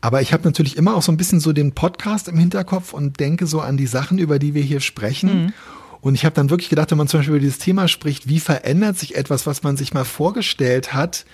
Aber 0.00 0.22
ich 0.22 0.32
habe 0.32 0.44
natürlich 0.44 0.76
immer 0.76 0.94
auch 0.94 1.02
so 1.02 1.10
ein 1.10 1.16
bisschen 1.16 1.40
so 1.40 1.52
den 1.52 1.72
Podcast 1.72 2.28
im 2.28 2.38
Hinterkopf 2.38 2.92
und 2.92 3.18
denke 3.18 3.46
so 3.46 3.60
an 3.60 3.76
die 3.76 3.86
Sachen, 3.86 4.18
über 4.18 4.38
die 4.38 4.54
wir 4.54 4.62
hier 4.62 4.80
sprechen. 4.80 5.46
Mhm. 5.46 5.52
Und 6.00 6.14
ich 6.14 6.24
habe 6.24 6.34
dann 6.34 6.50
wirklich 6.50 6.68
gedacht, 6.68 6.90
wenn 6.90 6.98
man 6.98 7.08
zum 7.08 7.20
Beispiel 7.20 7.34
über 7.34 7.40
dieses 7.40 7.58
Thema 7.58 7.88
spricht, 7.88 8.28
wie 8.28 8.38
verändert 8.38 8.98
sich 8.98 9.16
etwas, 9.16 9.46
was 9.46 9.62
man 9.62 9.76
sich 9.76 9.94
mal 9.94 10.04
vorgestellt 10.04 10.94
hat, 10.94 11.24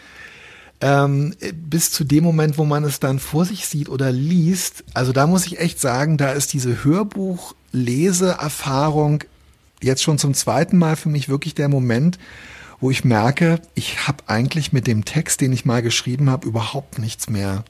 ähm, 0.80 1.34
bis 1.54 1.90
zu 1.90 2.04
dem 2.04 2.24
Moment, 2.24 2.58
wo 2.58 2.64
man 2.64 2.84
es 2.84 2.98
dann 2.98 3.18
vor 3.18 3.44
sich 3.44 3.66
sieht 3.66 3.88
oder 3.88 4.10
liest. 4.10 4.84
Also 4.94 5.12
da 5.12 5.26
muss 5.26 5.46
ich 5.46 5.60
echt 5.60 5.80
sagen, 5.80 6.16
da 6.16 6.32
ist 6.32 6.54
diese 6.54 6.84
Hörbuch-Leseerfahrung 6.84 9.24
jetzt 9.82 10.02
schon 10.02 10.18
zum 10.18 10.34
zweiten 10.34 10.78
Mal 10.78 10.96
für 10.96 11.08
mich 11.08 11.28
wirklich 11.28 11.54
der 11.54 11.68
Moment, 11.68 12.18
wo 12.82 12.90
ich 12.90 13.04
merke, 13.04 13.60
ich 13.74 14.08
habe 14.08 14.24
eigentlich 14.26 14.72
mit 14.72 14.88
dem 14.88 15.04
Text, 15.04 15.40
den 15.40 15.52
ich 15.52 15.64
mal 15.64 15.82
geschrieben 15.82 16.28
habe, 16.28 16.48
überhaupt 16.48 16.98
nichts 16.98 17.30
mehr 17.30 17.64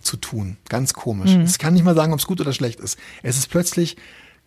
zu 0.00 0.16
tun. 0.16 0.56
Ganz 0.70 0.94
komisch. 0.94 1.32
Mhm. 1.32 1.42
Ich 1.42 1.58
kann 1.58 1.74
nicht 1.74 1.84
mal 1.84 1.94
sagen, 1.94 2.14
ob 2.14 2.18
es 2.18 2.26
gut 2.26 2.40
oder 2.40 2.54
schlecht 2.54 2.80
ist. 2.80 2.98
Es 3.22 3.36
ist 3.36 3.50
plötzlich 3.50 3.98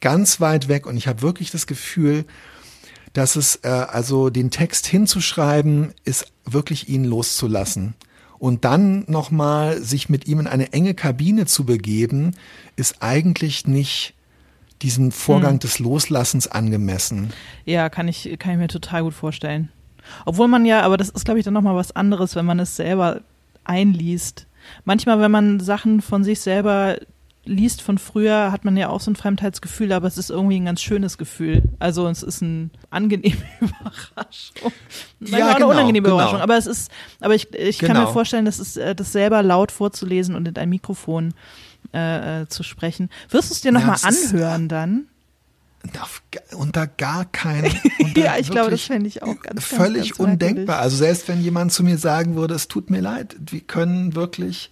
ganz 0.02 0.42
weit 0.42 0.68
weg 0.68 0.88
und 0.88 0.98
ich 0.98 1.08
habe 1.08 1.22
wirklich 1.22 1.52
das 1.52 1.68
Gefühl, 1.68 2.26
dass 3.14 3.36
es 3.36 3.60
äh, 3.64 3.68
also 3.68 4.32
den 4.32 4.50
Text 4.50 4.88
hinzuschreiben 4.88 5.94
ist 6.06 6.26
wirklich 6.44 6.90
ihn 6.90 7.06
loszulassen 7.06 7.94
und 8.40 8.66
dann 8.66 9.06
nochmal 9.08 9.80
sich 9.80 10.10
mit 10.10 10.28
ihm 10.28 10.40
in 10.40 10.48
eine 10.48 10.74
enge 10.74 10.96
Kabine 10.96 11.46
zu 11.46 11.66
begeben, 11.66 12.36
ist 12.76 13.04
eigentlich 13.04 13.68
nicht 13.68 14.16
diesen 14.82 15.12
Vorgang 15.12 15.54
hm. 15.54 15.60
des 15.60 15.78
Loslassens 15.78 16.48
angemessen. 16.48 17.32
Ja, 17.64 17.90
kann 17.90 18.08
ich, 18.08 18.36
kann 18.40 18.54
ich 18.54 18.58
mir 18.58 18.68
total 18.68 19.04
gut 19.04 19.14
vorstellen. 19.14 19.70
Obwohl 20.26 20.48
man 20.48 20.66
ja, 20.66 20.82
aber 20.82 20.98
das 20.98 21.10
ist, 21.10 21.26
glaube 21.26 21.40
ich, 21.40 21.46
dann 21.46 21.54
nochmal 21.54 21.76
was 21.76 21.96
anderes, 21.96 22.36
wenn 22.36 22.46
man 22.46 22.60
es 22.60 22.76
selber 22.76 23.22
einliest. 23.64 24.48
Manchmal, 24.86 25.20
wenn 25.20 25.32
man 25.32 25.60
Sachen 25.60 26.02
von 26.02 26.24
sich 26.24 26.40
selber 26.42 26.98
liest 27.46 27.82
von 27.82 27.98
früher, 27.98 28.54
hat 28.54 28.64
man 28.64 28.78
ja 28.78 28.88
auch 28.88 29.02
so 29.02 29.12
ein 29.12 29.18
Fremdheitsgefühl, 29.18 29.92
aber 29.92 30.08
es 30.08 30.18
ist 30.18 30.30
irgendwie 30.30 30.58
ein 30.58 30.64
ganz 30.66 30.82
schönes 30.82 31.18
Gefühl. 31.18 31.64
Also 31.78 32.08
es 32.08 32.24
ist 32.24 32.42
eine 32.42 32.70
angenehme 32.90 33.36
Überraschung. 33.60 34.72
Manchmal 35.20 35.40
Ja, 35.40 35.46
auch 35.46 35.50
eine 35.50 35.56
genau, 35.60 35.70
unangenehme 35.72 36.06
genau. 36.06 36.16
Überraschung. 36.20 36.40
Aber 36.40 36.58
es 36.58 36.68
ist, 36.68 36.90
aber 37.20 37.36
ich, 37.36 37.54
ich 37.54 37.80
kann 37.80 37.90
Genau. 37.96 38.02
mir 38.08 38.14
vorstellen, 38.14 38.46
dass 38.46 38.60
es, 38.60 38.78
äh, 38.78 38.96
das 38.96 39.12
selber 39.12 39.44
laut 39.44 39.74
vorzulesen 39.74 40.36
und 40.36 40.48
in 40.48 40.56
ein 40.56 40.70
Mikrofon 40.70 41.34
äh, 41.94 42.44
äh, 42.44 42.48
zu 42.48 42.64
sprechen. 42.64 43.10
Wirst 43.30 43.50
du 43.50 43.54
es 43.56 43.60
dir 43.62 43.74
Ja, 43.74 43.80
nochmal 43.80 43.98
das 44.02 44.10
ist, 44.24 44.34
anhören 44.34 44.70
dann? 44.70 45.08
Unter 46.56 46.88
gar 46.88 47.26
keinen. 47.26 47.66
Unter 48.00 48.20
Ja, 48.22 48.38
ich 48.38 48.50
glaube, 48.50 48.72
das 48.72 48.82
fände 48.84 49.08
ich 49.08 49.22
auch 49.22 49.28
ganz, 49.42 49.44
ganz, 49.44 49.64
völlig 49.66 50.10
ganz 50.10 50.20
merkwürdig. 50.20 50.50
undenkbar. 50.50 50.80
Also 50.80 50.98
selbst 50.98 51.28
wenn 51.28 51.42
jemand 51.42 51.72
zu 51.74 51.84
mir 51.84 51.98
sagen 51.98 52.36
würde, 52.36 52.54
es 52.56 52.68
tut 52.68 52.90
mir 52.90 53.02
leid, 53.02 53.36
wir 53.40 53.60
können 53.60 54.16
wirklich, 54.16 54.72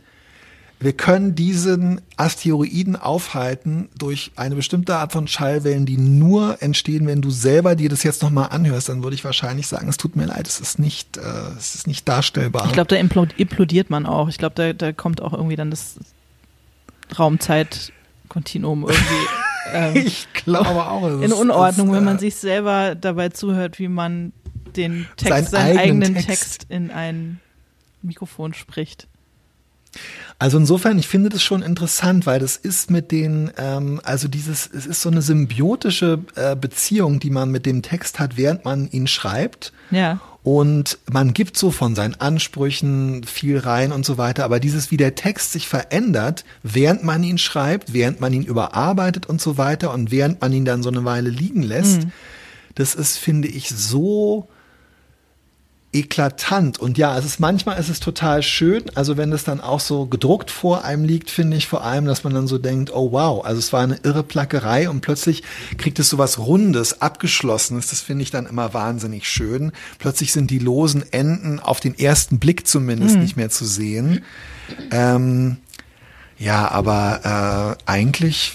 wir 0.80 0.94
können 0.94 1.36
diesen 1.36 2.02
Asteroiden 2.18 2.96
aufhalten 2.96 3.90
durch 3.98 4.32
eine 4.36 4.56
bestimmte 4.56 4.96
Art 4.96 5.12
von 5.12 5.28
Schallwellen, 5.28 5.86
die 5.86 5.98
nur 5.98 6.62
entstehen, 6.64 7.06
wenn 7.08 7.22
du 7.22 7.30
selber 7.30 7.76
dir 7.76 7.90
das 7.90 8.04
jetzt 8.04 8.24
nochmal 8.24 8.50
anhörst, 8.50 8.90
dann 8.90 9.04
würde 9.04 9.14
ich 9.16 9.24
wahrscheinlich 9.26 9.68
sagen, 9.68 9.90
es 9.90 9.98
tut 9.98 10.16
mir 10.16 10.26
leid, 10.26 10.48
es 10.48 10.60
ist 10.60 10.80
nicht, 10.80 11.18
äh, 11.18 11.22
es 11.58 11.76
ist 11.76 11.88
nicht 11.88 12.08
darstellbar. 12.08 12.66
Ich 12.68 12.72
glaube, 12.74 12.88
da 12.88 12.96
implod- 12.96 13.36
implodiert 13.38 13.90
man 13.90 14.06
auch. 14.06 14.30
Ich 14.30 14.38
glaube, 14.38 14.56
da, 14.56 14.74
da 14.74 14.92
kommt 14.94 15.22
auch 15.22 15.34
irgendwie 15.34 15.56
dann 15.58 15.70
das 15.72 15.96
Raumzeit-Kontinuum 18.32 18.84
irgendwie 18.84 19.28
ähm, 19.74 19.96
ich 19.96 20.28
glaube 20.34 20.68
auch. 20.86 21.08
in 21.08 21.24
ist- 21.24 21.34
Unordnung, 21.34 21.90
es, 21.90 21.96
wenn 21.96 22.04
man 22.04 22.18
äh, 22.18 22.20
sich 22.20 22.36
selber 22.36 22.96
dabei 22.96 23.30
zuhört, 23.30 23.80
wie 23.80 23.88
man 23.88 24.34
den 24.76 25.06
Text, 25.18 25.28
Seinen 25.30 25.46
seinen 25.48 25.78
eigenen 25.78 26.04
eigenen 26.04 26.26
Text. 26.26 26.28
Text. 26.62 26.66
in 26.70 26.92
ein 26.92 27.40
Mikrofon 28.02 28.54
spricht. 28.54 29.08
Also 30.40 30.58
insofern, 30.58 30.98
ich 30.98 31.08
finde 31.08 31.28
das 31.30 31.44
schon 31.44 31.62
interessant, 31.62 32.26
weil 32.26 32.40
das 32.40 32.56
ist 32.56 32.90
mit 32.90 33.12
den, 33.12 33.52
ähm, 33.58 34.00
also 34.04 34.28
dieses, 34.30 34.66
es 34.74 34.86
ist 34.86 35.02
so 35.02 35.10
eine 35.10 35.22
symbiotische 35.22 36.20
äh, 36.36 36.56
Beziehung, 36.56 37.20
die 37.20 37.30
man 37.30 37.52
mit 37.52 37.66
dem 37.66 37.82
Text 37.82 38.18
hat, 38.20 38.38
während 38.38 38.64
man 38.64 38.90
ihn 38.90 39.06
schreibt. 39.08 39.74
Ja. 39.92 40.20
Und 40.44 40.98
man 41.12 41.34
gibt 41.34 41.56
so 41.56 41.70
von 41.70 41.94
seinen 41.94 42.20
Ansprüchen 42.20 43.24
viel 43.24 43.60
rein 43.60 43.92
und 43.92 44.06
so 44.06 44.18
weiter. 44.18 44.44
Aber 44.44 44.60
dieses, 44.60 44.90
wie 44.90 44.98
der 44.98 45.14
Text 45.14 45.52
sich 45.52 45.68
verändert, 45.68 46.46
während 46.64 47.04
man 47.04 47.24
ihn 47.24 47.38
schreibt, 47.38 47.94
während 47.94 48.22
man 48.22 48.34
ihn 48.34 48.44
überarbeitet 48.44 49.28
und 49.28 49.40
so 49.40 49.60
weiter 49.60 49.94
und 49.94 50.10
während 50.10 50.42
man 50.42 50.52
ihn 50.52 50.66
dann 50.66 50.82
so 50.82 50.90
eine 50.90 51.06
Weile 51.06 51.30
liegen 51.30 51.62
lässt, 51.62 52.08
das 52.76 52.96
ist, 52.96 53.18
finde 53.18 53.50
ich, 53.50 53.70
so 53.70 54.48
eklatant. 55.94 56.80
Und 56.80 56.98
ja, 56.98 57.18
es 57.18 57.26
ist 57.26 57.40
manchmal 57.40 57.78
ist 57.78 57.90
es 57.90 58.00
total 58.00 58.44
schön. 58.44 58.84
Also 58.96 59.18
wenn 59.18 59.34
es 59.34 59.44
dann 59.44 59.60
auch 59.60 59.82
so 59.82 60.06
gedruckt 60.06 60.50
vor 60.50 60.86
einem 60.86 61.04
liegt, 61.04 61.30
finde 61.30 61.58
ich 61.58 61.68
vor 61.68 61.84
allem, 61.84 62.06
dass 62.06 62.24
man 62.24 62.34
dann 62.34 62.48
so 62.48 62.58
denkt, 62.58 62.94
oh 62.94 63.12
wow, 63.12 63.44
also 63.44 63.60
es 63.60 63.74
war 63.74 63.82
eine 63.82 64.00
irre 64.04 64.24
Plackerei 64.24 64.90
und 64.90 65.02
plötzlich 65.02 65.44
kriegt 65.78 66.00
es 66.00 66.10
so 66.10 66.18
was 66.18 66.40
Rundes, 66.40 67.02
Abgeschlossenes. 67.02 67.88
Das 67.88 68.00
finde 68.00 68.24
ich 68.24 68.32
dann 68.32 68.46
immer 68.46 68.74
wahnsinnig 68.74 69.30
schön. 69.30 69.74
Plötzlich 70.00 70.32
sind 70.32 70.50
die 70.50 70.60
losen 70.60 71.04
Enden 71.12 71.60
auf 71.60 71.82
den 71.82 71.98
ersten 71.98 72.40
Blick 72.40 72.68
zumindest 72.68 73.18
nicht 73.18 73.36
mehr 73.36 73.50
zu 73.50 73.66
sehen. 73.66 74.24
Ähm, 74.92 75.58
ja, 76.38 76.72
aber 76.72 77.78
äh, 77.86 77.92
eigentlich 77.92 78.54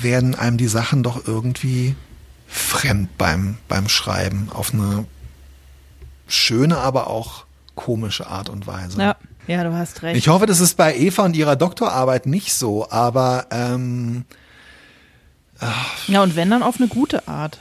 werden 0.00 0.34
einem 0.34 0.56
die 0.56 0.68
Sachen 0.68 1.02
doch 1.02 1.26
irgendwie 1.26 1.94
fremd 2.48 3.16
beim, 3.18 3.56
beim 3.68 3.88
Schreiben 3.88 4.48
auf 4.50 4.72
eine 4.72 5.04
schöne, 6.26 6.78
aber 6.78 7.08
auch 7.08 7.44
komische 7.74 8.26
Art 8.26 8.48
und 8.48 8.66
Weise. 8.66 9.00
Ja, 9.00 9.16
ja, 9.46 9.64
du 9.64 9.72
hast 9.72 10.02
recht. 10.02 10.16
Ich 10.16 10.28
hoffe, 10.28 10.46
das 10.46 10.60
ist 10.60 10.76
bei 10.76 10.96
Eva 10.96 11.24
und 11.24 11.36
ihrer 11.36 11.56
Doktorarbeit 11.56 12.26
nicht 12.26 12.54
so, 12.54 12.88
aber 12.90 13.46
ähm, 13.50 14.24
ja, 16.08 16.22
und 16.22 16.36
wenn 16.36 16.50
dann 16.50 16.62
auf 16.62 16.76
eine 16.78 16.88
gute 16.88 17.28
Art. 17.28 17.58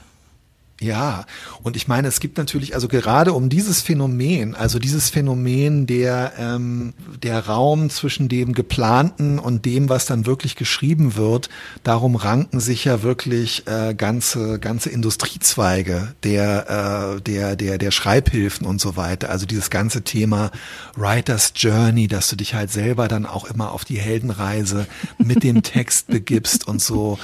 Ja, 0.82 1.28
und 1.62 1.76
ich 1.76 1.88
meine, 1.88 2.08
es 2.08 2.20
gibt 2.20 2.40
natürlich, 2.40 2.74
also 2.74 2.88
gerade 2.88 3.34
um 3.34 3.50
dieses 3.50 3.82
Phänomen, 3.82 4.56
also 4.56 4.80
dieses 4.80 5.12
Phänomen 5.12 5.86
der, 5.86 6.34
ähm, 6.40 6.94
der 7.22 7.46
Raum 7.46 7.92
zwischen 7.92 8.30
dem 8.30 8.54
Geplanten 8.54 9.38
und 9.38 9.64
dem, 9.68 9.90
was 9.90 10.08
dann 10.08 10.26
wirklich 10.26 10.56
geschrieben 10.56 11.16
wird, 11.16 11.50
darum 11.84 12.16
ranken 12.16 12.60
sich 12.60 12.84
ja 12.84 13.04
wirklich 13.04 13.68
äh, 13.68 13.94
ganze, 13.94 14.58
ganze 14.58 14.90
Industriezweige 14.90 16.16
der, 16.24 17.18
äh, 17.18 17.22
der, 17.22 17.56
der, 17.56 17.78
der 17.78 17.92
Schreibhilfen 17.92 18.66
und 18.66 18.82
so 18.82 18.98
weiter. 18.98 19.30
Also 19.30 19.46
dieses 19.46 19.70
ganze 19.70 20.02
Thema 20.02 20.50
Writer's 20.96 21.54
Journey, 21.56 22.08
dass 22.08 22.28
du 22.28 22.36
dich 22.36 22.56
halt 22.56 22.72
selber 22.72 23.08
dann 23.08 23.28
auch 23.28 23.46
immer 23.46 23.72
auf 23.72 23.86
die 23.86 24.00
Heldenreise 24.00 24.88
mit 25.20 25.44
dem 25.44 25.62
Text 25.62 26.08
begibst 26.08 26.68
und 26.68 26.82
so. 26.82 27.20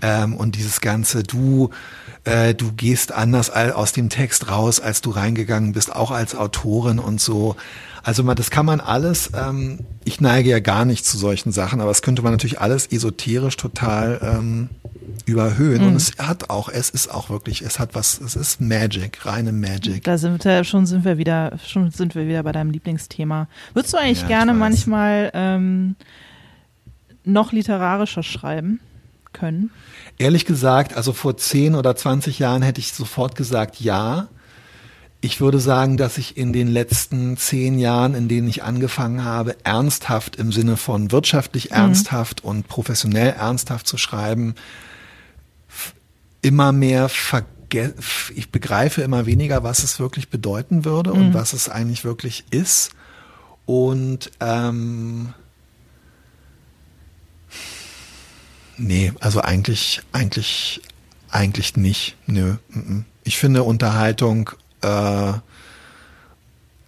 Ähm, 0.00 0.36
und 0.36 0.54
dieses 0.54 0.80
ganze, 0.80 1.24
du, 1.24 1.70
äh, 2.24 2.54
du 2.54 2.72
gehst 2.72 3.12
anders 3.12 3.50
aus 3.50 3.92
dem 3.92 4.08
Text 4.08 4.50
raus, 4.50 4.80
als 4.80 5.00
du 5.00 5.10
reingegangen 5.10 5.72
bist, 5.72 5.94
auch 5.94 6.10
als 6.10 6.34
Autorin 6.34 6.98
und 6.98 7.20
so. 7.20 7.56
Also 8.02 8.22
man, 8.24 8.36
das 8.36 8.50
kann 8.50 8.64
man 8.64 8.80
alles, 8.80 9.30
ähm, 9.34 9.80
ich 10.04 10.20
neige 10.20 10.50
ja 10.50 10.60
gar 10.60 10.84
nicht 10.84 11.04
zu 11.04 11.18
solchen 11.18 11.52
Sachen, 11.52 11.80
aber 11.80 11.90
das 11.90 12.02
könnte 12.02 12.22
man 12.22 12.32
natürlich 12.32 12.60
alles 12.60 12.86
esoterisch 12.86 13.56
total 13.56 14.20
ähm, 14.22 14.70
überhöhen. 15.26 15.82
Und 15.86 15.96
es 15.96 16.12
hat 16.18 16.48
auch, 16.48 16.68
es 16.70 16.88
ist 16.90 17.12
auch 17.12 17.28
wirklich, 17.28 17.60
es 17.62 17.78
hat 17.78 17.94
was, 17.94 18.18
es 18.20 18.36
ist 18.36 18.60
Magic, 18.60 19.26
reine 19.26 19.52
Magic. 19.52 20.04
Da 20.04 20.16
sind 20.16 20.42
wir 20.44 20.64
schon 20.64 20.86
sind 20.86 21.04
wir 21.04 21.18
wieder, 21.18 21.58
schon 21.66 21.90
sind 21.90 22.14
wir 22.14 22.26
wieder 22.26 22.42
bei 22.42 22.52
deinem 22.52 22.70
Lieblingsthema. 22.70 23.48
Würdest 23.74 23.92
du 23.92 23.98
eigentlich 23.98 24.22
Ja, 24.22 24.28
gerne 24.28 24.54
manchmal 24.54 25.30
ähm, 25.34 25.96
noch 27.24 27.52
literarischer 27.52 28.22
schreiben 28.22 28.80
können? 29.32 29.70
Ehrlich 30.18 30.44
gesagt, 30.46 30.94
also 30.94 31.12
vor 31.12 31.36
10 31.36 31.74
oder 31.74 31.96
20 31.96 32.38
Jahren 32.38 32.62
hätte 32.62 32.80
ich 32.80 32.92
sofort 32.92 33.36
gesagt, 33.36 33.80
ja. 33.80 34.28
Ich 35.22 35.40
würde 35.40 35.60
sagen, 35.60 35.98
dass 35.98 36.16
ich 36.16 36.38
in 36.38 36.54
den 36.54 36.68
letzten 36.68 37.36
zehn 37.36 37.78
Jahren, 37.78 38.14
in 38.14 38.26
denen 38.26 38.48
ich 38.48 38.62
angefangen 38.62 39.22
habe, 39.22 39.54
ernsthaft 39.64 40.36
im 40.36 40.50
Sinne 40.50 40.78
von 40.78 41.12
wirtschaftlich 41.12 41.72
ernsthaft 41.72 42.42
und 42.42 42.68
professionell 42.68 43.34
ernsthaft 43.34 43.86
zu 43.86 43.98
schreiben, 43.98 44.54
immer 46.40 46.72
mehr 46.72 47.10
ich 48.34 48.50
begreife 48.50 49.02
immer 49.02 49.26
weniger, 49.26 49.62
was 49.62 49.84
es 49.84 50.00
wirklich 50.00 50.28
bedeuten 50.28 50.84
würde 50.84 51.12
und 51.12 51.34
was 51.34 51.52
es 51.52 51.68
eigentlich 51.68 52.04
wirklich 52.04 52.44
ist. 52.50 52.90
Und 53.66 54.32
ähm, 54.40 55.32
Nee, 58.82 59.12
also 59.20 59.42
eigentlich, 59.42 60.00
eigentlich, 60.10 60.80
eigentlich 61.28 61.76
nicht. 61.76 62.16
Nö. 62.26 62.54
Ich 63.24 63.36
finde 63.36 63.62
Unterhaltung, 63.62 64.50
äh, 64.80 65.32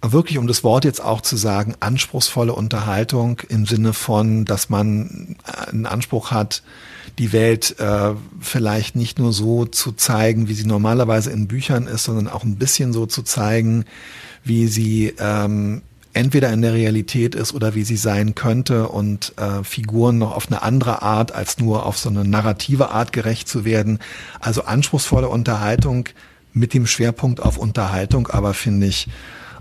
wirklich 0.00 0.38
um 0.38 0.46
das 0.46 0.64
Wort 0.64 0.86
jetzt 0.86 1.04
auch 1.04 1.20
zu 1.20 1.36
sagen, 1.36 1.74
anspruchsvolle 1.80 2.54
Unterhaltung 2.54 3.40
im 3.50 3.66
Sinne 3.66 3.92
von, 3.92 4.46
dass 4.46 4.70
man 4.70 5.36
einen 5.44 5.84
Anspruch 5.84 6.30
hat, 6.30 6.62
die 7.18 7.34
Welt 7.34 7.78
äh, 7.78 8.14
vielleicht 8.40 8.96
nicht 8.96 9.18
nur 9.18 9.34
so 9.34 9.66
zu 9.66 9.92
zeigen, 9.92 10.48
wie 10.48 10.54
sie 10.54 10.66
normalerweise 10.66 11.30
in 11.30 11.46
Büchern 11.46 11.86
ist, 11.86 12.04
sondern 12.04 12.26
auch 12.26 12.42
ein 12.42 12.56
bisschen 12.56 12.94
so 12.94 13.04
zu 13.04 13.22
zeigen, 13.22 13.84
wie 14.44 14.66
sie 14.66 15.14
ähm, 15.18 15.82
entweder 16.14 16.52
in 16.52 16.62
der 16.62 16.74
Realität 16.74 17.34
ist 17.34 17.54
oder 17.54 17.74
wie 17.74 17.84
sie 17.84 17.96
sein 17.96 18.34
könnte 18.34 18.88
und 18.88 19.32
äh, 19.38 19.64
Figuren 19.64 20.18
noch 20.18 20.34
auf 20.36 20.46
eine 20.48 20.62
andere 20.62 21.02
Art 21.02 21.32
als 21.32 21.58
nur 21.58 21.86
auf 21.86 21.96
so 21.98 22.08
eine 22.10 22.24
narrative 22.24 22.90
Art 22.90 23.12
gerecht 23.12 23.48
zu 23.48 23.64
werden. 23.64 23.98
Also 24.40 24.64
anspruchsvolle 24.64 25.28
Unterhaltung 25.28 26.08
mit 26.52 26.74
dem 26.74 26.86
Schwerpunkt 26.86 27.40
auf 27.40 27.56
Unterhaltung, 27.56 28.28
aber 28.28 28.52
finde 28.52 28.86
ich 28.88 29.08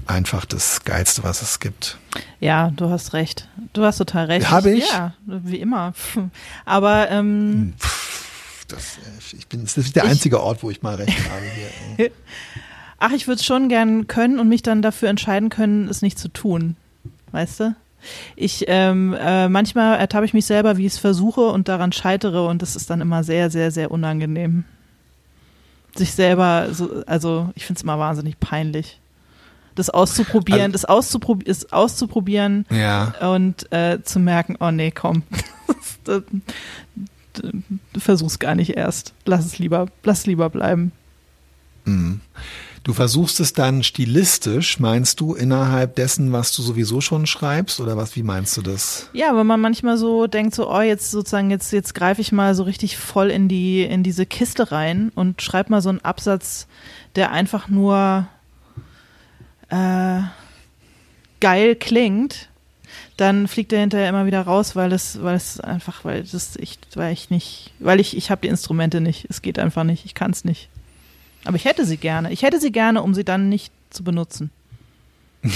einfach 0.07 0.43
das 0.45 0.83
Geilste, 0.83 1.23
was 1.23 1.41
es 1.41 1.59
gibt. 1.61 1.97
Ja, 2.41 2.71
du 2.71 2.89
hast 2.89 3.13
recht. 3.13 3.47
Du 3.71 3.83
hast 3.83 3.97
total 3.97 4.25
recht. 4.25 4.49
Habe 4.51 4.71
ich? 4.71 4.89
Ja, 4.91 5.13
wie 5.25 5.57
immer. 5.59 5.93
Aber 6.65 7.09
ähm, 7.11 7.73
Das, 8.67 8.97
äh, 8.97 9.37
ich 9.37 9.47
bin, 9.47 9.61
das 9.63 9.77
ist 9.77 9.95
der 9.95 10.03
Ich- 10.03 10.09
einzige 10.09 10.41
Ort, 10.41 10.63
wo 10.63 10.69
ich 10.71 10.81
mal 10.81 10.95
recht 10.95 11.17
habe 11.29 11.45
hier. 11.95 12.11
ach, 13.01 13.11
ich 13.11 13.27
würde 13.27 13.39
es 13.39 13.45
schon 13.45 13.67
gern 13.67 14.07
können 14.07 14.39
und 14.39 14.47
mich 14.47 14.61
dann 14.61 14.81
dafür 14.81 15.09
entscheiden 15.09 15.49
können, 15.49 15.87
es 15.89 16.01
nicht 16.01 16.17
zu 16.19 16.27
tun. 16.29 16.75
Weißt 17.31 17.59
du? 17.59 17.75
Ich 18.35 18.65
ähm, 18.67 19.13
äh, 19.19 19.47
manchmal 19.49 19.99
ertappe 19.99 20.25
ich 20.25 20.33
mich 20.33 20.45
selber, 20.45 20.77
wie 20.77 20.85
ich 20.85 20.93
es 20.93 20.99
versuche 20.99 21.41
und 21.41 21.67
daran 21.67 21.91
scheitere 21.91 22.47
und 22.47 22.61
das 22.61 22.75
ist 22.75 22.89
dann 22.89 23.01
immer 23.01 23.23
sehr, 23.23 23.49
sehr, 23.51 23.71
sehr 23.71 23.91
unangenehm. 23.91 24.63
Sich 25.95 26.13
selber, 26.13 26.69
so, 26.71 27.03
also 27.05 27.51
ich 27.55 27.65
finde 27.65 27.79
es 27.79 27.83
immer 27.83 27.99
wahnsinnig 27.99 28.39
peinlich. 28.39 28.99
Das 29.75 29.89
auszuprobieren, 29.89 30.61
Also- 30.61 30.71
das 30.73 30.85
auszuprob 30.85 31.43
ist 31.43 31.73
auszuprobieren 31.73 32.65
Ja. 32.69 33.13
und 33.33 33.71
äh, 33.71 33.99
zu 34.03 34.19
merken, 34.19 34.57
oh 34.59 34.71
nee, 34.71 34.91
komm, 34.91 35.23
du, 36.03 36.23
du 37.33 37.99
versuch's 37.99 38.39
gar 38.39 38.55
nicht 38.55 38.71
erst. 38.75 39.13
Lass 39.25 39.45
es 39.45 39.59
lieber, 39.59 39.87
lass 40.03 40.19
es 40.19 40.25
lieber 40.25 40.49
bleiben. 40.49 40.91
Mhm. 41.85 42.19
Du 42.83 42.93
versuchst 42.93 43.39
es 43.39 43.53
dann 43.53 43.83
stilistisch, 43.83 44.79
meinst 44.79 45.19
du, 45.19 45.35
innerhalb 45.35 45.95
dessen, 45.95 46.31
was 46.31 46.55
du 46.55 46.63
sowieso 46.63 46.99
schon 46.99 47.27
schreibst 47.27 47.79
oder 47.79 47.95
was, 47.95 48.15
wie 48.15 48.23
meinst 48.23 48.57
du 48.57 48.63
das? 48.63 49.07
Ja, 49.13 49.37
wenn 49.37 49.45
man 49.45 49.61
manchmal 49.61 49.97
so 49.97 50.25
denkt, 50.25 50.55
so, 50.55 50.67
oh, 50.67 50.81
jetzt 50.81 51.11
sozusagen, 51.11 51.51
jetzt, 51.51 51.71
jetzt 51.73 51.93
greife 51.93 52.21
ich 52.21 52.31
mal 52.31 52.55
so 52.55 52.63
richtig 52.63 52.97
voll 52.97 53.29
in 53.29 53.47
die, 53.47 53.83
in 53.83 54.01
diese 54.01 54.25
Kiste 54.25 54.71
rein 54.71 55.11
und 55.13 55.43
schreibe 55.43 55.69
mal 55.69 55.81
so 55.83 55.89
einen 55.89 56.01
Absatz, 56.01 56.65
der 57.15 57.31
einfach 57.31 57.67
nur 57.67 58.27
äh, 59.69 60.21
geil 61.39 61.75
klingt, 61.75 62.49
dann 63.15 63.47
fliegt 63.47 63.73
er 63.73 63.81
hinterher 63.81 64.09
immer 64.09 64.25
wieder 64.25 64.41
raus, 64.41 64.75
weil 64.75 64.91
es, 64.91 65.21
weil 65.21 65.35
es 65.35 65.59
einfach, 65.59 66.03
weil 66.03 66.23
das 66.23 66.55
ich, 66.55 66.79
weil 66.95 67.13
ich 67.13 67.29
nicht, 67.29 67.73
weil 67.77 67.99
ich, 67.99 68.17
ich 68.17 68.31
habe 68.31 68.41
die 68.41 68.47
Instrumente 68.47 69.01
nicht. 69.01 69.27
Es 69.29 69.43
geht 69.43 69.59
einfach 69.59 69.83
nicht, 69.83 70.03
ich 70.05 70.15
kann 70.15 70.31
es 70.31 70.43
nicht. 70.45 70.70
Aber 71.45 71.55
ich 71.55 71.65
hätte 71.65 71.85
sie 71.85 71.97
gerne. 71.97 72.31
Ich 72.31 72.43
hätte 72.43 72.59
sie 72.59 72.71
gerne, 72.71 73.01
um 73.01 73.13
sie 73.13 73.23
dann 73.23 73.49
nicht 73.49 73.73
zu 73.89 74.03
benutzen. 74.03 74.51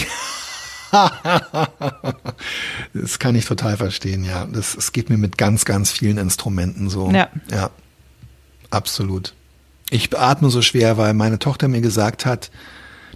das 2.93 3.19
kann 3.19 3.36
ich 3.36 3.45
total 3.45 3.77
verstehen, 3.77 4.23
ja. 4.23 4.45
Das, 4.45 4.75
es 4.75 4.91
geht 4.91 5.09
mir 5.09 5.17
mit 5.17 5.38
ganz, 5.38 5.65
ganz 5.65 5.91
vielen 5.91 6.17
Instrumenten 6.17 6.89
so. 6.89 7.11
Ja. 7.11 7.29
Ja. 7.51 7.69
Absolut. 8.71 9.33
Ich 9.89 10.17
atme 10.17 10.49
so 10.49 10.61
schwer, 10.61 10.97
weil 10.97 11.13
meine 11.13 11.39
Tochter 11.39 11.67
mir 11.67 11.81
gesagt 11.81 12.25
hat, 12.25 12.49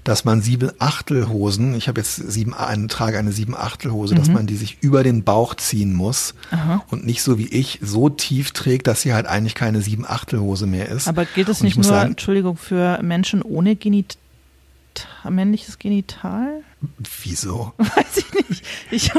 dass 0.10 0.26
man 0.26 0.42
sieben 0.42 0.72
Achtelhosen, 0.80 1.76
ich 1.76 1.88
habe 1.88 2.02
jetzt 2.02 2.16
sieben, 2.16 2.56
eine, 2.56 2.88
trage 2.88 3.20
eine 3.20 3.32
sieben 3.32 3.56
Achtelhose, 3.56 4.16
mhm. 4.16 4.18
dass 4.18 4.30
man 4.30 4.48
die 4.48 4.56
sich 4.56 4.80
über 4.82 5.04
den 5.04 5.24
Bauch 5.24 5.54
ziehen 5.54 5.94
muss 5.94 6.34
Aha. 6.50 6.84
und 6.90 7.06
nicht 7.06 7.22
so 7.22 7.38
wie 7.38 7.48
ich 7.48 7.78
so 7.84 8.10
tief 8.10 8.52
trägt, 8.52 8.88
dass 8.88 9.04
sie 9.04 9.14
halt 9.14 9.28
eigentlich 9.28 9.54
keine 9.54 9.82
sieben 9.82 10.08
Achtelhose 10.08 10.66
mehr 10.66 10.90
ist. 10.90 11.08
Aber 11.08 11.26
gilt 11.26 11.48
es 11.48 11.62
nicht 11.62 11.78
nur, 11.78 11.84
sagen, 11.84 12.12
Entschuldigung, 12.12 12.58
für 12.58 13.00
Menschen 13.04 13.44
ohne 13.44 13.76
Genital, 13.76 14.18
männliches 15.30 15.78
Genital? 15.78 16.64
Wieso? 17.24 17.74
Weiß 17.78 18.18
ich 18.18 18.50
nicht. 18.50 18.64
Ich, 18.92 19.12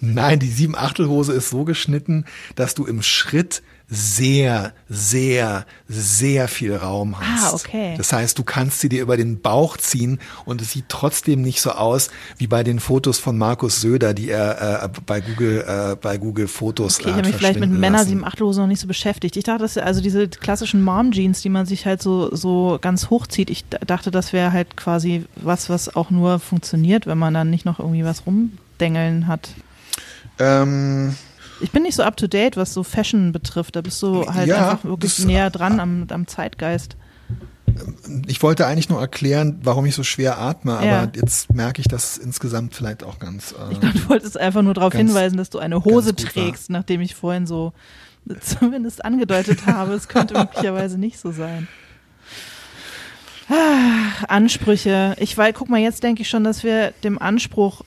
Nein, 0.00 0.38
die 0.38 0.48
sieben 0.50 0.76
Achtelhose 0.76 1.32
ist 1.32 1.50
so 1.50 1.64
geschnitten, 1.64 2.24
dass 2.54 2.74
du 2.74 2.84
im 2.86 3.02
Schritt 3.02 3.62
sehr, 3.88 4.72
sehr, 4.88 5.64
sehr 5.86 6.48
viel 6.48 6.74
Raum 6.74 7.14
Ah, 7.14 7.24
hast. 7.36 7.54
okay. 7.54 7.94
Das 7.96 8.12
heißt, 8.12 8.36
du 8.36 8.42
kannst 8.42 8.80
sie 8.80 8.88
dir 8.88 9.00
über 9.00 9.16
den 9.16 9.40
Bauch 9.40 9.76
ziehen 9.76 10.18
und 10.44 10.60
es 10.60 10.72
sieht 10.72 10.86
trotzdem 10.88 11.40
nicht 11.42 11.60
so 11.60 11.70
aus 11.70 12.10
wie 12.36 12.48
bei 12.48 12.64
den 12.64 12.80
Fotos 12.80 13.20
von 13.20 13.38
Markus 13.38 13.80
Söder, 13.80 14.12
die 14.12 14.28
er 14.28 14.82
äh, 14.82 14.88
bei 15.06 15.20
Google 15.20 15.64
äh, 15.92 15.94
bei 15.94 16.18
Google 16.18 16.48
Fotos 16.48 16.98
Okay, 16.98 17.10
ich 17.10 17.14
äh, 17.14 17.18
habe 17.18 17.28
mich 17.28 17.36
vielleicht 17.36 17.60
mit 17.60 17.70
Männer 17.70 18.04
sieben 18.04 18.24
Achtelhosen 18.24 18.62
noch 18.64 18.68
nicht 18.68 18.80
so 18.80 18.88
beschäftigt. 18.88 19.36
Ich 19.36 19.44
dachte, 19.44 19.62
dass 19.62 19.78
also 19.78 20.00
diese 20.00 20.26
klassischen 20.26 20.82
Mom-Jeans, 20.82 21.42
die 21.42 21.48
man 21.48 21.64
sich 21.66 21.86
halt 21.86 22.02
so, 22.02 22.34
so 22.34 22.78
ganz 22.80 23.08
hochzieht, 23.08 23.50
ich 23.50 23.66
dachte, 23.68 24.10
das 24.10 24.32
wäre 24.32 24.50
halt 24.50 24.76
quasi 24.76 25.26
was, 25.36 25.70
was 25.70 25.94
auch 25.94 26.10
nur 26.10 26.40
funktioniert, 26.46 27.06
wenn 27.06 27.18
man 27.18 27.34
dann 27.34 27.50
nicht 27.50 27.64
noch 27.64 27.78
irgendwie 27.80 28.04
was 28.04 28.24
rumdengeln 28.26 29.26
hat. 29.26 29.50
Ähm, 30.38 31.14
Ich 31.60 31.70
bin 31.72 31.82
nicht 31.82 31.94
so 31.96 32.02
up 32.02 32.16
to 32.16 32.26
date, 32.26 32.56
was 32.56 32.74
so 32.74 32.82
Fashion 32.82 33.32
betrifft. 33.32 33.76
Da 33.76 33.80
bist 33.80 34.02
du 34.02 34.26
halt 34.26 34.46
Ja, 34.48 34.70
einfach 34.70 34.84
wirklich 34.84 35.16
das- 35.16 35.24
näher 35.24 35.50
dran 35.50 35.80
am, 35.80 36.06
am 36.10 36.26
Zeitgeist. 36.26 36.96
ich 38.26 38.42
wollte 38.42 38.66
eigentlich 38.66 38.88
nur 38.88 39.00
erklären, 39.00 39.58
warum 39.62 39.84
ich 39.86 39.94
so 39.94 40.02
schwer 40.02 40.38
atme, 40.38 40.74
aber 40.74 40.84
Ja. 40.86 41.08
jetzt 41.14 41.52
merke 41.54 41.80
ich, 41.80 41.88
dass 41.88 42.16
insgesamt 42.18 42.74
vielleicht 42.74 43.04
auch 43.04 43.18
ganz. 43.18 43.52
Äh, 43.52 43.72
Ich 43.72 43.80
glaube, 43.80 43.98
du 43.98 44.08
wolltest 44.08 44.38
einfach 44.38 44.62
nur 44.62 44.72
darauf 44.74 44.94
hinweisen, 44.94 45.36
dass 45.36 45.50
du 45.50 45.58
eine 45.58 45.84
Hose 45.84 46.14
trägst, 46.14 46.70
nachdem 46.70 47.00
ich 47.02 47.14
vorhin 47.14 47.46
so 47.46 47.72
zumindest 48.40 49.04
angedeutet 49.04 49.66
habe. 49.66 49.92
Es 49.94 50.08
könnte 50.08 50.34
möglicherweise 50.34 50.98
nicht 50.98 51.18
so 51.18 51.32
sein. 51.32 51.68
Ah, 53.48 54.24
Ansprüche. 54.28 55.16
Ich 55.18 55.36
weiß, 55.36 55.54
guck 55.54 55.68
mal, 55.68 55.80
jetzt 55.80 56.02
denke 56.02 56.22
ich 56.22 56.28
schon, 56.28 56.44
dass 56.44 56.64
wir 56.64 56.92
dem 57.04 57.20
Anspruch, 57.20 57.82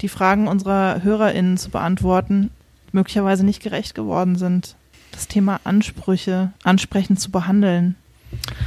die 0.00 0.08
Fragen 0.08 0.48
unserer 0.48 1.02
HörerInnen 1.02 1.56
zu 1.56 1.70
beantworten, 1.70 2.50
möglicherweise 2.92 3.44
nicht 3.44 3.62
gerecht 3.62 3.94
geworden 3.94 4.36
sind. 4.36 4.76
Das 5.12 5.28
Thema 5.28 5.60
Ansprüche 5.64 6.52
ansprechend 6.62 7.20
zu 7.20 7.30
behandeln. 7.30 7.96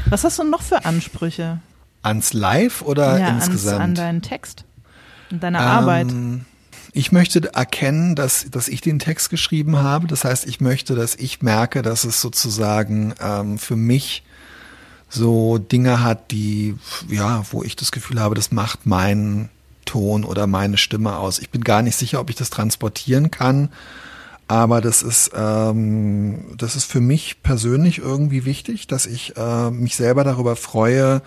Was 0.10 0.24
hast 0.24 0.40
du 0.40 0.44
noch 0.44 0.62
für 0.62 0.86
Ansprüche? 0.86 1.60
ans 2.04 2.34
Live 2.34 2.82
oder 2.82 3.18
ja, 3.18 3.28
ans, 3.28 3.48
insgesamt? 3.48 3.82
an 3.82 3.96
deinen 3.96 4.22
Text, 4.22 4.66
an 5.32 5.40
deine 5.40 5.60
Arbeit. 5.60 6.12
Ähm, 6.12 6.46
ich 6.92 7.12
möchte 7.12 7.54
erkennen, 7.54 8.16
dass, 8.16 8.52
dass 8.52 8.68
ich 8.68 8.82
den 8.82 9.00
Text 9.00 9.32
geschrieben 9.32 9.78
habe. 9.78 10.06
Das 10.06 10.26
heißt, 10.26 10.46
ich 10.46 10.62
möchte, 10.62 10.94
dass 10.94 11.16
ich 11.16 11.42
merke, 11.42 11.82
dass 11.82 12.04
es 12.04 12.22
sozusagen 12.22 13.16
ähm, 13.20 13.58
für 13.58 13.76
mich 13.76 14.24
so 15.14 15.58
Dinge 15.58 16.04
hat, 16.04 16.32
die, 16.32 16.76
ja, 17.08 17.44
wo 17.52 17.64
ich 17.64 17.76
das 17.76 17.92
Gefühl 17.92 18.20
habe, 18.20 18.36
das 18.36 18.52
macht 18.52 18.86
meinen 18.86 19.50
Ton 19.86 20.24
oder 20.24 20.48
meine 20.48 20.78
Stimme 20.78 21.18
aus. 21.18 21.40
Ich 21.40 21.50
bin 21.50 21.64
gar 21.64 21.82
nicht 21.82 21.96
sicher, 21.96 22.20
ob 22.20 22.30
ich 22.30 22.36
das 22.36 22.50
transportieren 22.50 23.32
kann. 23.32 23.70
Aber 24.48 24.82
das 24.82 25.02
ist, 25.02 25.32
ähm, 25.36 26.56
das 26.58 26.76
ist 26.76 26.86
für 26.86 27.00
mich 27.00 27.42
persönlich 27.44 28.00
irgendwie 28.00 28.46
wichtig, 28.46 28.88
dass 28.88 29.06
ich 29.06 29.38
äh, 29.38 29.72
mich 29.72 29.96
selber 29.96 30.24
darüber 30.24 30.56
freue, 30.56 31.22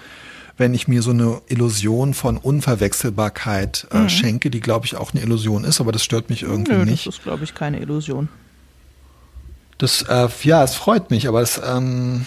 wenn 0.58 0.74
ich 0.74 0.88
mir 0.88 1.02
so 1.02 1.10
eine 1.10 1.40
Illusion 1.48 2.14
von 2.14 2.36
Unverwechselbarkeit 2.36 3.88
äh, 3.90 4.08
schenke, 4.08 4.50
die 4.50 4.60
glaube 4.60 4.86
ich 4.86 4.96
auch 4.96 5.12
eine 5.12 5.22
Illusion 5.22 5.64
ist, 5.64 5.80
aber 5.80 5.92
das 5.92 6.02
stört 6.02 6.30
mich 6.30 6.42
irgendwie 6.42 6.72
Nö, 6.72 6.84
nicht. 6.84 7.06
das 7.06 7.16
ist, 7.16 7.22
glaube 7.22 7.44
ich, 7.44 7.54
keine 7.54 7.80
Illusion. 7.80 8.28
Das, 9.78 10.02
äh, 10.02 10.28
ja, 10.42 10.64
es 10.64 10.74
freut 10.74 11.10
mich, 11.10 11.28
aber 11.28 11.42
es, 11.42 11.60
ähm, 11.62 12.24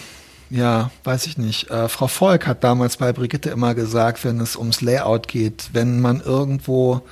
ja, 0.50 0.90
weiß 1.04 1.26
ich 1.26 1.38
nicht. 1.38 1.70
Äh, 1.70 1.88
Frau 1.88 2.08
Volk 2.08 2.46
hat 2.46 2.64
damals 2.64 2.96
bei 2.96 3.12
Brigitte 3.12 3.50
immer 3.50 3.74
gesagt, 3.74 4.24
wenn 4.24 4.40
es 4.40 4.56
ums 4.56 4.80
Layout 4.80 5.28
geht, 5.28 5.70
wenn 5.72 6.00
man 6.00 6.20
irgendwo 6.20 7.02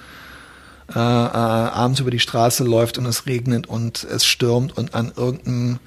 äh, 0.91 0.99
äh, 0.99 0.99
abends 0.99 2.01
über 2.01 2.11
die 2.11 2.18
Straße 2.18 2.64
läuft 2.64 2.99
und 2.99 3.07
es 3.07 3.26
regnet 3.26 3.66
und 3.66 4.05
es 4.05 4.24
stürmt 4.24 4.76
und 4.76 4.95
an 4.95 5.12
irgendeinem 5.16 5.78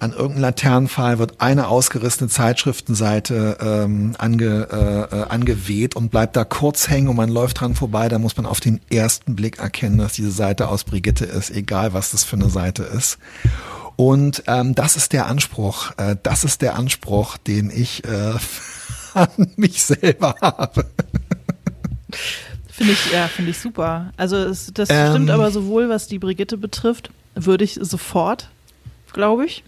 an 0.00 0.12
irgendeinem 0.12 0.40
Laternenpfahl 0.40 1.18
wird 1.18 1.42
eine 1.42 1.68
ausgerissene 1.68 2.30
Zeitschriftenseite 2.30 3.58
ähm, 3.60 4.14
ange, 4.16 4.66
äh, 4.72 5.14
äh, 5.14 5.22
angeweht 5.24 5.94
und 5.94 6.10
bleibt 6.10 6.36
da 6.36 6.44
kurz 6.44 6.88
hängen 6.88 7.08
und 7.08 7.16
man 7.16 7.28
läuft 7.28 7.60
dran 7.60 7.74
vorbei, 7.74 8.08
da 8.08 8.18
muss 8.18 8.34
man 8.36 8.46
auf 8.46 8.60
den 8.60 8.80
ersten 8.90 9.36
Blick 9.36 9.58
erkennen, 9.58 9.98
dass 9.98 10.14
diese 10.14 10.30
Seite 10.30 10.68
aus 10.68 10.84
Brigitte 10.84 11.26
ist, 11.26 11.50
egal 11.50 11.92
was 11.92 12.12
das 12.12 12.24
für 12.24 12.36
eine 12.36 12.48
Seite 12.48 12.82
ist. 12.82 13.18
Und 14.00 14.44
ähm, 14.46 14.74
das 14.74 14.96
ist 14.96 15.12
der 15.12 15.26
Anspruch, 15.26 15.92
äh, 15.98 16.16
das 16.22 16.42
ist 16.42 16.62
der 16.62 16.76
Anspruch, 16.76 17.36
den 17.36 17.68
ich 17.68 18.02
äh, 18.04 18.32
an 19.12 19.28
mich 19.56 19.82
selber 19.82 20.34
habe. 20.40 20.86
Finde 22.70 22.94
ich, 22.94 23.12
ja, 23.12 23.28
finde 23.28 23.50
ich 23.50 23.58
super. 23.58 24.10
Also 24.16 24.36
es, 24.36 24.70
das 24.72 24.88
Ähm. 24.88 25.10
stimmt 25.10 25.28
aber 25.28 25.50
sowohl, 25.50 25.90
was 25.90 26.06
die 26.06 26.18
Brigitte 26.18 26.56
betrifft, 26.56 27.10
würde 27.34 27.62
ich 27.62 27.78
sofort, 27.78 28.48
glaube 29.12 29.44
ich. 29.44 29.64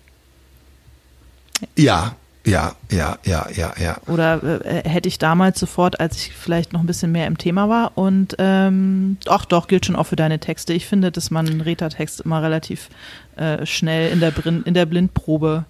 Ja, 1.77 2.17
ja, 2.45 2.73
ja, 2.91 3.19
ja, 3.25 3.47
ja, 3.55 3.73
ja. 3.81 3.97
Oder 4.07 4.65
äh, 4.65 4.89
hätte 4.89 5.09
ich 5.09 5.19
damals 5.19 5.61
sofort, 5.61 6.01
als 6.01 6.17
ich 6.17 6.33
vielleicht 6.33 6.73
noch 6.73 6.81
ein 6.81 6.87
bisschen 6.87 7.13
mehr 7.13 7.27
im 7.27 7.39
Thema 7.39 7.69
war. 7.69 7.93
Und 7.97 8.35
ähm, 8.39 9.17
ach 9.29 9.45
doch, 9.45 9.69
gilt 9.69 9.87
schon 9.87 9.97
auch 9.97 10.07
für 10.07 10.17
deine 10.17 10.39
Texte. 10.41 10.73
Ich 10.73 10.87
finde, 10.87 11.13
dass 11.13 11.31
man 11.31 11.49
einen 11.49 11.61
Reta-Text 11.61 12.21
immer 12.23 12.43
relativ 12.43 12.89
äh, 13.37 13.65
schnell 13.67 14.11
in 14.13 14.21
der, 14.21 14.31
Brin 14.31 14.63
in 14.65 14.75
der 14.75 14.87
Blindprobe 14.87 15.65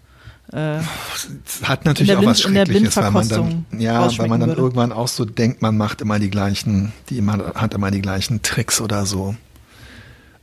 äh, 0.53 0.81
hat 1.63 1.85
natürlich 1.85 2.15
auch 2.15 2.25
was 2.25 2.43
Blind- 2.43 2.49
in 2.49 2.55
der 2.55 2.67
Schreckliches, 2.67 2.97
weil 2.97 3.11
man 3.11 3.29
dann, 3.29 3.65
Blindverkostung 3.71 3.81
ja, 3.81 4.19
weil 4.19 4.29
man 4.29 4.41
dann 4.41 4.51
würde. 4.51 4.61
irgendwann 4.63 4.93
auch 4.93 5.09
so 5.09 5.25
denkt, 5.25 5.63
man 5.63 5.77
macht 5.77 6.01
immer 6.03 6.19
die 6.19 6.31
gleichen, 6.31 6.93
die 7.09 7.19
immer, 7.19 7.55
hat 7.55 7.75
immer 7.75 7.91
die 7.91 8.03
gleichen 8.03 8.43
Tricks 8.43 8.81
oder 8.81 9.07
so. 9.07 9.35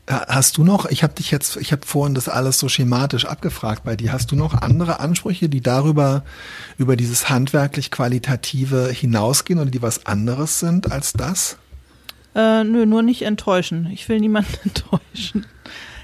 Ha- 0.09 0.25
Hast 0.27 0.57
du 0.57 0.63
noch, 0.63 0.85
ich 0.87 1.03
habe 1.03 1.13
dich 1.13 1.31
jetzt, 1.31 1.57
ich 1.57 1.71
habe 1.71 1.85
vorhin 1.85 2.15
das 2.15 2.27
alles 2.29 2.57
so 2.59 2.67
schematisch 2.69 3.25
abgefragt 3.25 3.83
bei 3.83 3.95
dir, 3.95 4.11
hast 4.11 4.31
du 4.31 4.35
noch 4.35 4.61
andere 4.61 4.99
Ansprüche, 4.99 5.49
die 5.49 5.61
darüber, 5.61 6.23
über 6.77 6.95
dieses 6.95 7.29
handwerklich 7.29 7.91
Qualitative 7.91 8.89
hinausgehen 8.89 9.59
oder 9.59 9.69
die 9.71 9.81
was 9.81 10.05
anderes 10.05 10.59
sind 10.59 10.91
als 10.91 11.13
das? 11.13 11.57
Äh, 12.35 12.63
nö, 12.63 12.85
nur 12.85 13.01
nicht 13.01 13.23
enttäuschen. 13.23 13.89
Ich 13.91 14.07
will 14.09 14.19
niemanden 14.19 14.53
enttäuschen. 14.63 15.45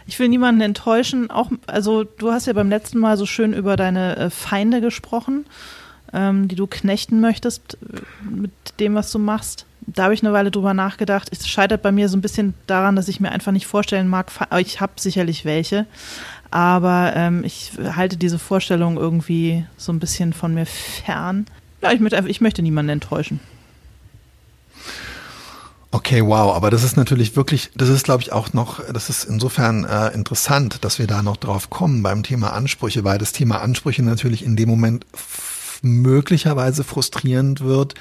Ich 0.08 0.20
will 0.20 0.30
niemanden 0.30 0.62
enttäuschen. 0.62 1.32
Auch, 1.32 1.50
also 1.66 2.04
du 2.04 2.32
hast 2.32 2.46
ja 2.46 2.54
beim 2.54 2.70
letzten 2.70 3.00
Mal 3.00 3.18
so 3.18 3.26
schön 3.26 3.54
über 3.54 3.76
deine 3.76 4.16
äh, 4.18 4.30
Feinde 4.30 4.82
gesprochen, 4.82 5.46
ähm, 6.16 6.48
die 6.48 6.56
du 6.56 6.66
knechten 6.66 7.20
möchtest 7.20 7.78
äh, 7.84 8.00
mit 8.30 8.52
dem, 8.80 8.96
was 8.96 9.12
du 9.12 9.20
machst. 9.20 9.66
Da 9.88 10.06
habe 10.06 10.14
ich 10.16 10.24
eine 10.24 10.34
Weile 10.34 10.50
drüber 10.50 10.74
nachgedacht. 10.74 11.30
Es 11.32 11.48
scheitert 11.48 11.84
bei 11.84 11.92
mir 11.92 12.10
so 12.10 12.18
ein 12.18 12.22
bisschen 12.22 12.56
daran, 12.66 12.96
dass 12.96 13.08
ich 13.08 13.20
mir 13.20 13.32
einfach 13.32 13.52
nicht 13.52 13.68
vorstellen 13.68 14.08
mag. 14.08 14.32
Ich 14.58 14.82
habe 14.82 14.94
sicherlich 14.96 15.46
welche, 15.46 15.86
aber 16.50 17.14
ähm, 17.16 17.44
ich 17.44 17.74
halte 17.96 18.18
diese 18.18 18.40
Vorstellung 18.40 18.98
irgendwie 18.98 19.66
so 19.78 19.92
ein 19.92 20.00
bisschen 20.00 20.34
von 20.34 20.56
mir 20.56 20.66
fern. 20.66 21.46
Ja, 21.82 21.92
ich 21.92 22.00
möchte, 22.00 22.18
einfach, 22.18 22.32
ich 22.32 22.42
möchte 22.42 22.64
niemanden 22.64 22.90
enttäuschen. 22.90 23.40
Okay, 25.96 26.26
wow, 26.26 26.54
aber 26.54 26.72
das 26.72 26.84
ist 26.84 26.98
natürlich 26.98 27.38
wirklich, 27.38 27.72
das 27.74 27.88
ist 27.88 28.04
glaube 28.04 28.22
ich 28.22 28.34
auch 28.34 28.52
noch, 28.52 28.84
das 28.92 29.10
ist 29.10 29.24
insofern 29.24 29.86
äh, 29.86 30.10
interessant, 30.10 30.84
dass 30.84 31.00
wir 31.00 31.08
da 31.08 31.24
noch 31.24 31.38
drauf 31.38 31.70
kommen 31.70 32.04
beim 32.04 32.22
Thema 32.22 32.52
Ansprüche, 32.52 33.06
weil 33.06 33.18
das 33.18 33.32
Thema 33.32 33.62
Ansprüche 33.62 34.04
natürlich 34.04 34.44
in 34.44 34.58
dem 34.58 34.68
Moment 34.68 35.06
möglicherweise 35.86 36.84
frustrierend 36.84 37.62
wird, 37.62 37.96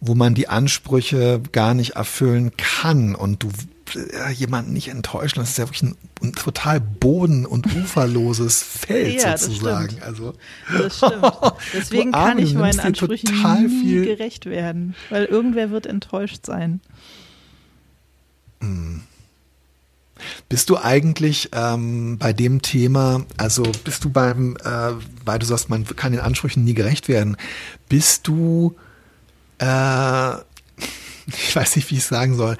wo 0.00 0.14
man 0.14 0.34
die 0.34 0.48
Ansprüche 0.48 1.40
gar 1.52 1.74
nicht 1.74 1.96
erfüllen 1.96 2.52
kann 2.56 3.14
und 3.14 3.42
du 3.42 3.48
äh, 3.94 4.30
jemanden 4.32 4.72
nicht 4.72 4.88
enttäuschen. 4.88 5.40
Das 5.40 5.50
ist 5.50 5.58
ja 5.58 5.64
wirklich 5.66 5.82
ein, 5.82 5.96
ein 6.22 6.32
total 6.34 6.80
boden- 6.80 7.46
und 7.46 7.66
uferloses 7.74 8.62
Feld 8.62 9.22
Ja, 9.22 9.36
sozusagen. 9.36 9.96
Das 9.96 10.04
also 10.06 10.34
Das 10.76 10.96
stimmt. 10.98 11.32
Deswegen 11.74 12.14
Arme, 12.14 12.28
kann 12.30 12.38
ich 12.38 12.54
meinen 12.54 12.80
Ansprüchen 12.80 13.30
nie 13.34 13.68
viel- 13.68 14.04
gerecht 14.04 14.46
werden, 14.46 14.94
weil 15.10 15.24
irgendwer 15.24 15.70
wird 15.70 15.86
enttäuscht 15.86 16.44
sein. 16.46 16.80
Bist 20.48 20.70
du 20.70 20.76
eigentlich 20.76 21.50
ähm, 21.52 22.18
bei 22.18 22.32
dem 22.32 22.62
Thema, 22.62 23.24
also 23.36 23.62
bist 23.84 24.04
du 24.04 24.10
beim, 24.10 24.56
äh, 24.64 24.92
weil 25.24 25.38
du 25.38 25.46
sagst, 25.46 25.70
man 25.70 25.84
kann 25.84 26.12
den 26.12 26.20
Ansprüchen 26.20 26.64
nie 26.64 26.74
gerecht 26.74 27.08
werden, 27.08 27.36
bist 27.88 28.26
du, 28.28 28.74
äh, 29.58 30.32
ich 31.26 31.54
weiß 31.54 31.76
nicht, 31.76 31.90
wie 31.90 31.96
ich 31.96 32.00
es 32.00 32.08
sagen 32.08 32.36
soll, 32.36 32.56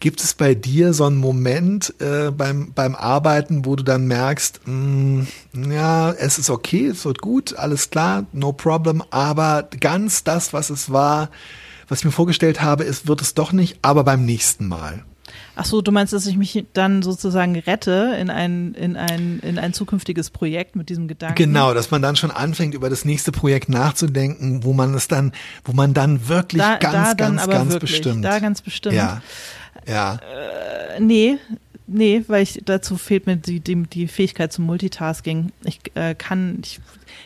gibt 0.00 0.22
es 0.22 0.34
bei 0.34 0.54
dir 0.54 0.92
so 0.92 1.04
einen 1.04 1.16
Moment 1.16 1.94
äh, 2.00 2.30
beim, 2.30 2.72
beim 2.72 2.94
Arbeiten, 2.94 3.64
wo 3.64 3.76
du 3.76 3.82
dann 3.82 4.06
merkst, 4.06 4.60
mh, 4.66 5.26
ja, 5.70 6.12
es 6.12 6.38
ist 6.38 6.50
okay, 6.50 6.86
es 6.86 7.04
wird 7.04 7.20
gut, 7.20 7.56
alles 7.56 7.90
klar, 7.90 8.26
no 8.32 8.52
problem, 8.52 9.02
aber 9.10 9.68
ganz 9.80 10.24
das, 10.24 10.52
was 10.52 10.70
es 10.70 10.90
war, 10.90 11.30
was 11.88 12.00
ich 12.00 12.04
mir 12.04 12.12
vorgestellt 12.12 12.62
habe, 12.62 12.84
ist, 12.84 13.08
wird 13.08 13.20
es 13.20 13.34
doch 13.34 13.52
nicht, 13.52 13.78
aber 13.82 14.04
beim 14.04 14.24
nächsten 14.24 14.68
Mal. 14.68 15.04
Ach 15.60 15.66
so, 15.66 15.82
du 15.82 15.92
meinst, 15.92 16.14
dass 16.14 16.24
ich 16.24 16.38
mich 16.38 16.64
dann 16.72 17.02
sozusagen 17.02 17.54
rette 17.54 18.16
in 18.18 18.30
ein, 18.30 18.72
in 18.72 18.96
ein, 18.96 19.40
in 19.40 19.58
ein 19.58 19.74
zukünftiges 19.74 20.30
Projekt 20.30 20.74
mit 20.74 20.88
diesem 20.88 21.06
Gedanken? 21.06 21.34
Genau, 21.34 21.74
dass 21.74 21.90
man 21.90 22.00
dann 22.00 22.16
schon 22.16 22.30
anfängt, 22.30 22.72
über 22.72 22.88
das 22.88 23.04
nächste 23.04 23.30
Projekt 23.30 23.68
nachzudenken, 23.68 24.64
wo 24.64 24.72
man 24.72 24.94
es 24.94 25.06
dann, 25.06 25.32
wo 25.66 25.72
man 25.72 25.92
dann 25.92 26.28
wirklich 26.28 26.62
Da, 26.62 26.78
ganz, 26.78 26.94
da 26.94 27.14
dann 27.14 27.36
ganz, 27.36 27.50
ganz 27.50 27.72
wirklich, 27.74 27.90
bestimmt. 27.90 28.24
da 28.24 28.38
ganz 28.38 28.62
bestimmt. 28.62 28.94
ja, 28.94 29.20
ja. 29.86 30.14
Äh, 30.94 31.00
nee, 31.00 31.36
nee, 31.86 32.24
weil 32.26 32.42
ich 32.42 32.62
dazu 32.64 32.96
fehlt 32.96 33.26
mir 33.26 33.36
die, 33.36 33.60
die, 33.60 33.82
die 33.82 34.08
Fähigkeit 34.08 34.54
zum 34.54 34.64
Multitasking. 34.64 35.52
Ich 35.64 35.80
äh, 35.94 36.14
kann, 36.14 36.60
ich 36.64 36.80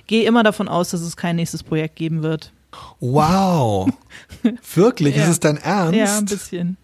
gehe 0.09 0.27
immer 0.27 0.43
davon 0.43 0.67
aus, 0.67 0.91
dass 0.91 1.03
es 1.03 1.17
kein 1.17 1.37
nächstes 1.37 1.63
Projekt 1.63 1.95
geben 1.95 2.25
wird. 2.25 2.51
Wow. 2.99 3.91
Wirklich? 4.75 5.15
Ja. 5.15 5.23
Ist 5.23 5.29
es 5.29 5.39
dein 5.39 5.57
Ernst? 5.59 5.95
Ja, 5.95 6.19
ein 6.19 6.25
bisschen. 6.25 6.77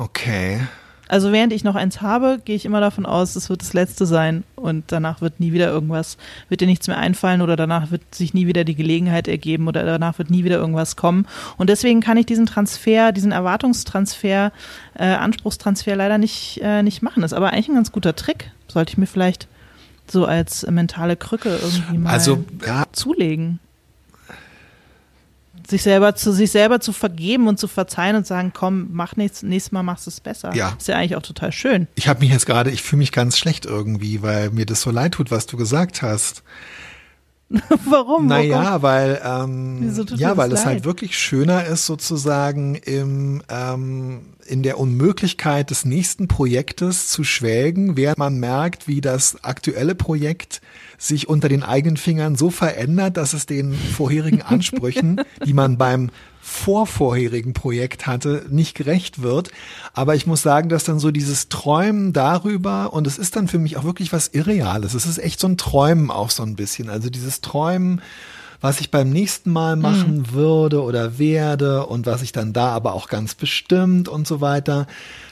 Okay. 0.00 0.60
Also 1.08 1.30
während 1.30 1.52
ich 1.52 1.62
noch 1.62 1.74
eins 1.74 2.00
habe, 2.00 2.40
gehe 2.42 2.56
ich 2.56 2.64
immer 2.64 2.80
davon 2.80 3.04
aus, 3.04 3.34
es 3.36 3.50
wird 3.50 3.60
das 3.60 3.74
letzte 3.74 4.06
sein 4.06 4.44
und 4.54 4.84
danach 4.92 5.20
wird 5.20 5.40
nie 5.40 5.52
wieder 5.52 5.68
irgendwas, 5.68 6.16
wird 6.48 6.60
dir 6.60 6.68
nichts 6.68 6.86
mehr 6.86 6.96
einfallen 6.96 7.42
oder 7.42 7.56
danach 7.56 7.90
wird 7.90 8.14
sich 8.14 8.32
nie 8.32 8.46
wieder 8.46 8.62
die 8.62 8.76
Gelegenheit 8.76 9.26
ergeben 9.28 9.66
oder 9.68 9.84
danach 9.84 10.18
wird 10.18 10.30
nie 10.30 10.44
wieder 10.44 10.56
irgendwas 10.56 10.96
kommen. 10.96 11.26
Und 11.58 11.68
deswegen 11.68 12.00
kann 12.00 12.16
ich 12.16 12.26
diesen 12.26 12.46
Transfer, 12.46 13.12
diesen 13.12 13.32
Erwartungstransfer, 13.32 14.52
äh, 14.94 15.04
Anspruchstransfer 15.04 15.96
leider 15.96 16.16
nicht, 16.16 16.60
äh, 16.62 16.82
nicht 16.82 17.02
machen. 17.02 17.20
Das 17.22 17.32
ist 17.32 17.36
aber 17.36 17.52
eigentlich 17.52 17.68
ein 17.68 17.74
ganz 17.74 17.92
guter 17.92 18.14
Trick. 18.14 18.52
Sollte 18.68 18.92
ich 18.92 18.98
mir 18.98 19.06
vielleicht 19.06 19.48
so 20.06 20.24
als 20.24 20.64
mentale 20.70 21.16
Krücke 21.16 21.58
irgendwie 21.60 21.98
mal 21.98 22.12
Also, 22.12 22.44
ja, 22.64 22.84
zulegen. 22.92 23.58
Sich 25.70 25.82
selber 25.82 26.16
zu 26.16 26.32
sich 26.32 26.50
selber 26.50 26.80
zu 26.80 26.92
vergeben 26.92 27.46
und 27.46 27.58
zu 27.58 27.68
verzeihen 27.68 28.16
und 28.16 28.26
sagen, 28.26 28.52
komm, 28.52 28.88
mach 28.90 29.16
nichts, 29.16 29.42
nächstes 29.42 29.70
Mal 29.70 29.84
machst 29.84 30.06
du 30.06 30.10
es 30.10 30.20
besser. 30.20 30.52
Ja. 30.54 30.74
Ist 30.76 30.88
ja 30.88 30.96
eigentlich 30.96 31.16
auch 31.16 31.22
total 31.22 31.52
schön. 31.52 31.86
ich 31.94 32.08
habe 32.08 32.20
mich 32.20 32.30
jetzt 32.30 32.46
gerade, 32.46 32.70
ich 32.70 32.82
fühle 32.82 32.98
mich 32.98 33.12
ganz 33.12 33.38
schlecht 33.38 33.66
irgendwie, 33.66 34.20
weil 34.22 34.50
mir 34.50 34.66
das 34.66 34.82
so 34.82 34.90
leid 34.90 35.12
tut, 35.12 35.30
was 35.30 35.46
du 35.46 35.56
gesagt 35.56 36.02
hast. 36.02 36.42
Warum? 37.84 38.26
Naja, 38.26 38.80
weil 38.82 39.20
ähm, 39.24 39.78
Wieso 39.80 40.04
tut 40.04 40.18
ja, 40.18 40.36
weil 40.36 40.50
das 40.50 40.60
es 40.60 40.66
halt 40.66 40.76
leid? 40.78 40.84
wirklich 40.84 41.18
schöner 41.18 41.66
ist 41.66 41.84
sozusagen 41.84 42.76
im 42.76 43.42
ähm, 43.48 44.20
in 44.46 44.62
der 44.62 44.78
Unmöglichkeit 44.78 45.70
des 45.70 45.84
nächsten 45.84 46.26
Projektes 46.26 47.08
zu 47.08 47.22
schwelgen, 47.22 47.96
während 47.96 48.18
man 48.18 48.38
merkt, 48.38 48.88
wie 48.88 49.00
das 49.00 49.44
aktuelle 49.44 49.94
Projekt 49.94 50.60
sich 50.98 51.28
unter 51.28 51.48
den 51.48 51.62
eigenen 51.62 51.96
Fingern 51.96 52.34
so 52.34 52.50
verändert, 52.50 53.16
dass 53.16 53.32
es 53.32 53.46
den 53.46 53.74
vorherigen 53.74 54.42
Ansprüchen, 54.46 55.20
die 55.44 55.54
man 55.54 55.78
beim 55.78 56.10
vorvorherigen 56.40 57.52
Projekt 57.52 58.06
hatte, 58.06 58.46
nicht 58.48 58.74
gerecht 58.74 59.22
wird. 59.22 59.50
Aber 59.92 60.14
ich 60.14 60.26
muss 60.26 60.42
sagen, 60.42 60.68
dass 60.68 60.84
dann 60.84 60.98
so 60.98 61.10
dieses 61.10 61.48
Träumen 61.48 62.12
darüber, 62.12 62.92
und 62.92 63.06
es 63.06 63.18
ist 63.18 63.36
dann 63.36 63.46
für 63.46 63.58
mich 63.58 63.76
auch 63.76 63.84
wirklich 63.84 64.12
was 64.12 64.28
Irreales. 64.28 64.94
Es 64.94 65.06
ist 65.06 65.18
echt 65.18 65.38
so 65.38 65.46
ein 65.48 65.58
Träumen 65.58 66.10
auch 66.10 66.30
so 66.30 66.42
ein 66.42 66.56
bisschen. 66.56 66.88
Also 66.88 67.10
dieses 67.10 67.40
Träumen, 67.40 68.00
was 68.60 68.80
ich 68.80 68.90
beim 68.90 69.10
nächsten 69.10 69.50
Mal 69.50 69.76
machen 69.76 70.32
würde 70.32 70.82
oder 70.82 71.18
werde 71.18 71.86
und 71.86 72.06
was 72.06 72.22
ich 72.22 72.32
dann 72.32 72.52
da 72.52 72.68
aber 72.70 72.94
auch 72.94 73.08
ganz 73.08 73.34
bestimmt 73.34 74.08
und 74.08 74.26
so 74.26 74.40
weiter, 74.40 74.86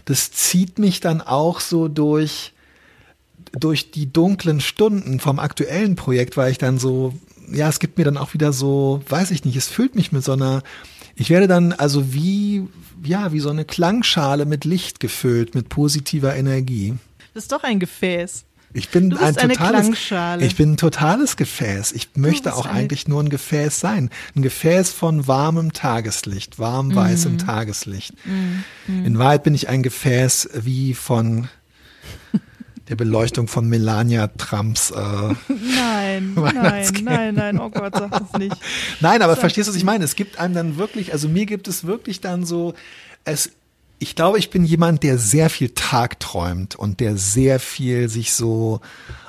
das 0.04 0.30
zieht 0.32 0.78
mich 0.78 1.00
dann 1.00 1.20
auch 1.20 1.60
so 1.60 1.88
durch, 1.88 2.52
durch 3.52 3.90
die 3.90 4.10
dunklen 4.10 4.60
Stunden 4.60 5.20
vom 5.20 5.38
aktuellen 5.38 5.96
Projekt, 5.96 6.36
weil 6.36 6.50
ich 6.50 6.58
dann 6.58 6.78
so, 6.78 7.14
ja, 7.52 7.68
es 7.68 7.80
gibt 7.80 7.98
mir 7.98 8.04
dann 8.04 8.16
auch 8.16 8.34
wieder 8.34 8.52
so, 8.52 9.02
weiß 9.08 9.30
ich 9.30 9.44
nicht, 9.44 9.56
es 9.56 9.68
füllt 9.68 9.94
mich 9.94 10.12
mit 10.12 10.24
so 10.24 10.32
einer, 10.32 10.62
ich 11.18 11.30
werde 11.30 11.48
dann 11.48 11.72
also 11.72 12.14
wie, 12.14 12.66
ja, 13.02 13.32
wie 13.32 13.40
so 13.40 13.50
eine 13.50 13.64
Klangschale 13.64 14.46
mit 14.46 14.64
Licht 14.64 15.00
gefüllt, 15.00 15.54
mit 15.54 15.68
positiver 15.68 16.34
Energie. 16.36 16.94
Das 17.34 17.44
ist 17.44 17.52
doch 17.52 17.62
ein 17.64 17.78
Gefäß. 17.80 18.44
Ich 18.74 18.90
bin 18.90 19.16
ein 19.16 19.34
totales, 19.34 19.88
ich 20.40 20.56
bin 20.56 20.72
ein 20.72 20.76
totales 20.76 21.36
Gefäß. 21.36 21.92
Ich 21.92 22.10
möchte 22.16 22.54
auch 22.54 22.66
eigentlich 22.66 23.08
nur 23.08 23.22
ein 23.22 23.30
Gefäß 23.30 23.80
sein. 23.80 24.10
Ein 24.36 24.42
Gefäß 24.42 24.92
von 24.92 25.26
warmem 25.26 25.72
Tageslicht, 25.72 26.58
warm 26.58 26.94
weißem 26.94 27.32
Mhm. 27.32 27.38
Tageslicht. 27.38 28.12
In 28.86 29.18
Wahrheit 29.18 29.42
bin 29.42 29.54
ich 29.54 29.68
ein 29.70 29.82
Gefäß 29.82 30.50
wie 30.62 30.92
von 30.92 31.48
der 32.88 32.96
Beleuchtung 32.96 33.48
von 33.48 33.68
Melania 33.68 34.28
Trumps. 34.28 34.90
Äh. 34.90 34.94
Nein, 35.48 36.34
nein, 36.34 36.92
nein, 37.02 37.34
nein, 37.34 37.60
oh 37.60 37.70
Gott, 37.70 37.94
sag 37.94 38.10
das 38.10 38.32
nicht. 38.38 38.56
Nein, 39.00 39.22
aber 39.22 39.34
Sag 39.34 39.40
verstehst 39.40 39.68
du, 39.68 39.72
was 39.72 39.76
ich 39.76 39.84
meine? 39.84 40.04
Es 40.04 40.16
gibt 40.16 40.38
einem 40.38 40.54
dann 40.54 40.76
wirklich, 40.76 41.12
also 41.12 41.28
mir 41.28 41.46
gibt 41.46 41.68
es 41.68 41.84
wirklich 41.84 42.20
dann 42.20 42.44
so, 42.46 42.74
es, 43.24 43.50
ich 43.98 44.14
glaube, 44.14 44.38
ich 44.38 44.50
bin 44.50 44.64
jemand, 44.64 45.02
der 45.02 45.18
sehr 45.18 45.50
viel 45.50 45.70
tagträumt 45.70 46.76
und 46.76 47.00
der 47.00 47.16
sehr 47.16 47.60
viel 47.60 48.08
sich 48.08 48.32
so 48.32 48.80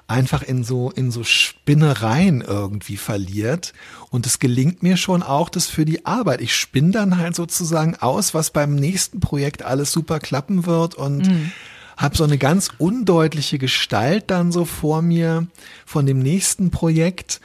einfach 0.08 0.42
in 0.42 0.64
so, 0.64 0.90
in 0.90 1.12
so 1.12 1.24
Spinnereien 1.24 2.42
irgendwie 2.42 2.98
verliert. 2.98 3.74
Und 4.10 4.26
es 4.26 4.40
gelingt 4.40 4.82
mir 4.82 4.98
schon 4.98 5.22
auch 5.22 5.50
das 5.50 5.68
für 5.68 5.86
die 5.86 6.06
Arbeit. 6.06 6.42
Ich 6.42 6.56
spinne 6.56 6.92
dann 6.92 7.18
halt 7.18 7.36
sozusagen 7.36 7.96
aus, 7.96 8.34
was 8.34 8.50
beim 8.50 8.76
nächsten 8.76 9.20
Projekt 9.20 9.62
alles 9.64 9.92
super 9.92 10.20
klappen 10.20 10.66
wird 10.66 10.96
und 10.96 11.28
Mhm. 11.28 11.52
Habe 12.00 12.16
so 12.16 12.24
eine 12.24 12.38
ganz 12.38 12.70
undeutliche 12.78 13.60
Gestalt 13.60 14.32
dann 14.32 14.54
so 14.54 14.64
vor 14.64 15.02
mir 15.02 15.48
von 15.86 16.06
dem 16.06 16.20
nächsten 16.20 16.72
Projekt. 16.72 17.42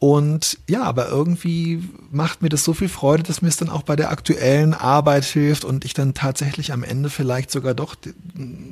Und 0.00 0.58
ja, 0.68 0.82
aber 0.82 1.08
irgendwie 1.08 1.88
macht 2.10 2.42
mir 2.42 2.48
das 2.48 2.64
so 2.64 2.74
viel 2.74 2.88
Freude, 2.88 3.22
dass 3.22 3.40
mir 3.40 3.48
es 3.48 3.56
dann 3.56 3.68
auch 3.68 3.82
bei 3.82 3.94
der 3.94 4.10
aktuellen 4.10 4.74
Arbeit 4.74 5.24
hilft 5.24 5.64
und 5.64 5.84
ich 5.84 5.94
dann 5.94 6.14
tatsächlich 6.14 6.72
am 6.72 6.82
Ende 6.82 7.08
vielleicht 7.10 7.52
sogar 7.52 7.74
doch 7.74 7.94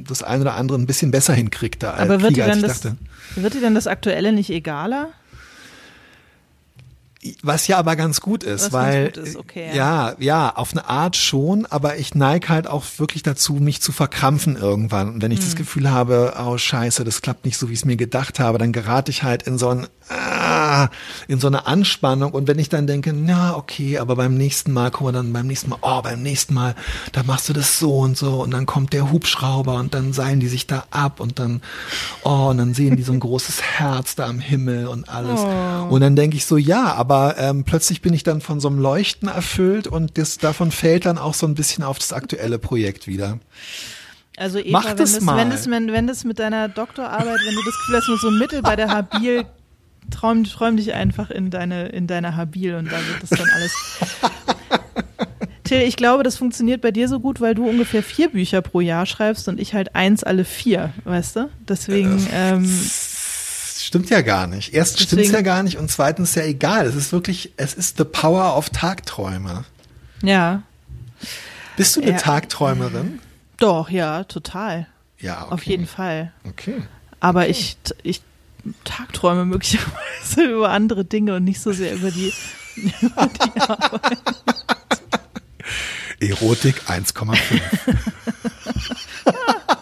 das 0.09 0.24
eine 0.24 0.41
oder 0.41 0.57
andere 0.57 0.76
ein 0.76 0.87
bisschen 0.87 1.12
besser 1.12 1.33
hinkriege, 1.33 1.78
da 1.78 1.95
Aber 1.95 2.20
wird 2.20 2.35
dir, 2.35 2.47
als 2.47 2.55
dann 2.55 2.59
ich 2.59 2.66
das, 2.66 2.81
dachte. 2.81 2.97
wird 3.37 3.55
dir 3.55 3.61
dann 3.61 3.76
das 3.76 3.87
Aktuelle 3.87 4.33
nicht 4.33 4.51
egaler? 4.51 5.11
Was 7.43 7.66
ja 7.66 7.77
aber 7.77 7.97
ganz 7.97 8.23
gut 8.23 8.43
ist, 8.45 8.66
Was 8.66 8.73
weil 8.73 9.05
gut 9.12 9.16
ist, 9.18 9.37
okay, 9.37 9.77
ja. 9.77 10.14
ja, 10.18 10.55
auf 10.57 10.73
eine 10.73 10.89
Art 10.89 11.16
schon, 11.16 11.66
aber 11.66 11.99
ich 11.99 12.14
neige 12.14 12.49
halt 12.49 12.66
auch 12.66 12.85
wirklich 12.97 13.23
dazu, 13.23 13.55
mich 13.55 13.83
zu 13.83 13.93
verkrampfen 13.93 14.57
irgendwann. 14.57 15.09
Und 15.11 15.23
wenn 15.23 15.31
ich 15.31 15.41
Hm. 15.41 15.45
das 15.45 15.57
Gefühl 15.57 15.91
habe, 15.91 16.33
oh 16.43 16.57
Scheiße, 16.57 17.05
das 17.05 17.21
klappt 17.21 17.45
nicht 17.45 17.59
so, 17.59 17.68
wie 17.68 17.75
ich 17.75 17.81
es 17.81 17.85
mir 17.85 17.97
gedacht 17.97 18.39
habe, 18.41 18.57
dann 18.57 18.73
gerate 18.73 19.11
ich 19.11 19.23
halt 19.23 19.43
in 19.43 19.59
so 19.59 19.68
ein 19.68 19.87
ah, 20.51 20.90
in 21.28 21.38
so 21.40 21.46
eine 21.46 21.66
Anspannung. 21.66 22.32
Und 22.32 22.48
wenn 22.48 22.59
ich 22.59 22.68
dann 22.68 22.86
denke, 22.86 23.12
na 23.12 23.57
okay, 23.57 23.98
aber 23.98 24.16
beim 24.16 24.34
nächsten 24.34 24.72
Mal, 24.72 24.90
guck 24.90 25.03
mal 25.03 25.12
dann 25.12 25.32
beim 25.32 25.46
nächsten 25.46 25.70
Mal, 25.70 25.78
oh 25.82 26.03
beim 26.03 26.22
nächsten 26.22 26.55
Mal, 26.55 26.74
da 27.12 27.22
machst 27.22 27.48
du 27.48 27.53
das 27.53 27.78
so 27.78 27.98
und 27.98 28.16
so 28.16 28.42
und 28.42 28.51
dann 28.51 28.66
kommt 28.66 28.92
der 28.92 29.11
Hubschrauber 29.11 29.74
und 29.74 29.94
dann 29.94 30.12
seilen 30.12 30.40
die 30.40 30.48
sich 30.48 30.66
da 30.66 30.84
ab 30.90 31.20
und 31.20 31.38
dann 31.38 31.62
oh 32.24 32.48
und 32.51 32.59
dann 32.59 32.74
sehen 32.74 32.96
die 32.96 33.03
so 33.03 33.12
ein 33.12 33.20
großes 33.30 33.62
Herz 33.62 34.16
da 34.16 34.26
am 34.26 34.40
Himmel 34.40 34.86
und 34.86 35.09
alles. 35.09 35.40
Oh. 35.40 35.94
Und 35.94 36.01
dann 36.01 36.16
denke 36.16 36.36
ich 36.36 36.46
so, 36.46 36.57
ja, 36.57 36.94
aber 36.94 37.36
ähm, 37.38 37.64
plötzlich 37.64 38.03
bin 38.03 38.12
ich 38.12 38.22
dann 38.22 38.40
von 38.40 38.61
so 38.61 38.68
einem 38.68 38.78
Leuchten 38.78 39.28
erfüllt 39.28 39.86
und 39.86 40.18
das, 40.18 40.38
davon 40.38 40.70
fällt 40.70 41.07
dann 41.07 41.18
auch 41.18 41.34
so 41.34 41.46
ein 41.46 41.55
bisschen 41.55 41.84
auf 41.84 41.98
das 41.98 42.12
aktuelle 42.12 42.59
Projekt 42.59 43.07
wieder. 43.07 43.38
Also 44.36 44.59
Eva, 44.59 44.70
Mach 44.70 44.86
wenn, 44.86 44.96
das 44.96 45.12
das, 45.12 45.22
mal. 45.22 45.36
wenn, 45.36 45.51
das, 45.51 45.68
wenn, 45.68 45.92
wenn 45.92 46.07
das 46.07 46.24
mit 46.24 46.38
deiner 46.38 46.68
Doktorarbeit, 46.68 47.26
wenn 47.26 47.55
du 47.55 47.62
das 47.62 47.74
Gefühl 47.78 47.96
hast, 47.96 48.09
nur 48.09 48.18
so 48.18 48.30
mittel 48.30 48.62
bei 48.62 48.74
der 48.74 48.88
Habil, 48.88 49.44
träum, 50.11 50.45
träum 50.45 50.77
dich 50.77 50.95
einfach 50.95 51.31
in 51.31 51.51
deine, 51.51 51.89
in 51.89 52.07
deine 52.07 52.37
Habil 52.37 52.75
und 52.75 52.87
da 52.87 52.99
wird 52.99 53.23
das 53.23 53.31
dann 53.31 53.49
alles. 53.55 53.73
Till, 55.65 55.83
ich 55.83 55.97
glaube, 55.97 56.23
das 56.25 56.37
funktioniert 56.37 56.81
bei 56.81 56.91
dir 56.91 57.09
so 57.09 57.21
gut, 57.21 57.41
weil 57.41 57.55
du 57.55 57.69
ungefähr 57.69 58.03
vier 58.03 58.31
Bücher 58.31 58.61
pro 58.63 58.81
Jahr 58.81 59.07
schreibst 59.07 59.47
und 59.49 59.61
ich 59.61 59.75
halt 59.75 59.95
eins 59.95 60.25
alle 60.25 60.45
vier, 60.45 60.93
weißt 61.05 61.37
du? 61.37 61.49
Deswegen, 61.69 62.27
ähm, 62.33 62.69
Stimmt 63.79 64.11
ja 64.11 64.21
gar 64.23 64.47
nicht. 64.47 64.73
Erstens 64.75 65.01
Deswegen- 65.09 65.25
stimmt's 65.25 65.33
ja 65.39 65.43
gar 65.43 65.63
nicht 65.63 65.77
und 65.79 65.91
zweitens 65.91 66.35
ja 66.37 66.43
egal. 66.45 66.87
Es 66.87 66.95
ist 66.95 67.13
wirklich, 67.13 67.53
es 67.57 67.75
ist 67.75 67.99
the 67.99 68.05
power 68.05 68.57
of 68.57 68.71
Tagträume. 68.71 69.65
Ja, 70.23 70.63
Bist 71.77 71.97
du 71.97 72.03
eine 72.03 72.13
Ja. 72.13 72.17
Tagträumerin? 72.19 73.21
doch, 73.59 73.91
ja, 73.91 74.25
total. 74.25 74.87
Ja, 75.19 75.43
okay. 75.45 75.53
Auf 75.55 75.63
jeden 75.65 75.87
Fall. 75.87 76.33
Okay. 76.49 76.83
Aber 77.21 77.49
ich, 77.49 77.77
ich 78.03 78.23
tagträume 78.85 79.45
möglicherweise 79.45 80.43
über 80.55 80.71
andere 80.71 81.05
Dinge 81.05 81.37
und 81.37 81.45
nicht 81.45 81.61
so 81.61 81.73
sehr 81.73 81.95
über 81.95 82.11
die, 82.11 82.33
über 83.01 83.27
die 83.27 83.61
Arbeit. 83.61 84.19
Erotik 86.21 86.83
1,5. 86.89 87.37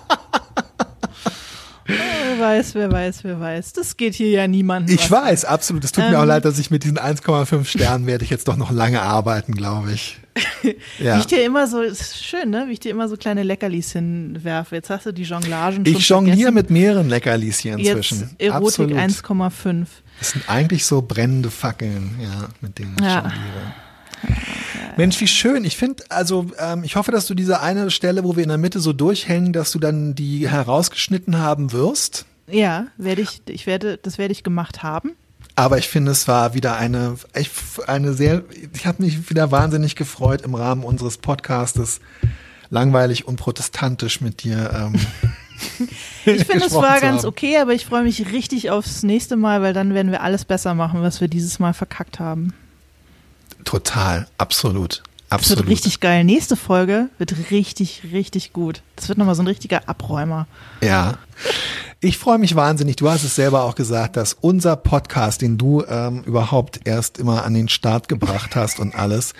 Wer 1.89 2.39
weiß, 2.39 2.75
wer 2.75 2.93
weiß, 2.93 3.25
wer 3.25 3.41
weiß. 3.41 3.73
Das 3.73 3.97
geht 3.97 4.15
hier 4.15 4.29
ja 4.31 4.47
niemandem. 4.47 4.95
Ich 4.95 5.11
weiß, 5.11 5.47
absolut. 5.47 5.83
Es 5.85 5.93
tut 5.93 6.05
mir 6.05 6.11
Ähm. 6.11 6.17
auch 6.17 6.25
leid, 6.27 6.45
dass 6.45 6.59
ich 6.59 6.71
mit 6.71 6.85
diesen 6.85 6.99
1,5 6.99 7.65
Sternen 7.65 8.07
werde 8.07 8.25
ich 8.25 8.31
jetzt 8.31 8.47
doch 8.47 8.57
noch 8.57 8.71
lange 8.71 9.01
arbeiten, 9.01 9.53
glaube 9.55 9.93
ich. 9.93 10.19
Wie 10.63 10.77
Ja. 11.03 11.19
ich 11.19 11.27
dir 11.27 11.43
immer 11.45 11.67
so, 11.67 11.81
ist 11.81 12.23
schön, 12.25 12.51
ne? 12.51 12.67
Wie 12.69 12.73
ich 12.73 12.81
dir 12.81 12.91
immer 12.91 13.09
so 13.09 13.17
kleine 13.17 13.43
Leckerlis 13.43 13.93
hinwerfe. 13.93 14.75
Jetzt 14.77 14.91
hast 14.91 15.07
du 15.07 15.13
die 15.13 15.23
Jonglagen 15.23 15.85
schon 15.87 15.97
Ich 15.97 16.09
jongliere 16.09 16.53
mit 16.53 16.69
mehreren 16.71 17.09
Leckerlis 17.09 17.59
hier 17.61 17.79
inzwischen. 17.79 18.21
Jetzt 18.39 18.41
Erotik 18.55 18.95
Absolut. 18.95 18.99
1,5. 18.99 19.87
Das 20.19 20.31
sind 20.31 20.49
eigentlich 20.49 20.85
so 20.85 21.01
brennende 21.03 21.51
Fackeln, 21.51 22.19
ja, 22.23 22.49
mit 22.61 22.79
denen 22.79 22.95
ich 23.01 23.05
Ja. 23.07 23.23
jongliere. 23.23 23.73
Mensch, 24.99 25.21
wie 25.21 25.29
schön. 25.29 25.65
Ich 25.65 25.77
finde, 25.77 26.03
also 26.09 26.47
ähm, 26.59 26.83
ich 26.83 26.97
hoffe, 26.97 27.13
dass 27.13 27.27
du 27.27 27.35
diese 27.35 27.61
eine 27.61 27.89
Stelle, 27.93 28.25
wo 28.25 28.35
wir 28.35 28.43
in 28.43 28.49
der 28.49 28.59
Mitte 28.59 28.81
so 28.81 28.93
durchhängen, 28.93 29.53
dass 29.53 29.71
du 29.71 29.79
dann 29.79 30.17
die 30.17 30.49
herausgeschnitten 30.49 31.39
haben 31.39 31.71
wirst. 31.71 32.27
Ja, 32.49 32.89
werde 32.97 33.23
ich, 33.23 33.41
ich 33.49 33.69
werde, 33.69 33.97
das 33.97 34.19
werde 34.19 34.33
ich 34.33 34.43
gemacht 34.43 34.83
haben. 34.83 35.13
Aber 35.55 35.79
ich 35.79 35.89
finde, 35.89 36.11
es 36.11 36.27
war 36.27 36.53
wieder 36.55 36.77
eine, 36.77 37.15
ich, 37.37 37.49
eine 37.87 38.13
sehr, 38.13 38.43
ich 38.75 38.87
habe 38.87 39.05
mich 39.05 39.31
wieder 39.31 39.53
wahnsinnig 39.53 39.95
gefreut 39.95 40.43
im 40.43 40.57
Rahmen 40.57 40.83
unseres 40.83 41.19
Podcastes, 41.19 42.01
langweilig 42.69 43.25
und 43.25 43.37
protestantisch 43.37 44.21
mit 44.21 44.43
dir. 44.43 44.71
Ähm, 44.75 45.01
Ich 46.25 46.45
finde, 46.45 46.67
es 46.67 46.75
war 46.75 47.01
ganz 47.01 47.25
okay, 47.25 47.57
aber 47.59 47.73
ich 47.73 47.85
freue 47.87 48.05
mich 48.05 48.31
richtig 48.31 48.71
aufs 48.71 49.03
nächste 49.03 49.37
Mal, 49.37 49.61
weil 49.61 49.73
dann 49.73 49.93
werden 49.93 50.13
wir 50.13 50.23
alles 50.23 50.45
besser 50.45 50.75
machen, 50.75 51.03
was 51.03 51.21
wir 51.21 51.27
dieses 51.27 51.59
Mal 51.59 51.73
verkackt 51.73 52.21
haben. 52.21 52.53
Total, 53.65 54.27
absolut, 54.39 55.03
Das 55.29 55.33
absolut. 55.41 55.65
wird 55.65 55.71
richtig 55.71 56.01
geil. 56.01 56.25
Nächste 56.25 56.57
Folge 56.57 57.09
wird 57.19 57.35
richtig, 57.51 58.03
richtig 58.13 58.53
gut. 58.53 58.83
Das 58.97 59.09
wird 59.09 59.19
nochmal 59.19 59.35
so 59.35 59.43
ein 59.43 59.47
richtiger 59.47 59.89
Abräumer. 59.89 60.47
Ja. 60.81 61.19
Ich 62.01 62.17
freue 62.19 62.39
mich 62.39 62.55
wahnsinnig. 62.55 62.97
Du 62.97 63.11
hast 63.11 63.25
es 63.25 63.35
selber 63.35 63.65
auch 63.65 63.75
gesagt, 63.75 64.17
dass 64.17 64.33
unser 64.41 64.77
Podcast, 64.77 65.43
den 65.43 65.59
du 65.59 65.85
ähm, 65.89 66.23
überhaupt 66.25 66.81
erst 66.85 67.19
immer 67.19 67.45
an 67.45 67.55
den 67.55 67.69
Start 67.69 68.09
gebracht 68.09 68.55
hast 68.57 68.79
und 68.79 68.95
alles, 68.95 69.35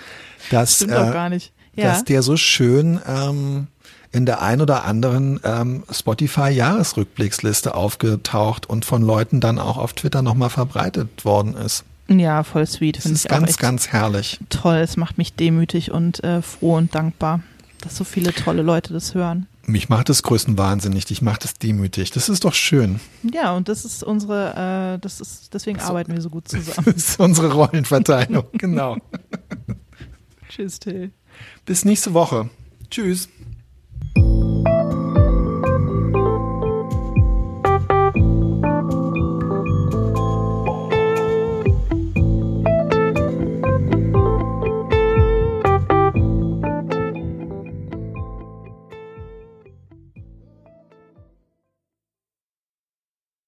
dass, 0.51 0.75
Stimmt 0.75 0.91
äh, 0.91 0.95
gar 1.11 1.29
nicht. 1.29 1.53
Ja. 1.75 1.85
dass 1.85 2.03
der 2.03 2.21
so 2.21 2.35
schön 2.35 2.99
ähm, 3.07 3.67
in 4.11 4.25
der 4.25 4.41
ein 4.41 4.59
oder 4.59 4.83
anderen 4.85 5.39
ähm, 5.43 5.83
Spotify-Jahresrückblicksliste 5.89 7.75
aufgetaucht 7.75 8.65
und 8.67 8.85
von 8.85 9.01
Leuten 9.01 9.39
dann 9.39 9.59
auch 9.59 9.77
auf 9.77 9.93
Twitter 9.93 10.21
nochmal 10.21 10.49
verbreitet 10.49 11.23
worden 11.25 11.55
ist. 11.55 11.83
Ja, 12.09 12.43
voll 12.43 12.65
sweet. 12.65 12.97
Das 12.97 13.05
ist 13.05 13.25
ich 13.25 13.29
ganz, 13.29 13.57
ganz 13.57 13.87
herrlich. 13.89 14.39
toll. 14.49 14.77
Es 14.77 14.97
macht 14.97 15.17
mich 15.17 15.33
demütig 15.33 15.91
und 15.91 16.23
äh, 16.23 16.41
froh 16.41 16.75
und 16.75 16.95
dankbar, 16.95 17.41
dass 17.81 17.95
so 17.95 18.03
viele 18.03 18.33
tolle 18.33 18.61
Leute 18.61 18.93
das 18.93 19.13
hören. 19.13 19.47
Mich 19.65 19.87
macht 19.87 20.09
es 20.09 20.23
größtenwahnsinnig, 20.23 21.05
dich 21.05 21.21
macht 21.21 21.45
es 21.45 21.53
demütig. 21.53 22.09
Das 22.09 22.27
ist 22.27 22.43
doch 22.43 22.55
schön. 22.55 22.99
Ja, 23.21 23.53
und 23.53 23.69
das 23.69 23.85
ist 23.85 24.03
unsere, 24.03 24.95
äh, 24.95 24.99
das 24.99 25.21
ist, 25.21 25.53
deswegen 25.53 25.79
arbeiten 25.79 26.11
wir 26.11 26.21
so 26.21 26.31
gut 26.31 26.47
zusammen. 26.47 26.85
Das 26.85 26.95
ist 26.95 27.19
unsere 27.19 27.53
Rollenverteilung. 27.53 28.45
genau. 28.53 28.97
Tschüss, 30.49 30.79
Till. 30.79 31.11
Bis 31.65 31.85
nächste 31.85 32.13
Woche. 32.15 32.49
Tschüss. 32.89 33.29